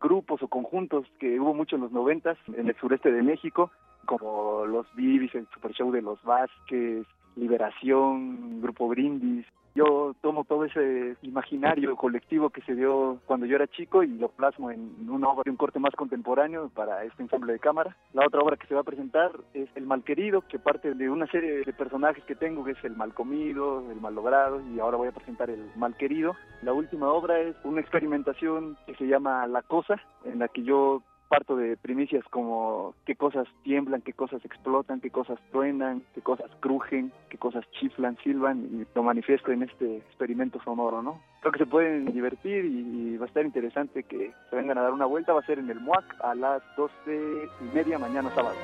[0.00, 3.70] grupos o conjuntos que hubo mucho en los noventas en el sureste de México,
[4.06, 7.06] como los Bibis, el Super Show de los Vázquez,
[7.36, 9.46] Liberación, Grupo Brindis,
[9.76, 14.30] yo tomo todo ese imaginario colectivo que se dio cuando yo era chico y lo
[14.30, 17.94] plasmo en una obra de un corte más contemporáneo para este ensamble de cámara.
[18.14, 21.26] La otra obra que se va a presentar es El Malquerido, que parte de una
[21.26, 24.96] serie de personajes que tengo, que es el mal comido, el mal logrado, y ahora
[24.96, 26.34] voy a presentar el Malquerido.
[26.62, 31.02] La última obra es una experimentación que se llama La Cosa, en la que yo
[31.28, 36.50] parto de primicias como qué cosas tiemblan, qué cosas explotan, qué cosas truenan, qué cosas
[36.60, 41.20] crujen, qué cosas chiflan, silban y lo manifiesto en este experimento sonoro, ¿no?
[41.40, 44.92] Creo que se pueden divertir y, va a estar interesante que se vengan a dar
[44.92, 48.56] una vuelta, va a ser en el MUAC a las 12 y media mañana sábado.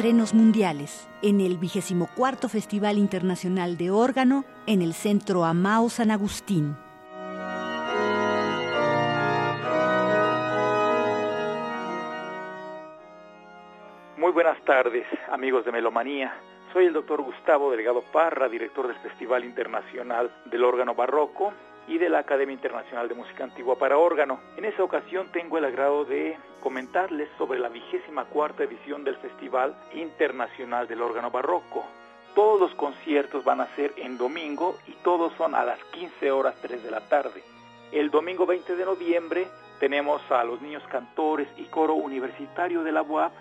[0.00, 6.74] Estrenos mundiales en el 24 Festival Internacional de Órgano en el Centro Amao San Agustín.
[14.16, 16.32] Muy buenas tardes, amigos de Melomanía.
[16.72, 21.52] Soy el doctor Gustavo Delgado Parra, director del Festival Internacional del Órgano Barroco
[21.90, 24.38] y de la Academia Internacional de Música Antigua para órgano.
[24.56, 29.74] En esa ocasión tengo el agrado de comentarles sobre la vigésima cuarta edición del Festival
[29.94, 31.84] Internacional del Órgano Barroco.
[32.36, 36.54] Todos los conciertos van a ser en domingo y todos son a las 15 horas
[36.62, 37.42] 3 de la tarde.
[37.90, 39.48] El domingo 20 de noviembre
[39.80, 43.32] tenemos a los niños cantores y coro universitario de la UAP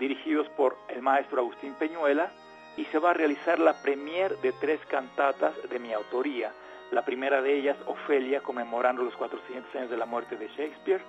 [0.00, 2.32] dirigidos por el maestro Agustín Peñuela
[2.78, 6.52] y se va a realizar la premier de tres cantatas de mi autoría
[6.90, 11.02] la primera de ellas, Ofelia, conmemorando los 400 años de la muerte de Shakespeare.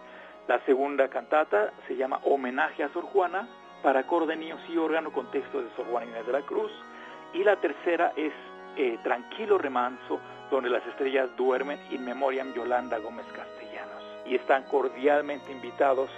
[0.47, 3.47] La segunda cantata se llama Homenaje a Sor Juana,
[3.81, 6.71] para coro de niños y órgano con texto de Sor Juana Inés de la Cruz.
[7.33, 8.33] Y la tercera es
[8.75, 10.19] eh, Tranquilo Remanso,
[10.51, 14.03] donde las estrellas duermen, in memoriam Yolanda Gómez Castellanos.
[14.25, 16.09] y están cordialmente invitados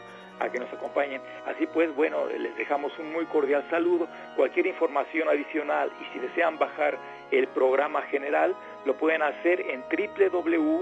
[0.42, 1.22] a que nos acompañen.
[1.46, 4.08] Así pues, bueno, les dejamos un muy cordial saludo.
[4.36, 6.98] Cualquier información adicional y si desean bajar
[7.32, 8.56] el programa general,
[8.86, 10.82] lo pueden hacer en www.awmao.org.mx.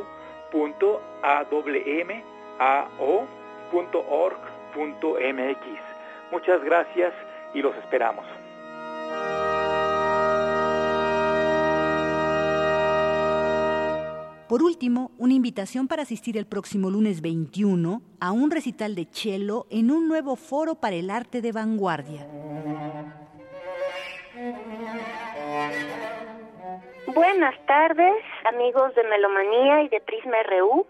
[6.32, 7.14] Muchas gracias
[7.54, 8.26] y los esperamos.
[14.50, 19.68] Por último, una invitación para asistir el próximo lunes 21 a un recital de cello
[19.70, 22.26] en un nuevo foro para el arte de vanguardia.
[27.14, 30.88] Buenas tardes, amigos de Melomanía y de Prisma RU.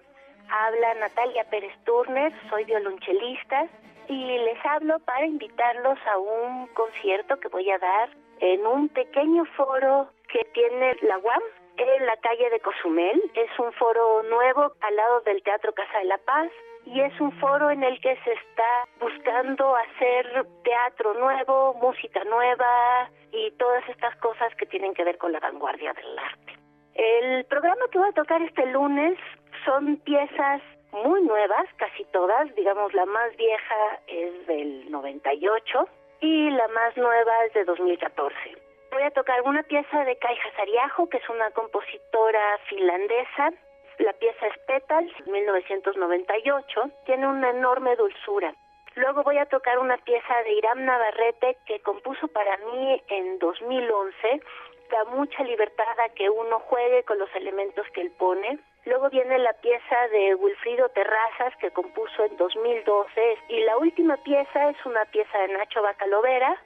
[0.49, 3.67] Habla Natalia Pérez Turner, soy violonchelista
[4.07, 8.09] y les hablo para invitarlos a un concierto que voy a dar
[8.39, 11.41] en un pequeño foro que tiene la UAM
[11.87, 13.21] en la calle de Cozumel.
[13.35, 16.49] Es un foro nuevo al lado del Teatro Casa de la Paz
[16.85, 23.09] y es un foro en el que se está buscando hacer teatro nuevo, música nueva
[23.31, 26.57] y todas estas cosas que tienen que ver con la vanguardia del arte.
[26.95, 29.17] El programa que voy a tocar este lunes
[29.65, 30.61] son piezas
[30.91, 35.87] muy nuevas, casi todas, digamos la más vieja es del 98
[36.21, 38.58] y la más nueva es de 2014.
[38.91, 43.51] Voy a tocar una pieza de Kai Hasariajo, que es una compositora finlandesa.
[43.99, 46.89] La pieza es Petals, 1998.
[47.05, 48.53] Tiene una enorme dulzura.
[48.95, 54.41] Luego voy a tocar una pieza de Iram Navarrete que compuso para mí en 2011.
[54.89, 58.57] Da mucha libertad a que uno juegue con los elementos que él pone.
[58.85, 64.69] Luego viene la pieza de Wilfrido Terrazas que compuso en 2012 y la última pieza
[64.71, 66.57] es una pieza de Nacho Bacalovera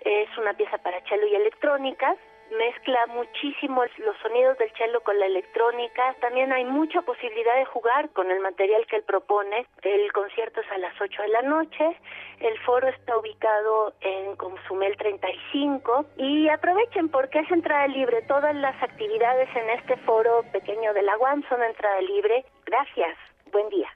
[0.00, 2.16] es una pieza para cello y electrónica,
[2.50, 6.14] mezcla muchísimo los sonidos del cello con la electrónica.
[6.20, 9.66] También hay mucha posibilidad de jugar con el material que él propone.
[9.82, 11.96] El concierto es a las 8 de la noche.
[12.40, 18.22] El foro está ubicado en Consumel 35 y aprovechen porque es entrada libre.
[18.22, 22.44] Todas las actividades en este foro pequeño de la UAM son entrada libre.
[22.66, 23.16] Gracias.
[23.52, 23.90] Buen día.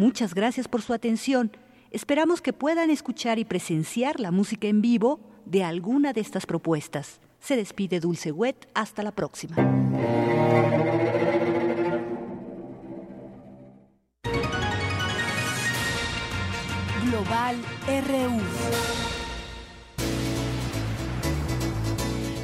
[0.00, 1.52] Muchas gracias por su atención.
[1.90, 7.20] Esperamos que puedan escuchar y presenciar la música en vivo de alguna de estas propuestas.
[7.38, 8.66] Se despide Dulce Wet.
[8.72, 9.56] Hasta la próxima.
[17.04, 17.56] Global
[18.08, 19.09] RU.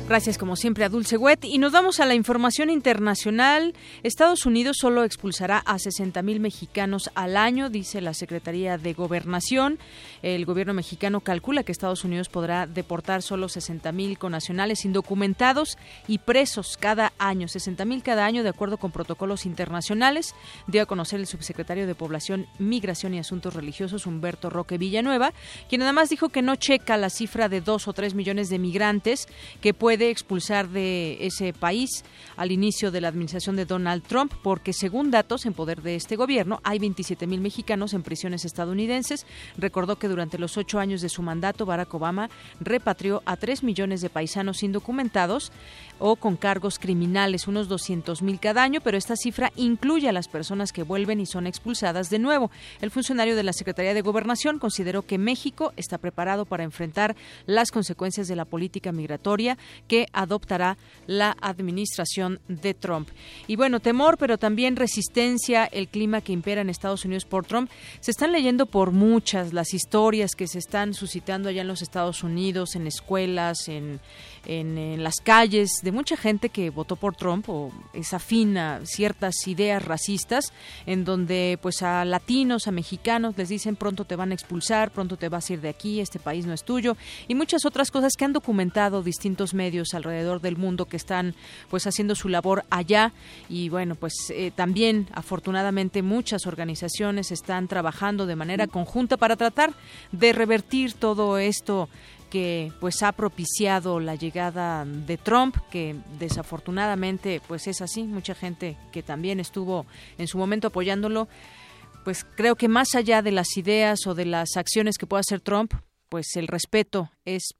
[0.09, 1.45] Gracias como siempre a Dulce Wet.
[1.45, 3.75] Y nos vamos a la información internacional.
[4.05, 9.81] Estados Unidos solo expulsará a 60 mil mexicanos al año, dice la Secretaría de Gobernación.
[10.23, 15.77] El gobierno mexicano calcula que Estados Unidos podrá deportar solo 60 mil conacionales indocumentados
[16.07, 20.37] y presos cada año, 60 mil cada año de acuerdo con protocolos internacionales.
[20.69, 25.33] Dio a conocer el subsecretario de Población, Migración y Asuntos Religiosos, Humberto Roque Villanueva,
[25.69, 29.27] quien además dijo que no checa la cifra de dos o tres millones de migrantes
[29.61, 32.05] que puede puede expulsar de ese país
[32.37, 36.17] al inicio de la administración de Donald Trump, porque según datos en poder de este
[36.17, 39.25] gobierno, hay 27 mil mexicanos en prisiones estadounidenses.
[39.57, 42.29] Recordó que durante los ocho años de su mandato, Barack Obama
[42.61, 45.51] repatrió a tres millones de paisanos indocumentados
[45.99, 50.29] o con cargos criminales, unos 200 mil cada año, pero esta cifra incluye a las
[50.29, 52.51] personas que vuelven y son expulsadas de nuevo.
[52.83, 57.17] El funcionario de la Secretaría de Gobernación consideró que México está preparado para enfrentar
[57.47, 59.57] las consecuencias de la política migratoria
[59.87, 60.77] que adoptará
[61.07, 63.09] la administración de Trump.
[63.47, 67.71] Y bueno, temor, pero también resistencia, el clima que impera en Estados Unidos por Trump.
[68.01, 72.23] Se están leyendo por muchas las historias que se están suscitando allá en los Estados
[72.23, 74.01] Unidos, en escuelas, en
[74.47, 79.47] en, las calles de mucha gente que votó por Trump o es afín a ciertas
[79.47, 80.53] ideas racistas,
[80.87, 85.17] en donde pues a latinos, a mexicanos les dicen pronto te van a expulsar, pronto
[85.17, 86.97] te vas a ir de aquí, este país no es tuyo,
[87.29, 91.35] y muchas otras cosas que han documentado distintos medios alrededor del mundo que están
[91.71, 93.13] pues haciendo su labor allá.
[93.49, 99.75] Y bueno pues eh, también afortunadamente muchas organizaciones están trabajando de manera conjunta para tratar
[100.13, 101.89] de revertir todo esto
[102.81, 109.03] pues ha propiciado la llegada de Trump, que desafortunadamente pues es así, mucha gente que
[109.03, 109.87] también estuvo
[110.19, 111.29] en su momento apoyándolo,
[112.05, 115.41] pues creo que más allá de las ideas o de las acciones que pueda hacer
[115.41, 115.75] Trump,
[116.09, 117.55] pues el respeto es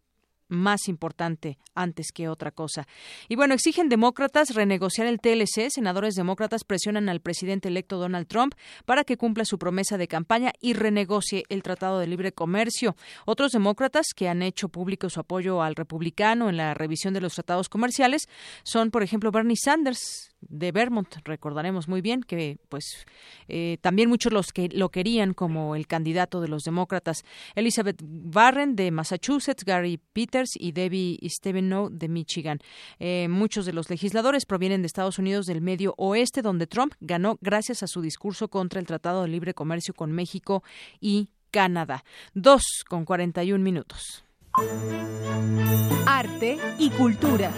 [0.49, 2.87] más importante antes que otra cosa.
[3.29, 5.71] Y bueno, exigen demócratas renegociar el TLC.
[5.71, 8.55] Senadores demócratas presionan al presidente electo Donald Trump
[8.85, 12.97] para que cumpla su promesa de campaña y renegocie el Tratado de Libre Comercio.
[13.25, 17.35] Otros demócratas que han hecho público su apoyo al republicano en la revisión de los
[17.35, 18.29] tratados comerciales
[18.63, 23.07] son, por ejemplo, Bernie Sanders, de Vermont, recordaremos muy bien que pues
[23.49, 27.25] eh, también muchos los que lo querían como el candidato de los demócratas.
[27.55, 28.03] Elizabeth
[28.35, 32.59] Warren de Massachusetts, Gary Peters y Debbie Stabenow de Michigan.
[32.99, 37.39] Eh, muchos de los legisladores provienen de Estados Unidos del medio oeste, donde Trump ganó
[37.41, 40.63] gracias a su discurso contra el Tratado de Libre Comercio con México
[41.01, 42.05] y Canadá.
[42.35, 44.25] Dos con 41 minutos.
[46.07, 47.53] Arte y cultura.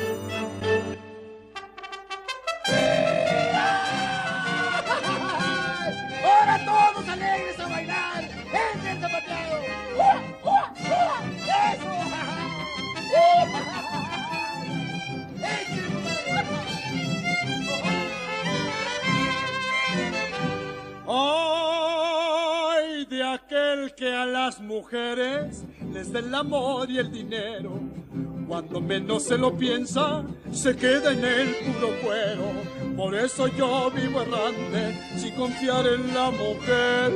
[21.10, 23.06] ¡Ay!
[23.06, 27.80] De aquel que a las mujeres les da el amor y el dinero.
[28.46, 30.22] Cuando menos se lo piensa,
[30.52, 32.52] se queda en el puro cuero.
[32.94, 37.12] Por eso yo vivo errante, sin confiar en la mujer.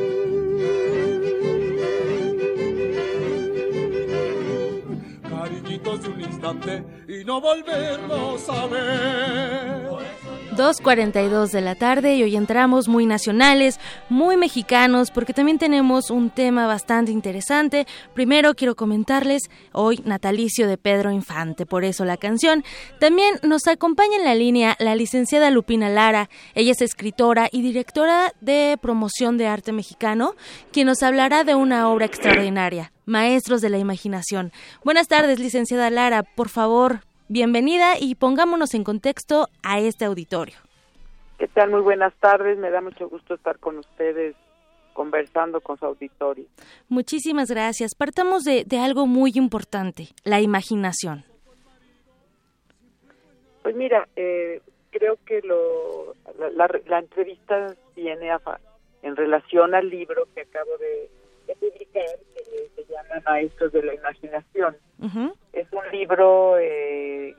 [5.28, 9.90] Cariñitos de un instante y no volverlos a ver.
[10.56, 13.80] 2.42 de la tarde y hoy entramos muy nacionales,
[14.10, 17.86] muy mexicanos, porque también tenemos un tema bastante interesante.
[18.12, 19.42] Primero quiero comentarles
[19.72, 22.64] hoy natalicio de Pedro Infante, por eso la canción.
[23.00, 28.32] También nos acompaña en la línea la licenciada Lupina Lara, ella es escritora y directora
[28.42, 30.34] de promoción de arte mexicano,
[30.70, 34.52] quien nos hablará de una obra extraordinaria, Maestros de la Imaginación.
[34.84, 37.00] Buenas tardes, licenciada Lara, por favor,
[37.32, 40.56] bienvenida y pongámonos en contexto a este auditorio.
[41.38, 41.70] ¿Qué tal?
[41.70, 42.58] Muy buenas tardes.
[42.58, 44.36] Me da mucho gusto estar con ustedes
[44.92, 46.44] conversando con su auditorio.
[46.90, 47.94] Muchísimas gracias.
[47.94, 51.24] Partamos de, de algo muy importante, la imaginación.
[53.62, 54.60] Pues mira, eh,
[54.90, 58.40] creo que lo, la, la, la entrevista viene a,
[59.02, 61.10] en relación al libro que acabo de,
[61.60, 64.76] de publicar, que se llama Maestros de la Imaginación.
[64.98, 65.34] Uh -huh.
[65.52, 67.34] Es un libro eh,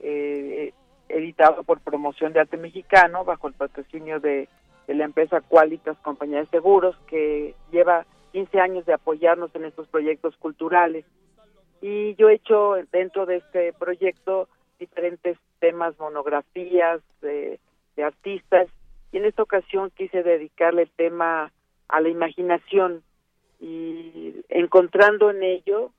[0.00, 0.72] eh,
[1.08, 4.48] editado por Promoción de Arte Mexicano bajo el patrocinio de,
[4.86, 9.88] de, la empresa Qualitas Compañía de Seguros, que lleva 15 años de apoyarnos en estos
[9.88, 11.04] proyectos culturales.
[11.80, 14.48] Y yo he hecho dentro de este proyecto
[14.78, 17.58] diferentes temas, monografías de,
[17.96, 18.68] de artistas,
[19.10, 21.52] y en esta ocasión quise dedicarle el tema
[21.88, 23.02] a la imaginación
[23.60, 25.92] y encontrando en ello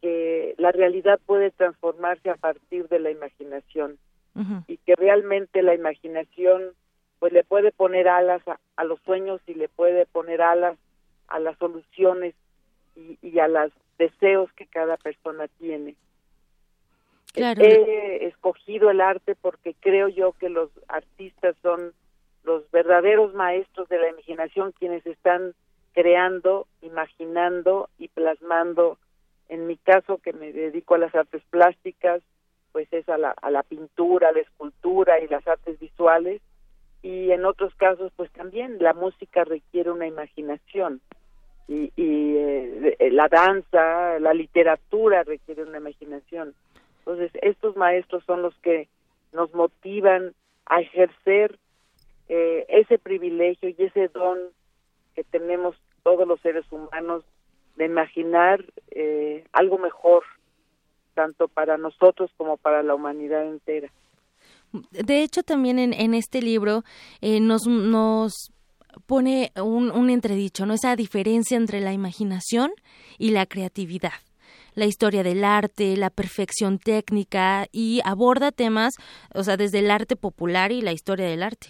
[0.00, 3.98] que la realidad puede transformarse a partir de la imaginación
[4.34, 4.64] uh -huh.
[4.66, 6.72] y que realmente la imaginación
[7.18, 10.76] pues le puede poner alas a, a, los sueños y le puede poner alas
[11.28, 12.34] a las soluciones
[12.94, 15.94] y, y a los deseos que cada persona tiene.
[17.32, 17.62] Claro.
[17.62, 21.92] He escogido el arte porque creo yo que los artistas son
[22.44, 25.54] los verdaderos maestros de la imaginación quienes están
[25.96, 28.98] creando, imaginando y plasmando.
[29.48, 32.22] En mi caso, que me dedico a las artes plásticas,
[32.72, 36.42] pues es a la, a la pintura, la escultura y las artes visuales.
[37.02, 41.00] Y en otros casos, pues también la música requiere una imaginación.
[41.66, 46.54] Y, y eh, la danza, la literatura requiere una imaginación.
[46.98, 48.86] Entonces, estos maestros son los que
[49.32, 50.34] nos motivan
[50.66, 51.58] a ejercer
[52.28, 54.38] eh, ese privilegio y ese don
[55.14, 55.74] que tenemos
[56.06, 57.24] todos los seres humanos
[57.74, 60.22] de imaginar eh, algo mejor,
[61.14, 63.90] tanto para nosotros como para la humanidad entera.
[64.92, 66.84] De hecho, también en, en este libro
[67.20, 68.52] eh, nos, nos
[69.06, 70.74] pone un, un entredicho, ¿no?
[70.74, 72.70] Esa diferencia entre la imaginación
[73.18, 74.12] y la creatividad
[74.74, 78.92] la historia del arte, la perfección técnica y aborda temas,
[79.34, 81.68] o sea, desde el arte popular y la historia del arte.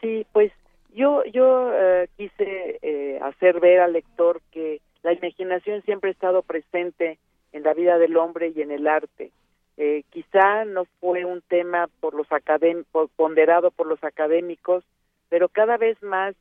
[0.00, 0.50] Sí, pues
[0.94, 6.42] yo yo eh, quise eh, hacer ver al lector que la imaginación siempre ha estado
[6.42, 7.18] presente
[7.52, 9.32] en la vida del hombre y en el arte.
[9.76, 14.84] Eh, quizá no fue un tema por los académicos, ponderado por los académicos,
[15.28, 16.34] pero cada vez más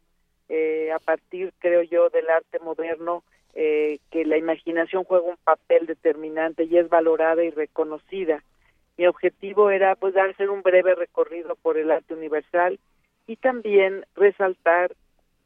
[0.49, 3.23] eh, a partir, creo yo, del arte moderno,
[3.53, 8.43] eh, que la imaginación juega un papel determinante y es valorada y reconocida.
[8.97, 12.79] Mi objetivo era pues hacer un breve recorrido por el arte universal
[13.29, 14.95] y también resaltar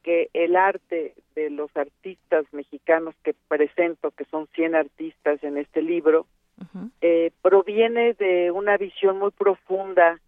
[0.04, 5.82] que el arte de los artistas mexicanos que presento, que son 100 artistas en este
[5.82, 6.26] libro,
[6.62, 6.92] uh -huh.
[7.02, 10.22] eh, proviene de una visión muy profunda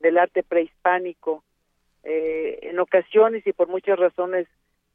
[0.00, 1.42] del arte prehispánico.
[2.04, 4.46] Eh, en ocasiones y por muchas razones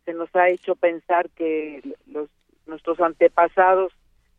[0.05, 2.29] se nos ha hecho pensar que los
[2.67, 3.91] nuestros antepasados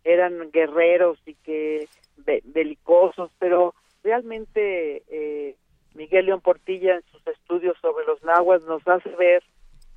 [0.04, 1.88] eran guerreros y que
[2.18, 3.74] be belicosos, pero
[4.04, 5.56] realmente eh,
[5.94, 9.42] Miguel León Portilla en sus estudios sobre los nahuas nos hace ver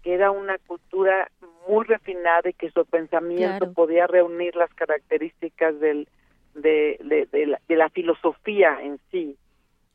[0.03, 1.29] que era una cultura
[1.67, 6.07] muy refinada y que su pensamiento podía reunir las características del,
[6.53, 7.27] de,
[7.67, 9.35] de, la, filosofía en sí.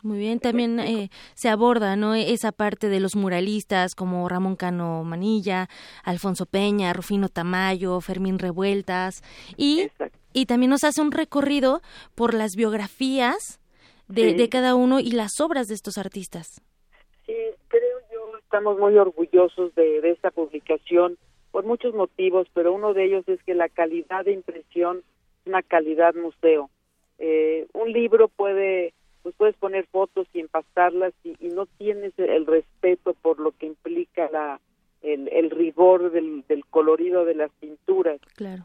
[0.03, 2.15] Muy bien, también eh, se aborda ¿no?
[2.15, 5.69] esa parte de los muralistas como Ramón Cano Manilla,
[6.03, 9.23] Alfonso Peña, Rufino Tamayo, Fermín Revueltas
[9.57, 9.89] y,
[10.33, 11.81] y también nos hace un recorrido
[12.17, 13.62] por las biografías
[14.13, 16.61] de, de cada uno y las obras de estos artistas.
[17.27, 17.35] Sí,
[17.69, 21.17] creo yo, estamos muy orgullosos de, de esta publicación
[21.51, 25.63] por muchos motivos, pero uno de ellos es que la calidad de impresión es una
[25.63, 26.71] calidad museo.
[27.19, 33.15] Eh, un libro puede pues puedes poner fotos y empastarlas y, no tienes el respeto
[33.15, 34.61] por lo que implica la
[35.03, 38.21] el, rigor del, colorido de las pinturas.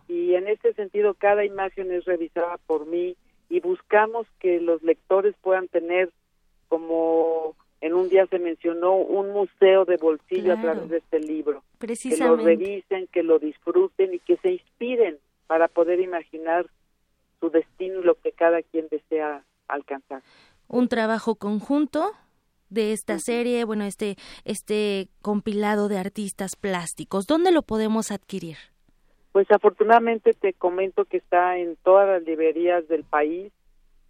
[0.07, 3.15] Y en ese sentido cada imagen es revisada por mí
[3.49, 6.11] y buscamos que los lectores puedan tener
[6.67, 11.63] como en un día se mencionó un museo de bolsillo a través de este libro.
[11.79, 16.65] Que lo revisen, que lo disfruten y que se inspiren para poder imaginar
[17.39, 20.23] su destino y lo que cada quien desea alcanzar
[20.67, 22.11] un trabajo conjunto
[22.69, 27.25] de esta serie, bueno, este, este compilado de artistas plásticos.
[27.25, 28.57] ¿Dónde lo podemos adquirir?
[29.37, 33.51] Pues afortunadamente te comento que está en todas las librerías del país.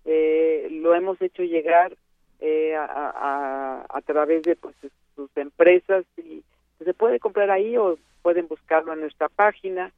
[0.06, 1.98] Eh, lo hemos hecho llegar
[2.40, 4.74] eh, a, a, través de pues,
[5.18, 6.44] sus empresas y
[6.82, 9.92] se puede comprar ahí o pueden buscarlo en nuestra página.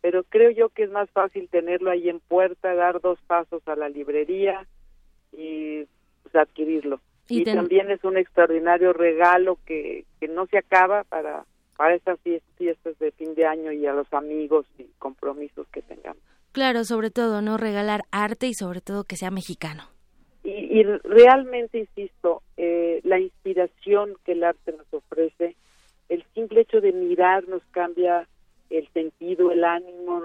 [0.00, 3.74] Pero creo yo que es más fácil tenerlo ahí en puerta, dar dos pasos a
[3.74, 4.64] la librería
[5.32, 5.86] y
[6.22, 7.00] pues, adquirirlo.
[7.26, 11.46] Y, también es un extraordinario regalo que, que no se acaba para,
[11.78, 12.18] para estas
[12.56, 16.20] fiestas de fin de año y a los amigos y compromisos que tengamos.
[16.50, 17.56] Claro, sobre todo, ¿no?
[17.56, 19.84] Regalar arte y sobre todo que sea mexicano.
[20.42, 25.54] Y, y realmente, insisto, eh, la inspiración que el arte nos ofrece,
[26.08, 28.26] el simple hecho de mirar nos cambia
[28.70, 30.20] el sentido, el ánimo,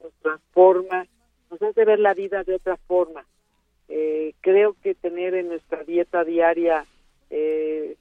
[0.00, 1.06] nos transforma,
[1.50, 3.24] nos hace ver la vida de otra forma.
[3.88, 6.84] Eh, creo que tener en nuestra dieta diaria
[7.30, 7.96] eh,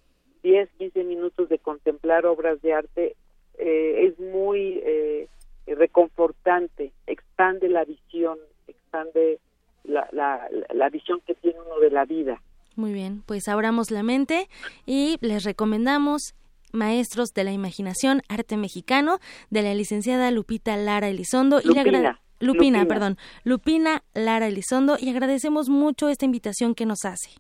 [0.48, 3.16] 10, 15 minutos de contemplar obras de arte
[3.58, 5.28] eh, es muy eh,
[5.66, 9.40] reconfortante, expande la visión, expande
[9.84, 12.42] la, la, la visión que tiene uno de la vida.
[12.78, 14.48] Muy bien, pues abramos la mente
[14.86, 16.34] y les recomendamos
[16.72, 19.20] Maestros de la Imaginación, Arte Mexicano,
[19.50, 21.60] de la licenciada Lupita Lara Elizondo.
[21.62, 27.32] Y la Lupina, perdón, Lupina Lara Elizondo, y agradecemos mucho esta invitación que nos hace.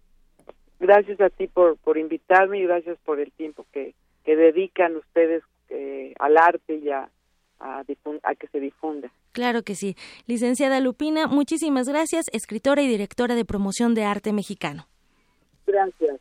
[0.79, 3.93] Gracias a ti por, por invitarme y gracias por el tiempo que,
[4.23, 7.09] que dedican ustedes eh, al arte y a,
[7.59, 9.11] a, a, que se difunda.
[9.31, 9.95] Claro que sí.
[10.27, 14.87] Licenciada Lupina, muchísimas gracias, escritora y directora de promoción de arte mexicano.
[15.65, 16.19] Gracias.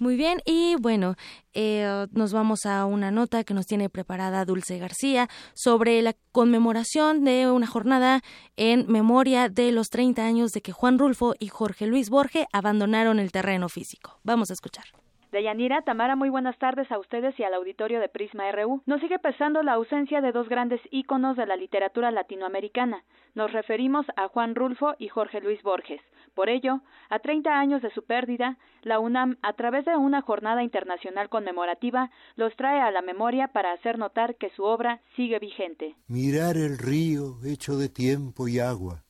[0.00, 1.14] Muy bien, y bueno,
[1.52, 7.22] eh, nos vamos a una nota que nos tiene preparada Dulce García sobre la conmemoración
[7.22, 8.22] de una jornada
[8.56, 13.18] en memoria de los 30 años de que Juan Rulfo y Jorge Luis Borge abandonaron
[13.18, 14.18] el terreno físico.
[14.24, 14.86] Vamos a escuchar.
[15.32, 18.82] Deyanira, Tamara, muy buenas tardes a ustedes y al auditorio de Prisma RU.
[18.86, 23.04] Nos sigue pesando la ausencia de dos grandes íconos de la literatura latinoamericana.
[23.36, 26.00] Nos referimos a Juan Rulfo y Jorge Luis Borges.
[26.34, 26.80] Por ello,
[27.10, 32.10] a 30 años de su pérdida, la UNAM, a través de una jornada internacional conmemorativa,
[32.34, 35.94] los trae a la memoria para hacer notar que su obra sigue vigente.
[36.08, 39.04] Mirar el río hecho de tiempo y agua,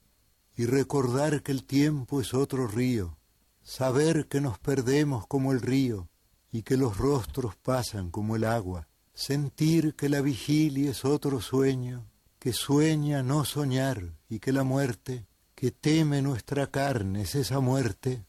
[0.55, 3.17] y recordar que el tiempo es otro río,
[3.71, 6.09] saber que nos perdemos como el río,
[6.51, 12.03] y que los rostros pasan como el agua, sentir que la vigilia es otro sueño,
[12.37, 15.23] que sueña no soñar y que la muerte,
[15.55, 18.25] que teme nuestra carne es esa muerte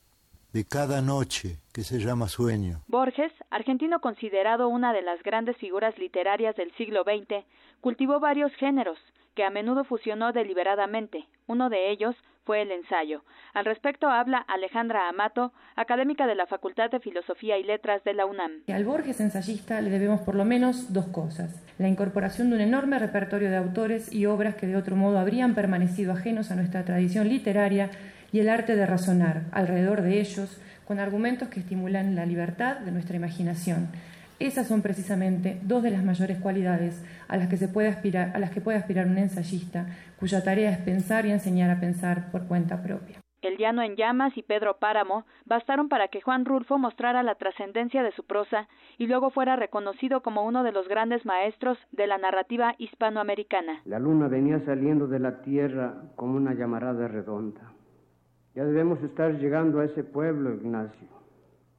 [0.52, 2.84] de cada noche que se llama sueño.
[2.86, 7.44] Borges, argentino considerado una de las grandes figuras literarias del siglo XX,
[7.80, 8.98] cultivó varios géneros,
[9.34, 11.26] que a menudo fusionó deliberadamente.
[11.48, 12.14] Uno de ellos
[12.44, 13.24] fue el ensayo.
[13.54, 18.26] Al respecto habla Alejandra Amato, académica de la Facultad de Filosofía y Letras de la
[18.26, 18.62] UNAM.
[18.68, 21.62] Al Borges ensayista le debemos por lo menos dos cosas.
[21.78, 25.54] La incorporación de un enorme repertorio de autores y obras que de otro modo habrían
[25.54, 27.90] permanecido ajenos a nuestra tradición literaria
[28.32, 32.90] y el arte de razonar alrededor de ellos con argumentos que estimulan la libertad de
[32.90, 33.88] nuestra imaginación
[34.46, 38.38] esas son precisamente dos de las mayores cualidades a las que, se puede aspirar, a
[38.38, 39.86] las que puede aspirar un ensayista,
[40.18, 43.22] cuya tarea es pensar y enseñar a pensar por cuenta propia.
[43.42, 48.04] El llano en llamas y Pedro Páramo bastaron para que Juan Rulfo mostrara la trascendencia
[48.04, 52.18] de su prosa y luego fuera reconocido como uno de los grandes maestros de la
[52.18, 53.80] narrativa hispanoamericana.
[53.84, 57.72] La luna venía saliendo de la tierra como una llamarada redonda.
[58.54, 61.08] Ya debemos estar llegando a ese pueblo, Ignacio.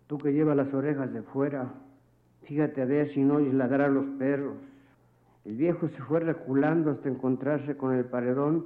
[0.07, 1.71] Tú que llevas las orejas de fuera,
[2.45, 4.57] fíjate a ver si no oyes ladrar los perros.
[5.45, 8.65] El viejo se fue reculando hasta encontrarse con el paredón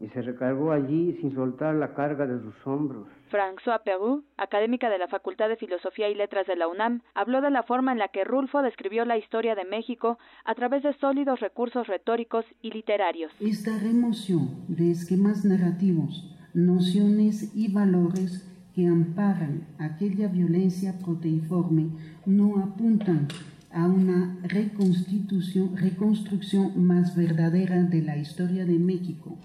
[0.00, 3.06] y se recargó allí sin soltar la carga de sus hombros.
[3.30, 7.50] François Perú, académica de la Facultad de Filosofía y Letras de la UNAM, habló de
[7.50, 11.40] la forma en la que Rulfo describió la historia de México a través de sólidos
[11.40, 13.32] recursos retóricos y literarios.
[13.40, 18.44] Esta remoción de esquemas narrativos, nociones y valores
[18.78, 21.88] que amparan aquella violencia proteiforme
[22.26, 23.26] no apuntan
[23.72, 29.36] a una reconstrucción más verdadera de la historia de México.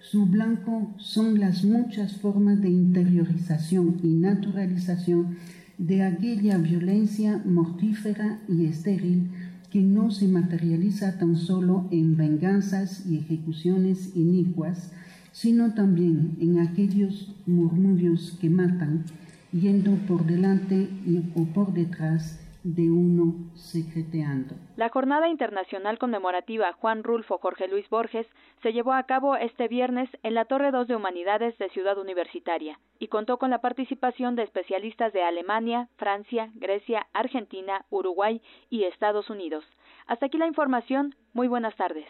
[0.00, 5.36] Su blanco son las muchas formas de interiorización y naturalización
[5.78, 9.30] de aquella violencia mortífera y estéril
[9.70, 14.90] que no se materializa tan solo en venganzas y ejecuciones inicuas,
[15.34, 19.04] sino también en aquellos murmullos que matan,
[19.52, 24.54] yendo por delante y, o por detrás de uno secreteando.
[24.76, 28.26] La Jornada Internacional Conmemorativa Juan Rulfo Jorge Luis Borges
[28.62, 32.78] se llevó a cabo este viernes en la Torre 2 de Humanidades de Ciudad Universitaria
[33.00, 38.40] y contó con la participación de especialistas de Alemania, Francia, Grecia, Argentina, Uruguay
[38.70, 39.64] y Estados Unidos.
[40.06, 41.16] Hasta aquí la información.
[41.32, 42.06] Muy buenas tardes.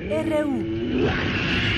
[0.00, 1.77] RU.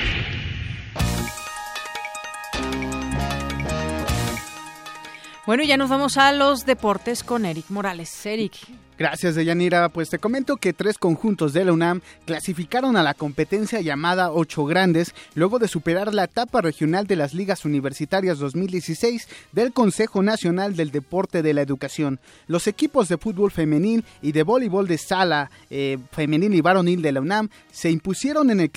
[5.47, 8.27] Bueno, ya nos vamos a los deportes con Eric Morales.
[8.27, 8.53] Eric.
[8.99, 9.89] Gracias, Deyanira.
[9.89, 14.67] Pues te comento que tres conjuntos de la UNAM clasificaron a la competencia llamada Ocho
[14.67, 20.77] Grandes luego de superar la etapa regional de las Ligas Universitarias 2016 del Consejo Nacional
[20.77, 22.21] del Deporte de la Educación.
[22.47, 27.13] Los equipos de fútbol femenil y de voleibol de sala eh, femenil y varonil de
[27.13, 28.71] la UNAM se impusieron en el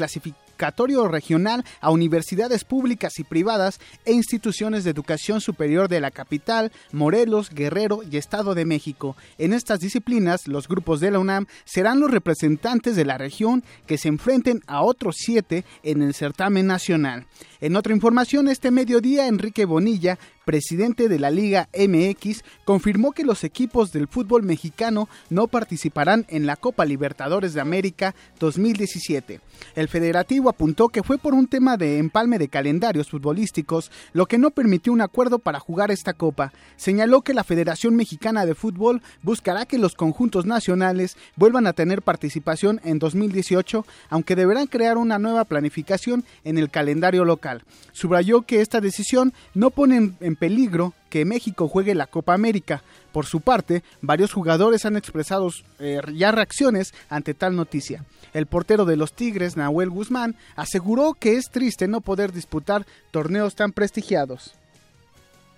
[0.53, 6.71] clasificatorio regional a universidades públicas y privadas e instituciones de educación superior de la capital,
[6.91, 9.15] Morelos, Guerrero y Estado de México.
[9.37, 13.97] En estas disciplinas, los grupos de la UNAM serán los representantes de la región que
[13.97, 17.25] se enfrenten a otros siete en el certamen nacional.
[17.63, 23.45] En otra información, este mediodía, Enrique Bonilla, presidente de la Liga MX, confirmó que los
[23.45, 29.39] equipos del fútbol mexicano no participarán en la Copa Libertadores de América 2017.
[29.75, 34.37] El federativo apuntó que fue por un tema de empalme de calendarios futbolísticos lo que
[34.37, 36.51] no permitió un acuerdo para jugar esta copa.
[36.75, 42.01] Señaló que la Federación Mexicana de Fútbol buscará que los conjuntos nacionales vuelvan a tener
[42.01, 47.52] participación en 2018, aunque deberán crear una nueva planificación en el calendario local.
[47.91, 52.81] Subrayó que esta decisión no pone en peligro que México juegue la Copa América.
[53.11, 58.03] Por su parte, varios jugadores han expresado eh, ya reacciones ante tal noticia.
[58.33, 63.53] El portero de los Tigres, Nahuel Guzmán, aseguró que es triste no poder disputar torneos
[63.53, 64.55] tan prestigiados.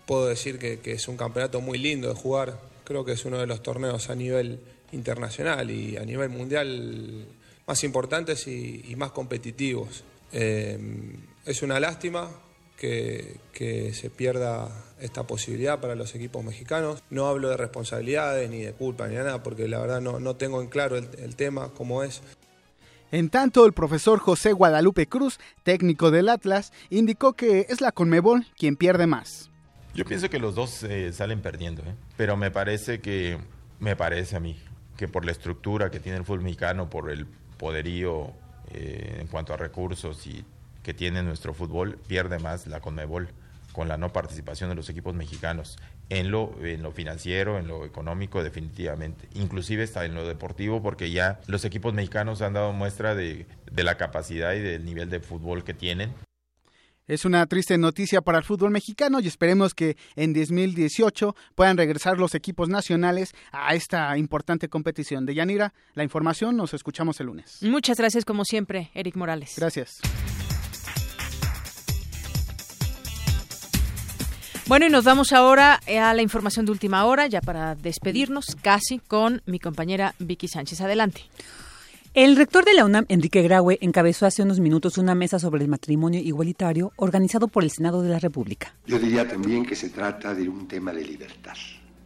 [0.06, 2.60] Puedo decir que, es un campeonato muy lindo de jugar.
[2.84, 4.60] Creo que es uno de los torneos a nivel
[4.92, 7.28] internacional y a nivel mundial
[7.66, 10.04] más importantes y, más competitivos.
[10.32, 10.78] Eh,
[11.46, 12.30] es una lástima
[12.78, 14.70] que, se pierda
[15.00, 17.04] esta posibilidad para los equipos mexicanos.
[17.10, 20.62] No hablo de responsabilidades ni de culpa ni nada, porque la verdad no, no tengo
[20.62, 22.22] en claro el, tema, cómo es.
[23.12, 28.46] En tanto, el profesor José Guadalupe Cruz, técnico del Atlas, indicó que es la Conmebol
[28.58, 29.50] quien pierde más.
[29.94, 31.96] Yo pienso que los dos eh, salen perdiendo, ¿eh?
[32.18, 33.38] pero me parece que,
[33.80, 34.60] me parece a mí,
[34.98, 37.26] que por la estructura que tiene el fútbol mexicano, por el
[37.58, 38.34] poderío
[38.74, 40.46] eh, en cuanto a recursos y
[40.84, 43.30] que tiene nuestro fútbol, pierde más la Conmebol
[43.72, 45.78] con la no participación de los equipos mexicanos
[46.10, 49.28] en lo, en lo financiero, en lo económico, definitivamente.
[49.34, 53.84] Inclusive está en lo deportivo, porque ya los equipos mexicanos han dado muestra de, de
[53.84, 56.14] la capacidad y del nivel de fútbol que tienen.
[57.08, 62.18] Es una triste noticia para el fútbol mexicano y esperemos que en 2018 puedan regresar
[62.18, 65.28] los equipos nacionales a esta importante competición.
[65.28, 67.60] De Yanira, la información nos escuchamos el lunes.
[67.62, 69.54] Muchas gracias como siempre, Eric Morales.
[69.56, 70.00] Gracias.
[74.66, 78.98] Bueno, y nos vamos ahora a la información de última hora, ya para despedirnos casi
[78.98, 80.82] con mi compañera Vicky Sánchez.
[80.82, 81.22] Adelante.
[82.16, 85.68] El rector de la UNAM, Enrique Graue, encabezó hace unos minutos una mesa sobre el
[85.68, 88.74] matrimonio igualitario organizado por el Senado de la República.
[88.88, 91.58] Yo diría también que se trata de un tema de libertad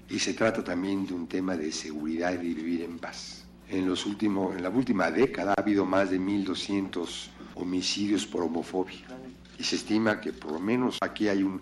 [0.09, 3.45] y se trata también de un tema de seguridad y de vivir en paz.
[3.69, 9.05] En, los últimos, en la última década ha habido más de 1.200 homicidios por homofobia
[9.59, 11.61] y se estima que por lo menos aquí hay un,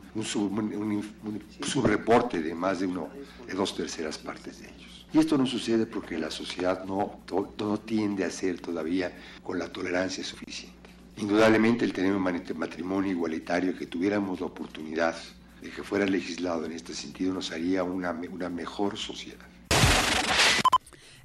[1.61, 3.09] subreporte de más de, uno,
[3.45, 4.76] de dos terceras partes de ellos.
[5.13, 7.21] Y esto no sucede porque la sociedad no,
[7.57, 9.11] no tiende a ser todavía
[9.41, 10.75] con la tolerancia suficiente.
[11.17, 15.15] Indudablemente el tener un matrimonio igualitario, que tuviéramos la oportunidad
[15.61, 19.47] de que fuera legislado en este sentido nos haría una, una mejor sociedad.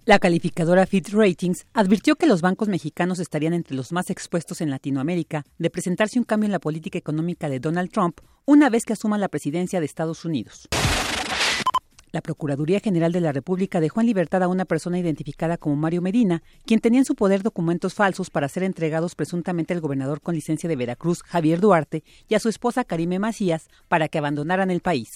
[0.04, 4.70] La calificadora Fit Ratings advirtió que los bancos mexicanos estarían entre los más expuestos en
[4.70, 8.94] Latinoamérica de presentarse un cambio en la política económica de Donald Trump una vez que
[8.94, 10.68] asuma la presidencia de Estados Unidos.
[12.12, 16.02] La Procuraduría General de la República dejó en libertad a una persona identificada como Mario
[16.02, 20.34] Medina, quien tenía en su poder documentos falsos para ser entregados presuntamente al gobernador con
[20.34, 24.80] licencia de Veracruz, Javier Duarte, y a su esposa Karime Macías para que abandonaran el
[24.80, 25.14] país.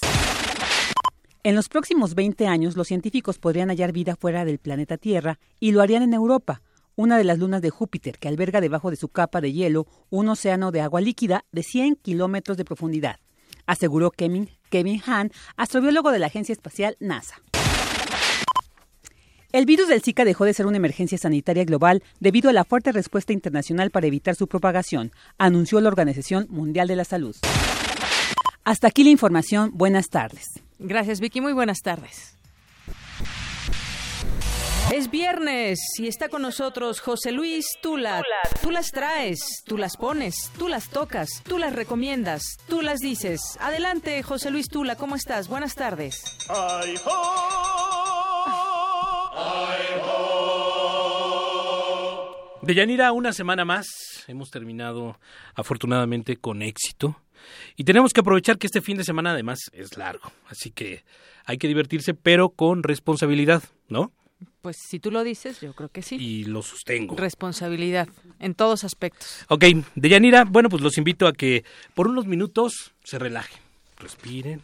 [1.43, 5.73] En los próximos 20 años, los científicos podrían hallar vida fuera del planeta Tierra y
[5.73, 6.63] lo harían en Europa,
[6.97, 10.31] una de las lunas de Júpiter, que alberga debajo de su capa de hielo un
[10.31, 13.21] océano de agua líquida de 100 kilómetros de profundidad,
[13.67, 17.37] aseguró Kevin, Kevin Hahn, astrobiólogo de la Agencia Espacial NASA.
[19.53, 22.93] El virus del Zika dejó de ser una emergencia sanitaria global debido a la fuerte
[22.93, 27.35] respuesta internacional para evitar su propagación, anunció la Organización Mundial de la Salud.
[28.65, 29.71] Hasta aquí la información.
[29.75, 30.61] Buenas tardes.
[30.79, 31.41] Gracias, Vicky.
[31.41, 32.36] Muy buenas tardes.
[34.95, 38.23] Es viernes y está con nosotros José Luis Tula.
[38.63, 43.41] Tú las traes, tú las pones, tú las tocas, tú las recomiendas, tú las dices.
[43.61, 45.49] Adelante, José Luis Tula, ¿cómo estás?
[45.49, 46.23] Buenas tardes.
[46.49, 46.95] Ay,
[52.63, 54.25] De Yanira, una semana más.
[54.29, 55.19] Hemos terminado
[55.55, 57.21] afortunadamente con éxito.
[57.77, 60.31] Y tenemos que aprovechar que este fin de semana además es largo.
[60.49, 61.05] Así que
[61.45, 64.13] hay que divertirse, pero con responsabilidad, ¿no?
[64.61, 66.17] Pues si tú lo dices, yo creo que sí.
[66.17, 67.17] Y lo sostengo.
[67.17, 68.09] Responsabilidad
[68.39, 69.45] en todos aspectos.
[69.49, 69.65] Ok,
[69.95, 71.65] Deyanira, bueno, pues los invito a que
[71.95, 73.61] por unos minutos se relajen,
[73.99, 74.63] respiren,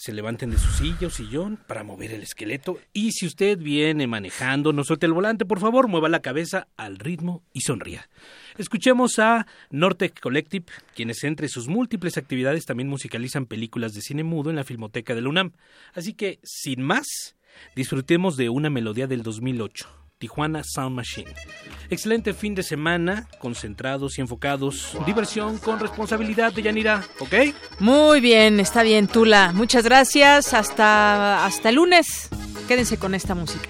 [0.00, 2.78] se levanten de su silla o sillón para mover el esqueleto.
[2.94, 6.98] Y si usted viene manejando, no suelte el volante, por favor, mueva la cabeza al
[6.98, 8.08] ritmo y sonría.
[8.56, 14.48] Escuchemos a Nortec Collective, quienes entre sus múltiples actividades también musicalizan películas de cine mudo
[14.48, 15.52] en la Filmoteca de la UNAM.
[15.92, 17.36] Así que, sin más,
[17.74, 21.32] disfrutemos de una melodía del 2008, Tijuana Sound Machine.
[21.88, 24.96] Excelente fin de semana, concentrados y enfocados.
[25.06, 27.54] Diversión con responsabilidad de Yanira, ¿ok?
[27.80, 29.52] Muy bien, está bien, Tula.
[29.52, 30.54] Muchas gracias.
[30.54, 32.28] Hasta, hasta el lunes.
[32.68, 33.68] Quédense con esta música.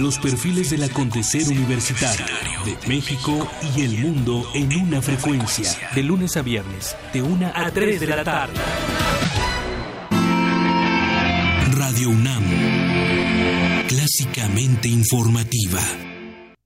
[0.00, 2.26] Los perfiles del acontecer universitario
[2.64, 5.70] de México y el mundo en una frecuencia.
[5.94, 8.54] De lunes a viernes, de 1 a 3 de la tarde.
[11.72, 12.44] Radio UNAM,
[13.88, 15.80] clásicamente informativa.